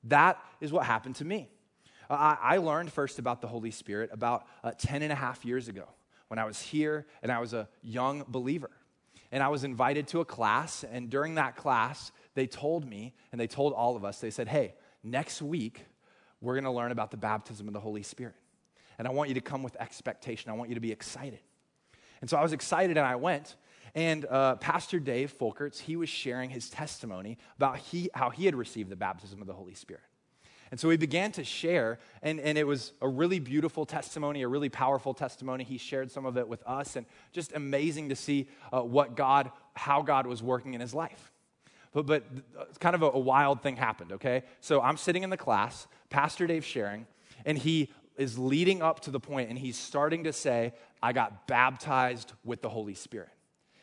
That 0.05 0.43
is 0.61 0.73
what 0.73 0.87
happened 0.87 1.17
to 1.17 1.25
me. 1.25 1.49
I, 2.09 2.37
I 2.41 2.57
learned 2.59 2.93
first 2.93 3.19
about 3.19 3.41
the 3.41 3.49
Holy 3.49 3.71
Spirit 3.71 4.11
about 4.13 4.47
uh, 4.63 4.73
10 4.77 5.03
and 5.03 5.13
a 5.13 5.17
half 5.17 5.45
years 5.45 5.69
ago 5.69 5.89
when 6.29 6.39
I 6.39 6.45
was 6.45 6.61
here 6.61 7.07
and 7.23 7.33
I 7.33 7.41
was 7.41 7.53
a 7.53 7.69
young 7.83 8.25
believer. 8.29 8.71
And 9.33 9.43
I 9.43 9.49
was 9.49 9.65
invited 9.65 10.07
to 10.09 10.21
a 10.21 10.25
class, 10.25 10.85
and 10.85 11.11
during 11.11 11.35
that 11.35 11.57
class, 11.57 12.13
they 12.35 12.47
told 12.47 12.89
me, 12.89 13.13
and 13.33 13.41
they 13.41 13.49
told 13.49 13.73
all 13.73 13.97
of 13.97 14.05
us, 14.05 14.21
they 14.21 14.31
said, 14.31 14.47
hey, 14.47 14.75
next 15.03 15.43
week, 15.43 15.85
we're 16.41 16.55
going 16.55 16.65
to 16.65 16.71
learn 16.71 16.93
about 16.93 17.11
the 17.11 17.17
baptism 17.17 17.67
of 17.67 17.75
the 17.75 17.81
Holy 17.81 18.05
Spirit. 18.05 18.37
And 18.99 19.07
I 19.07 19.11
want 19.11 19.29
you 19.29 19.35
to 19.35 19.41
come 19.41 19.63
with 19.63 19.77
expectation. 19.77 20.51
I 20.51 20.55
want 20.55 20.69
you 20.71 20.75
to 20.75 20.81
be 20.81 20.93
excited. 20.93 21.41
And 22.21 22.31
so 22.31 22.37
I 22.37 22.43
was 22.43 22.53
excited 22.53 22.97
and 22.97 23.07
I 23.07 23.17
went. 23.17 23.57
And 23.95 24.27
uh, 24.27 24.57
Pastor 24.57 24.99
Dave 24.99 25.33
Folkerts, 25.39 25.81
he 25.81 25.97
was 25.97 26.09
sharing 26.09 26.51
his 26.51 26.69
testimony 26.69 27.39
about 27.57 27.79
he, 27.79 28.11
how 28.15 28.31
he 28.31 28.45
had 28.45 28.55
received 28.55 28.91
the 28.91 28.97
baptism 28.97 29.41
of 29.41 29.47
the 29.47 29.55
Holy 29.55 29.75
Spirit. 29.75 30.03
And 30.71 30.81
so 30.81 30.89
we 30.89 30.97
began 30.97 31.31
to 31.33 31.45
share, 31.45 31.99
and, 32.23 32.41
and 32.41 32.59
it 32.59 32.67
was 32.67 32.93
a 33.01 33.09
really 33.09 33.39
beautiful 33.39 33.87
testimony, 33.87 34.43
a 34.43 34.49
really 34.49 34.69
powerful 34.69 35.15
testimony. 35.15 35.63
He 35.63 35.79
shared 35.79 36.11
some 36.11 36.27
of 36.27 36.37
it 36.37 36.49
with 36.49 36.63
us, 36.67 36.97
and 36.97 37.07
just 37.33 37.55
amazing 37.55 38.09
to 38.09 38.17
see 38.17 38.49
uh, 38.73 38.81
what 38.81 39.15
God, 39.15 39.53
how 39.75 40.03
God 40.03 40.27
was 40.27 40.43
working 40.43 40.75
in 40.75 40.81
his 40.81 40.93
life. 40.93 41.33
But, 41.93 42.07
but 42.07 42.25
it's 42.69 42.79
kind 42.79 42.95
of 42.95 43.03
a, 43.03 43.11
a 43.11 43.19
wild 43.19 43.63
thing 43.63 43.77
happened, 43.77 44.13
okay? 44.13 44.43
So 44.61 44.83
I'm 44.83 44.97
sitting 44.97 45.23
in 45.23 45.31
the 45.31 45.37
class, 45.37 45.87
Pastor 46.11 46.47
Dave 46.47 46.65
sharing, 46.65 47.07
and 47.45 47.57
he 47.57 47.93
is 48.19 48.39
leading 48.39 48.83
up 48.83 49.01
to 49.01 49.11
the 49.11 49.21
point 49.21 49.51
and 49.51 49.59
he's 49.59 49.77
starting 49.77 50.25
to 50.25 50.33
say, 50.33 50.73
I 51.03 51.13
got 51.13 51.47
baptized 51.47 52.33
with 52.45 52.63
the 52.63 52.69
Holy 52.69 52.95
Spirit. 52.95 53.31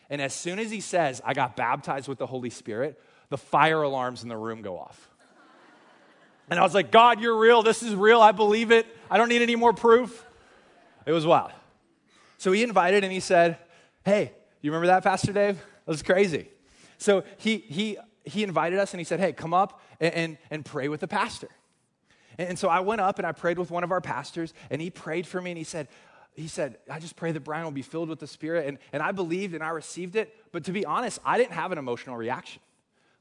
And 0.09 0.21
as 0.21 0.33
soon 0.33 0.59
as 0.59 0.69
he 0.69 0.79
says, 0.79 1.21
I 1.25 1.33
got 1.33 1.55
baptized 1.55 2.07
with 2.07 2.17
the 2.17 2.27
Holy 2.27 2.49
Spirit, 2.49 3.01
the 3.29 3.37
fire 3.37 3.81
alarms 3.81 4.23
in 4.23 4.29
the 4.29 4.37
room 4.37 4.61
go 4.61 4.77
off. 4.77 5.09
And 6.49 6.59
I 6.59 6.63
was 6.63 6.73
like, 6.73 6.91
God, 6.91 7.21
you're 7.21 7.37
real. 7.37 7.63
This 7.63 7.81
is 7.81 7.95
real. 7.95 8.21
I 8.21 8.31
believe 8.31 8.71
it. 8.71 8.85
I 9.09 9.17
don't 9.17 9.29
need 9.29 9.41
any 9.41 9.55
more 9.55 9.73
proof. 9.73 10.25
It 11.05 11.11
was 11.11 11.25
wild. 11.25 11.51
So 12.37 12.51
he 12.51 12.63
invited 12.63 13.03
and 13.03 13.13
he 13.13 13.21
said, 13.21 13.57
Hey, 14.05 14.33
you 14.61 14.71
remember 14.71 14.87
that, 14.87 15.03
Pastor 15.03 15.31
Dave? 15.31 15.55
That 15.55 15.91
was 15.91 16.03
crazy. 16.03 16.49
So 16.97 17.23
he, 17.37 17.57
he, 17.57 17.97
he 18.25 18.43
invited 18.43 18.79
us 18.79 18.93
and 18.93 18.99
he 18.99 19.05
said, 19.05 19.19
Hey, 19.19 19.31
come 19.31 19.53
up 19.53 19.81
and, 19.99 20.13
and, 20.13 20.37
and 20.51 20.65
pray 20.65 20.89
with 20.89 20.99
the 20.99 21.07
pastor. 21.07 21.49
And, 22.37 22.57
so 22.57 22.69
I 22.69 22.79
went 22.79 23.01
up 23.01 23.19
and 23.19 23.27
I 23.27 23.31
prayed 23.31 23.57
with 23.57 23.71
one 23.71 23.83
of 23.83 23.91
our 23.91 24.01
pastors 24.01 24.53
and 24.69 24.81
he 24.81 24.89
prayed 24.89 25.27
for 25.27 25.41
me 25.41 25.51
and 25.51 25.57
he 25.57 25.63
said, 25.63 25.87
he 26.35 26.47
said, 26.47 26.77
I 26.89 26.99
just 26.99 27.15
pray 27.15 27.31
that 27.31 27.41
Brian 27.41 27.63
will 27.63 27.71
be 27.71 27.83
filled 27.83 28.09
with 28.09 28.19
the 28.19 28.27
Spirit. 28.27 28.67
And, 28.67 28.79
and 28.91 29.03
I 29.03 29.11
believed 29.11 29.53
and 29.53 29.63
I 29.63 29.69
received 29.69 30.15
it. 30.15 30.35
But 30.51 30.63
to 30.65 30.71
be 30.71 30.85
honest, 30.85 31.19
I 31.23 31.37
didn't 31.37 31.53
have 31.53 31.71
an 31.71 31.77
emotional 31.77 32.17
reaction. 32.17 32.61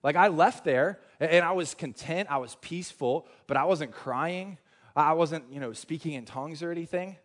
Like 0.03 0.17
I 0.17 0.29
left 0.29 0.65
there 0.65 0.99
and 1.21 1.45
I 1.45 1.53
was 1.53 1.75
content, 1.75 2.29
I 2.31 2.39
was 2.39 2.57
peaceful, 2.61 3.29
but 3.47 3.57
I 3.57 3.65
wasn't 3.65 3.93
crying. 3.93 4.59
I 4.95 5.15
wasn't, 5.15 5.51
you 5.51 5.61
know, 5.61 5.73
speaking 5.73 6.13
in 6.15 6.25
tongues 6.25 6.63
or 6.63 6.71
anything. 6.71 7.17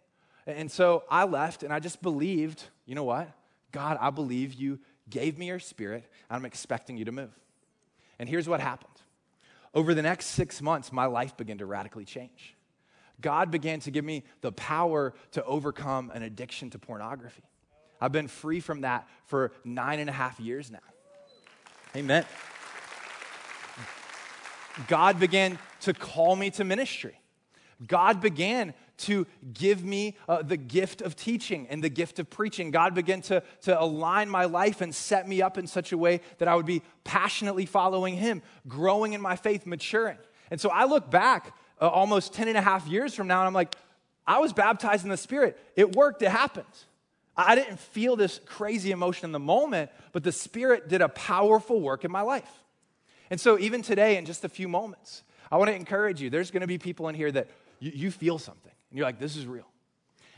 And 0.46 0.72
so 0.72 1.04
I 1.10 1.26
left 1.26 1.64
and 1.64 1.74
I 1.74 1.80
just 1.80 2.02
believed, 2.02 2.64
you 2.86 2.96
know 2.96 3.04
what? 3.04 3.30
God, 3.72 3.98
I 4.00 4.10
believe 4.10 4.54
you 4.54 4.80
gave 5.10 5.38
me 5.38 5.48
your 5.48 5.60
spirit. 5.60 6.06
I'm 6.30 6.46
expecting 6.46 6.98
you 6.98 7.06
to 7.06 7.12
move. 7.12 7.38
And 8.20 8.30
here's 8.30 8.48
what 8.48 8.62
happened. 8.62 8.94
Over 9.78 9.94
the 9.94 10.02
next 10.02 10.30
six 10.30 10.60
months, 10.60 10.92
my 10.92 11.06
life 11.06 11.38
began 11.38 11.60
to 11.60 11.68
radically 11.68 12.04
change. 12.04 12.56
God 13.22 13.52
began 13.52 13.80
to 13.82 13.92
give 13.92 14.04
me 14.04 14.24
the 14.42 14.52
power 14.52 15.14
to 15.34 15.44
overcome 15.44 16.12
an 16.16 16.24
addiction 16.24 16.72
to 16.72 16.80
pornography. 16.80 17.44
I've 18.02 18.12
been 18.12 18.28
free 18.28 18.60
from 18.60 18.82
that 18.82 19.08
for 19.26 19.52
nine 19.64 20.00
and 20.00 20.10
a 20.10 20.14
half 20.14 20.40
years 20.40 20.72
now. 20.72 20.80
Amen. 21.96 22.26
God 24.88 25.20
began 25.20 25.60
to 25.82 25.94
call 25.94 26.36
me 26.36 26.50
to 26.50 26.64
ministry. 26.64 27.22
God 27.86 28.22
began 28.22 28.74
to 28.98 29.28
give 29.54 29.84
me 29.84 30.16
uh, 30.28 30.42
the 30.42 30.58
gift 30.58 31.02
of 31.02 31.16
teaching 31.16 31.68
and 31.70 31.84
the 31.84 31.90
gift 31.90 32.18
of 32.18 32.30
preaching. 32.30 32.72
God 32.72 32.96
began 32.96 33.22
to, 33.24 33.44
to 33.62 33.80
align 33.80 34.30
my 34.30 34.46
life 34.46 34.82
and 34.82 34.94
set 34.94 35.28
me 35.28 35.42
up 35.42 35.58
in 35.58 35.68
such 35.68 35.92
a 35.92 35.98
way 35.98 36.22
that 36.40 36.48
I 36.48 36.56
would 36.56 36.66
be 36.66 36.82
passionately 37.04 37.68
following 37.68 38.16
Him, 38.16 38.42
growing 38.68 39.14
in 39.14 39.22
my 39.22 39.36
faith, 39.36 39.68
maturing. 39.68 40.18
And 40.50 40.60
so 40.60 40.70
I 40.70 40.86
look 40.86 41.12
back 41.12 41.56
uh, 41.80 41.88
almost 41.88 42.34
10 42.34 42.48
and 42.48 42.58
a 42.58 42.62
half 42.62 42.88
years 42.88 43.14
from 43.14 43.28
now 43.28 43.40
and 43.40 43.48
I'm 43.48 43.54
like, 43.54 43.76
I 44.26 44.40
was 44.40 44.52
baptized 44.52 45.04
in 45.04 45.10
the 45.10 45.18
Spirit. 45.18 45.58
It 45.76 45.96
worked, 45.96 46.22
it 46.22 46.30
happened. 46.30 46.66
I 47.36 47.54
didn't 47.54 47.80
feel 47.80 48.16
this 48.16 48.42
crazy 48.46 48.92
emotion 48.92 49.26
in 49.26 49.32
the 49.32 49.40
moment, 49.40 49.92
but 50.12 50.24
the 50.24 50.32
Spirit 50.32 50.90
did 50.90 51.02
a 51.02 51.10
powerful 51.10 51.80
work 51.80 52.04
in 52.04 52.12
my 52.12 52.22
life. 52.22 52.50
And 53.30 53.40
so, 53.40 53.60
even 53.60 53.82
today, 53.84 54.18
in 54.18 54.26
just 54.26 54.44
a 54.44 54.50
few 54.50 54.68
moments, 54.68 55.24
I 55.52 55.58
want 55.58 55.70
to 55.70 55.76
encourage 55.76 56.22
you. 56.22 56.30
There's 56.30 56.50
going 56.50 56.62
to 56.62 56.68
be 56.68 56.78
people 56.78 57.10
in 57.10 57.16
here 57.16 57.32
that 57.32 57.48
you, 57.80 57.92
you 57.94 58.12
feel 58.12 58.38
something, 58.40 58.72
and 58.90 58.98
you're 58.98 59.06
like, 59.06 59.20
this 59.20 59.36
is 59.36 59.46
real. 59.46 59.68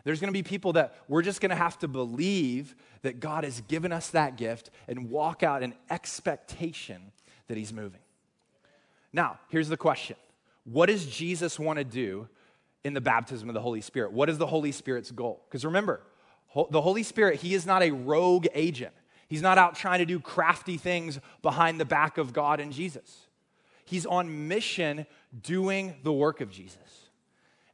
There's 0.04 0.20
going 0.20 0.30
to 0.30 0.38
be 0.38 0.44
people 0.44 0.74
that 0.74 0.96
we're 1.08 1.22
just 1.22 1.42
going 1.42 1.50
to 1.50 1.56
have 1.56 1.78
to 1.80 1.88
believe 1.88 2.76
that 3.02 3.20
God 3.20 3.44
has 3.44 3.62
given 3.62 3.92
us 3.92 4.10
that 4.10 4.38
gift 4.38 4.70
and 4.88 5.10
walk 5.10 5.44
out 5.44 5.62
in 5.62 5.74
expectation 5.90 7.12
that 7.48 7.58
He's 7.58 7.74
moving. 7.74 8.00
Now, 9.12 9.40
here's 9.50 9.70
the 9.70 9.78
question 9.78 10.16
What 10.64 10.88
does 10.88 11.06
Jesus 11.06 11.60
want 11.60 11.80
to 11.80 11.86
do 11.86 12.28
in 12.84 12.94
the 12.94 13.02
baptism 13.02 13.50
of 13.50 13.56
the 13.56 13.62
Holy 13.62 13.82
Spirit? 13.82 14.12
What 14.14 14.30
is 14.30 14.38
the 14.38 14.48
Holy 14.48 14.72
Spirit's 14.72 15.12
goal? 15.12 15.44
Because 15.48 15.66
remember, 15.66 16.02
the 16.72 16.82
Holy 16.82 17.04
Spirit, 17.04 17.42
He 17.42 17.54
is 17.54 17.66
not 17.66 17.84
a 17.84 17.92
rogue 17.92 18.48
agent. 18.54 18.94
He's 19.28 19.44
not 19.44 19.60
out 19.60 19.76
trying 19.76 20.00
to 20.00 20.06
do 20.06 20.20
crafty 20.20 20.78
things 20.78 21.20
behind 21.44 21.80
the 21.80 21.86
back 21.86 22.18
of 22.18 22.34
God 22.34 22.60
and 22.60 22.74
Jesus. 22.74 23.28
He's 23.86 24.06
on 24.06 24.48
mission 24.48 25.06
doing 25.44 25.96
the 26.04 26.14
work 26.14 26.42
of 26.42 26.52
Jesus. 26.52 27.09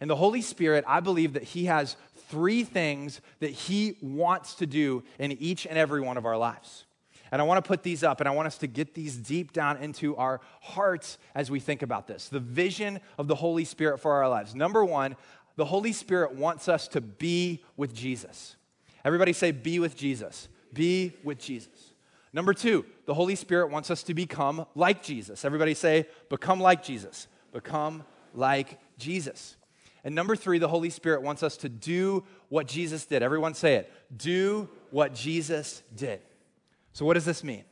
And 0.02 0.10
the 0.10 0.16
Holy 0.16 0.41
Spirit, 0.41 0.84
I 0.88 1.00
believe 1.00 1.34
that 1.34 1.43
He 1.43 1.66
has 1.66 1.96
three 2.30 2.64
things 2.64 3.22
that 3.39 3.52
He 3.52 3.98
wants 4.02 4.56
to 4.56 4.66
do 4.66 5.04
in 5.20 5.32
each 5.34 5.66
and 5.66 5.78
every 5.78 6.02
one 6.02 6.18
of 6.18 6.26
our 6.26 6.38
lives. 6.38 6.86
And 7.32 7.41
I 7.41 7.46
want 7.46 7.64
to 7.64 7.68
put 7.68 7.84
these 7.84 8.04
up 8.04 8.20
and 8.20 8.30
I 8.30 8.32
want 8.32 8.48
us 8.48 8.58
to 8.60 8.68
get 8.68 8.93
these 8.93 9.18
deep 9.18 9.52
down 9.52 9.78
into 9.78 10.16
our 10.16 10.41
hearts 10.62 11.18
as 11.34 11.50
we 11.50 11.60
think 11.60 11.82
about 11.82 12.08
this. 12.08 12.30
The 12.30 12.39
vision 12.39 13.00
of 13.18 13.28
the 13.28 13.36
Holy 13.36 13.66
Spirit 13.66 14.00
for 14.00 14.14
our 14.14 14.30
lives. 14.30 14.56
Number 14.56 14.86
one, 14.86 15.16
the 15.56 15.66
Holy 15.66 15.91
Spirit 15.91 16.36
wants 16.36 16.70
us 16.70 16.88
to 16.89 17.02
be 17.02 17.64
with 17.78 17.93
Jesus. 17.93 18.56
Everybody 19.04 19.34
say, 19.34 19.52
be 19.52 19.80
with 19.80 19.96
Jesus. 19.96 20.48
Be 20.74 21.14
with 21.24 21.39
Jesus. 21.39 21.93
Number 22.34 22.54
two, 22.54 22.86
the 23.06 23.14
Holy 23.14 23.36
Spirit 23.36 23.72
wants 23.72 23.89
us 23.89 24.04
to 24.04 24.14
become 24.14 24.66
like 24.76 25.02
Jesus. 25.02 25.46
Everybody 25.46 25.74
say, 25.74 26.08
become 26.30 26.60
like 26.60 26.84
Jesus. 26.84 27.28
Become 27.54 28.04
like 28.34 28.78
Jesus. 28.98 29.56
And 30.06 30.14
number 30.14 30.36
three, 30.36 30.60
the 30.60 30.68
Holy 30.68 30.91
Spirit 30.91 31.24
wants 31.24 31.41
us 31.41 31.58
to 31.58 31.70
do 31.70 32.24
what 32.49 32.68
Jesus 32.68 33.08
did. 33.08 33.24
Everyone 33.24 33.56
say 33.56 33.74
it. 33.76 33.91
Do 34.16 34.70
what 34.91 35.16
Jesus 35.16 35.82
did. 35.95 36.22
So, 36.93 37.06
what 37.06 37.16
does 37.16 37.26
this 37.26 37.43
mean? 37.43 37.64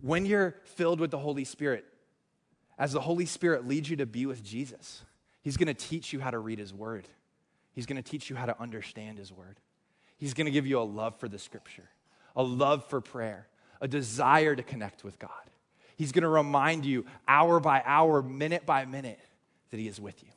When 0.00 0.24
you're 0.24 0.56
filled 0.64 1.00
with 1.00 1.10
the 1.10 1.18
Holy 1.18 1.44
Spirit, 1.44 1.84
as 2.78 2.92
the 2.92 3.00
Holy 3.00 3.26
Spirit 3.26 3.68
leads 3.68 3.88
you 3.88 3.96
to 3.96 4.06
be 4.06 4.24
with 4.24 4.42
Jesus, 4.42 5.02
He's 5.42 5.58
going 5.58 5.68
to 5.68 5.74
teach 5.74 6.14
you 6.14 6.20
how 6.20 6.30
to 6.30 6.38
read 6.38 6.58
His 6.58 6.72
Word. 6.72 7.06
He's 7.74 7.84
going 7.84 8.02
to 8.02 8.10
teach 8.10 8.30
you 8.30 8.36
how 8.36 8.46
to 8.46 8.58
understand 8.58 9.18
His 9.18 9.30
Word. 9.30 9.60
He's 10.16 10.32
going 10.32 10.46
to 10.46 10.50
give 10.50 10.66
you 10.66 10.80
a 10.80 10.82
love 10.82 11.20
for 11.20 11.28
the 11.28 11.38
Scripture, 11.38 11.90
a 12.34 12.42
love 12.42 12.88
for 12.88 13.02
prayer, 13.02 13.46
a 13.82 13.86
desire 13.86 14.56
to 14.56 14.62
connect 14.62 15.04
with 15.04 15.18
God. 15.18 15.30
He's 15.96 16.12
going 16.12 16.22
to 16.22 16.28
remind 16.28 16.86
you 16.86 17.04
hour 17.28 17.60
by 17.60 17.82
hour, 17.84 18.22
minute 18.22 18.64
by 18.64 18.86
minute, 18.86 19.20
that 19.70 19.78
He 19.78 19.86
is 19.86 20.00
with 20.00 20.22
you. 20.22 20.30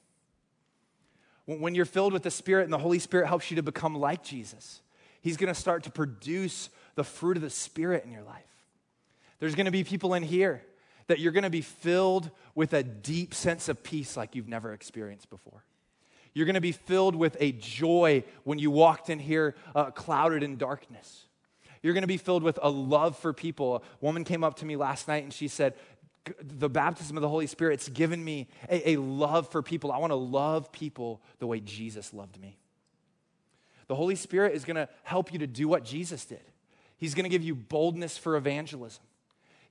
When 1.47 1.75
you're 1.75 1.85
filled 1.85 2.13
with 2.13 2.23
the 2.23 2.31
Spirit 2.31 2.65
and 2.65 2.73
the 2.73 2.77
Holy 2.77 2.99
Spirit 2.99 3.27
helps 3.27 3.49
you 3.49 3.55
to 3.55 3.63
become 3.63 3.95
like 3.95 4.23
Jesus, 4.23 4.81
He's 5.21 5.37
going 5.37 5.53
to 5.53 5.59
start 5.59 5.83
to 5.83 5.89
produce 5.89 6.69
the 6.95 7.03
fruit 7.03 7.37
of 7.37 7.43
the 7.43 7.49
Spirit 7.49 8.03
in 8.05 8.11
your 8.11 8.23
life. 8.23 8.43
There's 9.39 9.55
going 9.55 9.65
to 9.65 9.71
be 9.71 9.83
people 9.83 10.13
in 10.13 10.23
here 10.23 10.61
that 11.07 11.19
you're 11.19 11.31
going 11.31 11.43
to 11.43 11.49
be 11.49 11.61
filled 11.61 12.29
with 12.53 12.73
a 12.73 12.83
deep 12.83 13.33
sense 13.33 13.69
of 13.69 13.81
peace 13.81 14.17
like 14.17 14.35
you've 14.35 14.49
never 14.49 14.73
experienced 14.73 15.29
before. 15.29 15.63
You're 16.33 16.45
going 16.45 16.55
to 16.55 16.61
be 16.61 16.73
filled 16.73 17.15
with 17.15 17.37
a 17.39 17.53
joy 17.53 18.23
when 18.43 18.59
you 18.59 18.69
walked 18.69 19.09
in 19.09 19.19
here 19.19 19.55
uh, 19.73 19.91
clouded 19.91 20.43
in 20.43 20.57
darkness. 20.57 21.25
You're 21.81 21.93
going 21.93 22.03
to 22.03 22.07
be 22.07 22.17
filled 22.17 22.43
with 22.43 22.59
a 22.61 22.69
love 22.69 23.17
for 23.17 23.31
people. 23.31 23.77
A 23.77 24.05
woman 24.05 24.23
came 24.23 24.43
up 24.43 24.57
to 24.57 24.65
me 24.65 24.75
last 24.75 25.07
night 25.07 25.23
and 25.23 25.31
she 25.31 25.47
said, 25.47 25.75
The 26.41 26.69
baptism 26.69 27.17
of 27.17 27.21
the 27.21 27.29
Holy 27.29 27.47
Spirit's 27.47 27.89
given 27.89 28.23
me 28.23 28.47
a, 28.69 28.91
a 28.91 29.01
love 29.01 29.49
for 29.49 29.61
people. 29.61 29.91
I 29.91 29.97
want 29.97 30.11
to 30.11 30.15
love 30.15 30.71
people 30.71 31.21
the 31.39 31.47
way 31.47 31.59
Jesus 31.59 32.13
loved 32.13 32.39
me. 32.39 32.57
The 33.87 33.95
Holy 33.95 34.15
Spirit 34.15 34.53
is 34.53 34.65
going 34.65 34.75
to 34.75 34.89
help 35.03 35.31
you 35.31 35.39
to 35.39 35.47
do 35.47 35.67
what 35.67 35.83
Jesus 35.83 36.25
did. 36.25 36.41
He's 36.97 37.13
going 37.13 37.23
to 37.23 37.29
give 37.29 37.43
you 37.43 37.55
boldness 37.55 38.17
for 38.17 38.35
evangelism. 38.35 39.03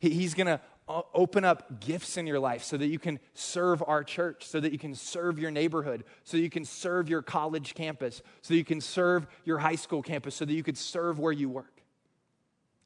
he's 0.01 0.35
going 0.35 0.47
to 0.47 0.61
uh, 0.89 1.03
open 1.15 1.45
up 1.45 1.81
gifts 1.81 2.17
in 2.17 2.27
your 2.27 2.39
life 2.39 2.63
so 2.63 2.77
that 2.77 2.87
you 2.87 2.99
can 2.99 3.19
serve 3.35 3.83
our 3.87 4.05
church, 4.05 4.47
so 4.47 4.61
that 4.61 4.73
you 4.73 4.79
can 4.79 4.95
serve 4.95 5.39
your 5.39 5.51
neighborhood, 5.51 6.05
so 6.23 6.37
you 6.37 6.49
can 6.49 6.65
serve 6.65 7.09
your 7.09 7.23
college 7.23 7.75
campus, 7.75 8.23
so 8.41 8.55
you 8.55 8.65
can 8.65 8.81
serve 8.81 9.27
your 9.45 9.59
high 9.59 9.75
school 9.75 10.03
campus, 10.03 10.37
so 10.37 10.45
that 10.45 10.53
you 10.53 10.63
could 10.63 10.79
serve 10.79 11.19
where 11.19 11.33
you 11.33 11.49
work. 11.49 11.83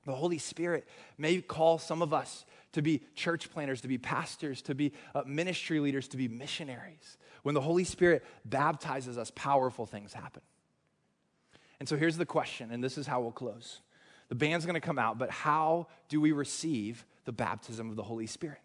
The 0.07 0.14
Holy 0.14 0.39
Spirit 0.39 0.89
may 1.18 1.43
call 1.43 1.79
some 1.79 2.01
of 2.01 2.14
us 2.14 2.47
to 2.73 2.83
be 2.83 3.03
church 3.14 3.51
planners, 3.51 3.81
to 3.81 3.89
be 3.89 3.99
pastors, 3.99 4.62
to 4.62 4.75
be 4.75 4.93
uh, 5.14 5.23
ministry 5.27 5.81
leaders, 5.81 6.09
to 6.09 6.16
be 6.16 6.29
missionaries. 6.29 7.18
When 7.43 7.55
the 7.55 7.61
Holy 7.61 7.85
Spirit 7.85 8.25
baptizes 8.45 9.18
us, 9.18 9.33
powerful 9.35 9.87
things 9.87 10.12
happen. 10.12 10.43
And 11.79 11.89
so 11.89 11.97
here's 11.97 12.16
the 12.16 12.27
question, 12.27 12.71
and 12.71 12.85
this 12.85 12.99
is 12.99 13.07
how 13.07 13.21
we'll 13.21 13.33
close. 13.33 13.81
The 14.29 14.35
band's 14.35 14.66
gonna 14.66 14.81
come 14.81 14.99
out, 14.99 15.18
but 15.18 15.31
how 15.31 15.89
do 16.09 16.21
we 16.21 16.33
receive 16.33 17.05
the 17.25 17.33
baptism 17.33 17.91
of 17.91 17.97
the 17.97 18.03
Holy 18.03 18.27
Spirit? 18.27 18.61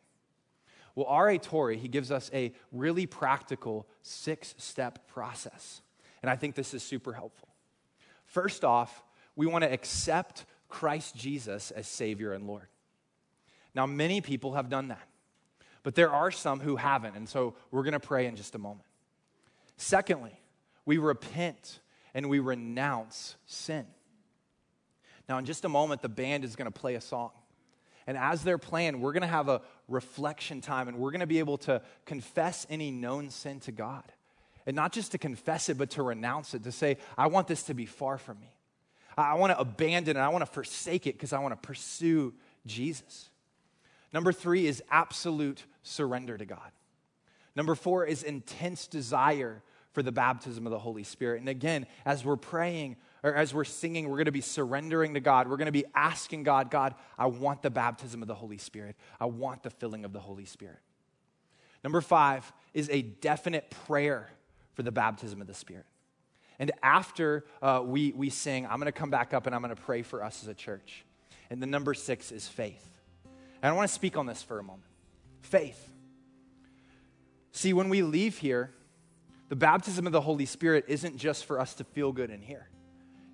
Well, 0.96 1.08
R.A. 1.08 1.38
Torrey, 1.38 1.78
he 1.78 1.88
gives 1.88 2.12
us 2.12 2.30
a 2.34 2.54
really 2.72 3.06
practical 3.06 3.88
six 4.02 4.56
step 4.58 5.08
process. 5.08 5.82
And 6.22 6.30
I 6.30 6.36
think 6.36 6.56
this 6.56 6.74
is 6.74 6.84
super 6.84 7.14
helpful. 7.14 7.50
First 8.26 8.64
off, 8.64 9.04
we 9.36 9.46
want 9.46 9.64
to 9.64 9.72
accept 9.72 10.46
Christ 10.70 11.16
Jesus 11.16 11.72
as 11.72 11.88
Savior 11.88 12.34
and 12.34 12.48
Lord. 12.48 12.68
Now, 13.76 13.86
many 13.86 14.22
people 14.22 14.54
have 14.54 14.70
done 14.70 14.88
that, 14.88 15.08
but 15.84 15.96
there 15.96 16.12
are 16.12 16.32
some 16.32 16.62
who 16.62 16.78
haven't. 16.78 17.16
And 17.16 17.28
so 17.28 17.56
we're 17.72 17.84
going 17.84 17.94
to 17.94 18.00
pray 18.00 18.26
in 18.26 18.36
just 18.36 18.56
a 18.56 18.58
moment. 18.58 18.88
Secondly, 19.78 20.40
we 20.86 20.98
repent 20.98 21.80
and 22.14 22.30
we 22.30 22.40
renounce 22.40 23.36
sin. 23.46 23.86
Now, 25.28 25.38
in 25.38 25.46
just 25.46 25.66
a 25.66 25.70
moment, 25.70 26.02
the 26.02 26.10
band 26.10 26.46
is 26.46 26.56
going 26.56 26.72
to 26.72 26.80
play 26.80 26.96
a 26.96 27.02
song. 27.02 27.32
And 28.08 28.18
as 28.18 28.44
they're 28.44 28.60
playing, 28.60 29.02
we're 29.02 29.14
going 29.14 29.22
to 29.22 29.28
have 29.28 29.50
a 29.50 29.62
reflection 29.88 30.62
time 30.62 30.88
and 30.88 30.98
we're 30.98 31.12
going 31.12 31.22
to 31.22 31.28
be 31.28 31.40
able 31.40 31.58
to 31.60 31.82
confess 32.06 32.66
any 32.70 32.92
known 32.92 33.30
sin 33.30 33.60
to 33.62 33.72
God. 33.72 34.04
And 34.68 34.76
not 34.76 34.94
just 34.94 35.12
to 35.12 35.18
confess 35.18 35.70
it, 35.70 35.78
but 35.78 35.92
to 35.92 36.04
renounce 36.04 36.54
it, 36.54 36.64
to 36.64 36.72
say, 36.72 36.98
I 37.18 37.28
want 37.28 37.48
this 37.48 37.64
to 37.64 37.74
be 37.74 37.86
far 37.86 38.18
from 38.18 38.40
me. 38.40 38.52
I 39.18 39.36
want 39.36 39.52
to 39.52 39.60
abandon 39.60 40.18
it. 40.18 40.20
I 40.20 40.30
want 40.30 40.44
to 40.44 40.52
forsake 40.52 41.08
it 41.08 41.16
because 41.16 41.34
I 41.34 41.40
want 41.40 41.54
to 41.54 41.68
pursue 41.68 42.34
Jesus. 42.66 43.30
Number 44.16 44.32
three 44.32 44.66
is 44.66 44.82
absolute 44.90 45.66
surrender 45.84 46.38
to 46.38 46.46
God. 46.46 46.72
Number 47.54 47.76
four 47.76 48.06
is 48.06 48.24
intense 48.24 48.88
desire 48.88 49.62
for 49.92 50.02
the 50.02 50.12
baptism 50.14 50.66
of 50.66 50.72
the 50.72 50.80
Holy 50.80 51.04
Spirit. 51.04 51.42
And 51.42 51.50
again, 51.50 51.86
as 52.06 52.24
we're 52.24 52.38
praying, 52.38 52.96
or 53.24 53.36
as 53.36 53.54
we're 53.54 53.66
singing, 53.66 54.08
we're 54.08 54.16
going 54.16 54.26
to 54.26 54.32
be 54.32 54.40
surrendering 54.40 55.16
to 55.16 55.20
God. 55.20 55.50
We're 55.50 55.58
going 55.58 55.66
to 55.66 55.74
be 55.74 55.84
asking 55.94 56.44
God, 56.44 56.72
God, 56.72 56.96
I 57.18 57.26
want 57.26 57.62
the 57.62 57.70
baptism 57.70 58.22
of 58.22 58.30
the 58.30 58.36
Holy 58.36 58.58
Spirit. 58.58 58.96
I 59.20 59.26
want 59.26 59.64
the 59.64 59.70
filling 59.70 60.06
of 60.06 60.14
the 60.14 60.22
Holy 60.22 60.46
Spirit. 60.46 60.80
Number 61.84 62.00
five 62.00 62.54
is 62.74 62.90
a 62.94 63.02
definite 63.02 63.70
prayer 63.70 64.30
for 64.76 64.84
the 64.84 64.94
baptism 64.94 65.42
of 65.42 65.48
the 65.48 65.54
Spirit. 65.54 65.88
And 66.58 66.72
after 66.82 67.44
uh, 67.62 67.82
we, 67.84 68.14
we 68.14 68.30
sing, 68.30 68.66
I'm 68.66 68.80
going 68.80 68.86
to 68.86 68.94
come 68.94 69.10
back 69.10 69.34
up 69.34 69.46
and 69.46 69.54
I'm 69.54 69.62
going 69.62 69.76
to 69.76 69.82
pray 69.82 70.04
for 70.04 70.24
us 70.24 70.42
as 70.42 70.48
a 70.48 70.54
church. 70.54 71.04
And 71.50 71.62
the 71.62 71.68
number 71.68 71.94
six 71.94 72.32
is 72.32 72.48
faith. 72.48 72.95
And 73.66 73.74
I 73.74 73.76
want 73.76 73.90
to 73.90 73.94
speak 73.96 74.16
on 74.16 74.28
this 74.28 74.44
for 74.44 74.60
a 74.60 74.64
moment. 74.64 74.86
Faith. 75.42 75.90
See, 77.52 77.74
when 77.74 77.90
we 77.90 78.04
leave 78.04 78.38
here, 78.38 78.70
The 79.50 79.56
baptism 79.56 80.08
of 80.08 80.14
the 80.14 80.22
Holy 80.22 80.46
Spirit 80.46 80.86
isn't 80.88 81.18
just 81.18 81.46
for 81.46 81.60
us 81.60 81.76
to 81.76 81.84
feel 81.84 82.12
good 82.12 82.30
in 82.30 82.42
here, 82.42 82.68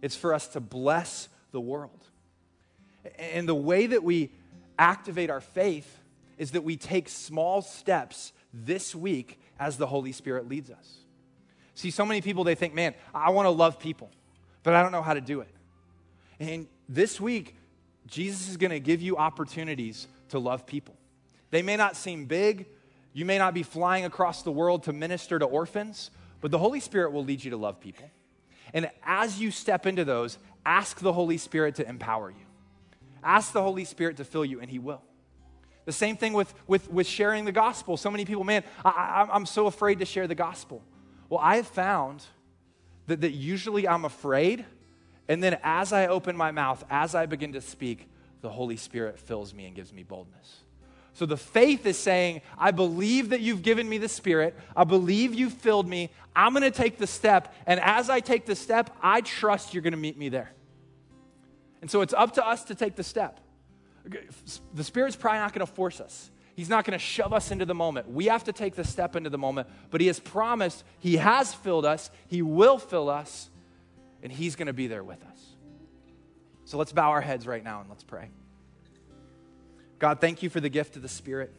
it's 0.02 0.16
for 0.16 0.34
us 0.34 0.48
to 0.50 0.60
bless 0.60 1.30
the 1.52 1.62
world. 1.62 2.06
And 3.18 3.48
the 3.48 3.56
way 3.56 3.88
that 3.88 4.04
we 4.04 4.32
activate 4.78 5.30
our 5.30 5.42
faith 5.42 6.00
is 6.38 6.52
that 6.52 6.64
we 6.64 6.76
take 6.76 7.10
small 7.10 7.62
steps 7.62 8.32
this 8.54 8.94
week 8.94 9.40
as 9.60 9.78
the 9.78 9.88
Holy 9.88 10.12
Spirit 10.12 10.48
leads 10.48 10.70
us. 10.70 10.98
See, 11.74 11.90
so 11.90 12.06
many 12.06 12.22
people, 12.22 12.44
they 12.44 12.56
think, 12.56 12.76
man, 12.76 12.94
I 13.14 13.32
want 13.32 13.48
to 13.48 13.52
love 13.52 13.80
people, 13.80 14.12
but 14.62 14.76
I 14.76 14.84
don't 14.84 14.92
know 14.92 15.02
how 15.02 15.14
to 15.14 15.22
do 15.22 15.42
it. 15.42 15.50
And 16.40 16.68
this 16.88 17.20
week, 17.20 17.56
Jesus 18.06 18.50
is 18.50 18.58
going 18.58 18.72
to 18.72 18.80
give 18.80 19.02
you 19.02 19.18
opportunities 19.18 20.08
to 20.32 20.40
love 20.40 20.66
people. 20.66 20.96
They 21.52 21.62
may 21.62 21.78
not 21.78 21.96
seem 21.96 22.26
big, 22.26 22.66
you 23.14 23.26
may 23.26 23.38
not 23.38 23.54
be 23.54 23.64
flying 23.64 24.06
across 24.06 24.44
the 24.44 24.52
world 24.52 24.84
to 24.84 24.94
minister 24.94 25.38
to 25.38 25.46
orphans, 25.46 26.12
but 26.40 26.52
the 26.52 26.58
Holy 26.58 26.80
Spirit 26.80 27.12
will 27.12 27.24
lead 27.24 27.44
you 27.44 27.52
to 27.52 27.58
love 27.58 27.80
people. 27.80 28.10
And 28.74 28.90
as 29.06 29.40
you 29.40 29.52
step 29.52 29.86
into 29.86 30.06
those, 30.06 30.38
ask 30.66 31.00
the 31.00 31.14
Holy 31.14 31.38
Spirit 31.38 31.76
to 31.76 31.88
empower 31.88 32.30
you. 32.32 32.46
Ask 33.24 33.52
the 33.52 33.62
Holy 33.62 33.86
Spirit 33.86 34.18
to 34.18 34.24
fill 34.24 34.46
you, 34.46 34.62
and 34.62 34.70
He 34.70 34.80
will. 34.80 35.02
The 35.86 35.92
same 35.92 36.16
thing 36.16 36.34
with, 36.34 36.54
with, 36.68 36.90
with 36.92 37.08
sharing 37.08 37.46
the 37.46 37.52
gospel. 37.52 37.98
So 37.98 38.10
many 38.10 38.24
people, 38.24 38.44
man, 38.44 38.64
I, 38.86 39.28
I'm 39.32 39.46
so 39.46 39.68
afraid 39.68 40.00
to 40.00 40.06
share 40.06 40.28
the 40.28 40.36
gospel. 40.36 40.82
Well, 41.30 41.40
I 41.42 41.58
have 41.58 41.68
found 41.68 42.24
that, 43.08 43.22
that 43.22 43.32
usually 43.32 43.88
I'm 43.88 44.06
afraid, 44.06 44.66
and 45.28 45.44
then 45.44 45.60
as 45.64 45.92
I 45.92 46.08
open 46.08 46.38
my 46.38 46.52
mouth, 46.52 46.84
as 46.90 47.14
I 47.14 47.26
begin 47.26 47.54
to 47.54 47.62
speak, 47.62 48.08
the 48.42 48.50
Holy 48.50 48.78
Spirit 48.78 49.20
fills 49.20 49.54
me 49.54 49.66
and 49.66 49.76
gives 49.76 49.94
me 49.94 50.04
boldness. 50.04 50.62
So 51.14 51.26
the 51.26 51.38
faith 51.38 51.86
is 51.86 51.98
saying, 51.98 52.42
I 52.58 52.72
believe 52.72 53.30
that 53.30 53.42
you've 53.42 53.62
given 53.62 53.88
me 53.88 53.98
the 53.98 54.08
Spirit. 54.08 54.58
I 54.76 54.86
believe 54.86 55.34
you've 55.34 55.54
filled 55.54 55.88
me. 55.88 56.10
I'm 56.36 56.54
going 56.54 56.64
to 56.64 56.72
take 56.72 56.98
the 56.98 57.08
step. 57.08 57.54
And 57.66 57.80
as 57.82 58.10
I 58.10 58.22
take 58.22 58.46
the 58.46 58.56
step, 58.56 58.96
I 59.02 59.22
trust 59.22 59.74
you're 59.74 59.84
going 59.84 59.92
to 59.92 59.98
meet 59.98 60.18
me 60.18 60.30
there. 60.30 60.52
And 61.82 61.92
so 61.92 62.02
it's 62.02 62.14
up 62.14 62.36
to 62.36 62.48
us 62.48 62.64
to 62.66 62.76
take 62.76 62.96
the 62.96 63.04
step. 63.04 63.40
The 64.74 64.84
Spirit's 64.84 65.16
probably 65.16 65.40
not 65.40 65.54
going 65.54 65.66
to 65.66 65.72
force 65.72 66.00
us. 66.00 66.32
He's 66.56 66.70
not 66.70 66.86
going 66.86 66.98
to 66.98 67.04
shove 67.04 67.34
us 67.34 67.52
into 67.52 67.66
the 67.66 67.76
moment. 67.76 68.10
We 68.10 68.26
have 68.26 68.44
to 68.46 68.54
take 68.54 68.76
the 68.76 68.84
step 68.84 69.16
into 69.16 69.30
the 69.30 69.38
moment. 69.38 69.68
But 69.90 70.02
He 70.02 70.08
has 70.08 70.20
promised, 70.20 70.84
He 71.00 71.18
has 71.18 71.54
filled 71.54 71.86
us, 71.86 72.10
He 72.28 72.42
will 72.42 72.78
fill 72.78 73.10
us, 73.10 73.50
and 74.24 74.32
He's 74.32 74.56
going 74.56 74.68
to 74.68 74.74
be 74.74 74.88
there 74.88 75.04
with 75.04 75.24
us. 75.24 75.31
So 76.72 76.78
let's 76.78 76.94
bow 76.94 77.10
our 77.10 77.20
heads 77.20 77.46
right 77.46 77.62
now 77.62 77.82
and 77.82 77.90
let's 77.90 78.06
pray. 78.06 78.30
God, 80.00 80.22
thank 80.22 80.42
you 80.42 80.50
for 80.50 80.62
the 80.62 80.70
gift 80.70 80.96
of 80.96 81.02
the 81.02 81.10
Spirit. 81.10 81.54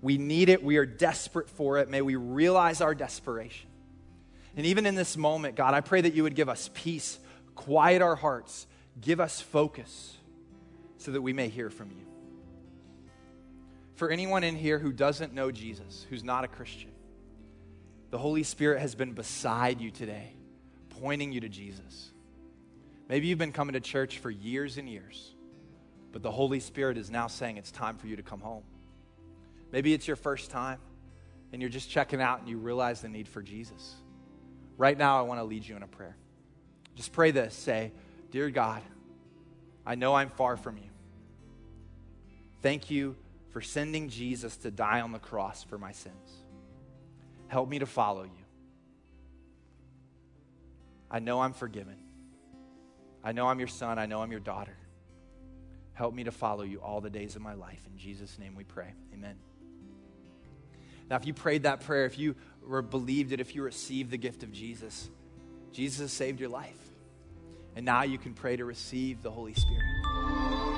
We 0.00 0.16
need 0.16 0.48
it. 0.48 0.64
We 0.64 0.78
are 0.78 0.86
desperate 0.86 1.50
for 1.50 1.76
it. 1.76 1.90
May 1.90 2.00
we 2.00 2.16
realize 2.16 2.80
our 2.80 2.94
desperation. 2.94 3.68
And 4.56 4.64
even 4.64 4.86
in 4.86 4.94
this 4.94 5.18
moment, 5.18 5.56
God, 5.56 5.74
I 5.74 5.82
pray 5.82 6.00
that 6.00 6.14
you 6.14 6.22
would 6.22 6.34
give 6.34 6.48
us 6.48 6.70
peace, 6.72 7.18
quiet 7.54 8.00
our 8.00 8.16
hearts, 8.16 8.66
give 8.98 9.20
us 9.20 9.42
focus 9.42 10.16
so 10.96 11.10
that 11.10 11.20
we 11.20 11.34
may 11.34 11.50
hear 11.50 11.68
from 11.68 11.90
you. 11.90 12.06
For 13.96 14.08
anyone 14.08 14.42
in 14.42 14.56
here 14.56 14.78
who 14.78 14.90
doesn't 14.90 15.34
know 15.34 15.50
Jesus, 15.50 16.06
who's 16.08 16.24
not 16.24 16.44
a 16.44 16.48
Christian, 16.48 16.92
the 18.08 18.16
Holy 18.16 18.44
Spirit 18.44 18.80
has 18.80 18.94
been 18.94 19.12
beside 19.12 19.82
you 19.82 19.90
today, 19.90 20.32
pointing 20.98 21.30
you 21.30 21.40
to 21.40 21.50
Jesus. 21.50 22.10
Maybe 23.10 23.26
you've 23.26 23.38
been 23.38 23.52
coming 23.52 23.74
to 23.74 23.80
church 23.80 24.20
for 24.20 24.30
years 24.30 24.78
and 24.78 24.88
years 24.88 25.34
but 26.12 26.22
the 26.22 26.30
Holy 26.30 26.60
Spirit 26.60 26.98
is 26.98 27.10
now 27.10 27.26
saying 27.26 27.56
it's 27.56 27.70
time 27.70 27.96
for 27.96 28.06
you 28.06 28.16
to 28.16 28.22
come 28.22 28.40
home. 28.40 28.64
Maybe 29.72 29.94
it's 29.94 30.06
your 30.06 30.16
first 30.16 30.50
time 30.50 30.78
and 31.52 31.62
you're 31.62 31.70
just 31.70 31.90
checking 31.90 32.20
out 32.20 32.40
and 32.40 32.48
you 32.48 32.58
realize 32.58 33.00
the 33.00 33.08
need 33.08 33.28
for 33.28 33.42
Jesus. 33.42 33.94
Right 34.76 34.96
now, 34.96 35.18
I 35.18 35.22
want 35.22 35.40
to 35.40 35.44
lead 35.44 35.66
you 35.66 35.76
in 35.76 35.82
a 35.82 35.86
prayer. 35.86 36.16
Just 36.96 37.12
pray 37.12 37.30
this 37.30 37.54
say, 37.54 37.92
Dear 38.30 38.50
God, 38.50 38.82
I 39.86 39.94
know 39.94 40.14
I'm 40.14 40.30
far 40.30 40.56
from 40.56 40.76
you. 40.78 40.90
Thank 42.62 42.90
you 42.90 43.16
for 43.50 43.60
sending 43.60 44.08
Jesus 44.08 44.56
to 44.58 44.70
die 44.70 45.00
on 45.00 45.12
the 45.12 45.18
cross 45.18 45.62
for 45.62 45.78
my 45.78 45.92
sins. 45.92 46.14
Help 47.48 47.68
me 47.68 47.78
to 47.80 47.86
follow 47.86 48.24
you. 48.24 48.30
I 51.10 51.18
know 51.18 51.40
I'm 51.40 51.52
forgiven. 51.52 51.96
I 53.22 53.32
know 53.32 53.48
I'm 53.48 53.58
your 53.58 53.68
son. 53.68 53.98
I 53.98 54.06
know 54.06 54.20
I'm 54.22 54.30
your 54.30 54.40
daughter. 54.40 54.76
Help 55.92 56.14
me 56.14 56.24
to 56.24 56.30
follow 56.30 56.62
you 56.62 56.80
all 56.80 57.00
the 57.00 57.10
days 57.10 57.36
of 57.36 57.42
my 57.42 57.54
life. 57.54 57.80
In 57.90 57.98
Jesus' 57.98 58.38
name 58.38 58.54
we 58.54 58.64
pray. 58.64 58.92
Amen. 59.12 59.36
Now, 61.10 61.16
if 61.16 61.26
you 61.26 61.34
prayed 61.34 61.64
that 61.64 61.80
prayer, 61.80 62.06
if 62.06 62.18
you 62.18 62.36
were 62.66 62.82
believed 62.82 63.32
it, 63.32 63.40
if 63.40 63.54
you 63.54 63.62
received 63.62 64.10
the 64.10 64.16
gift 64.16 64.42
of 64.42 64.52
Jesus, 64.52 65.10
Jesus 65.72 65.98
has 65.98 66.12
saved 66.12 66.40
your 66.40 66.48
life. 66.48 66.78
And 67.76 67.84
now 67.84 68.02
you 68.02 68.16
can 68.16 68.32
pray 68.32 68.56
to 68.56 68.64
receive 68.64 69.22
the 69.22 69.30
Holy 69.30 69.54
Spirit. 69.54 70.69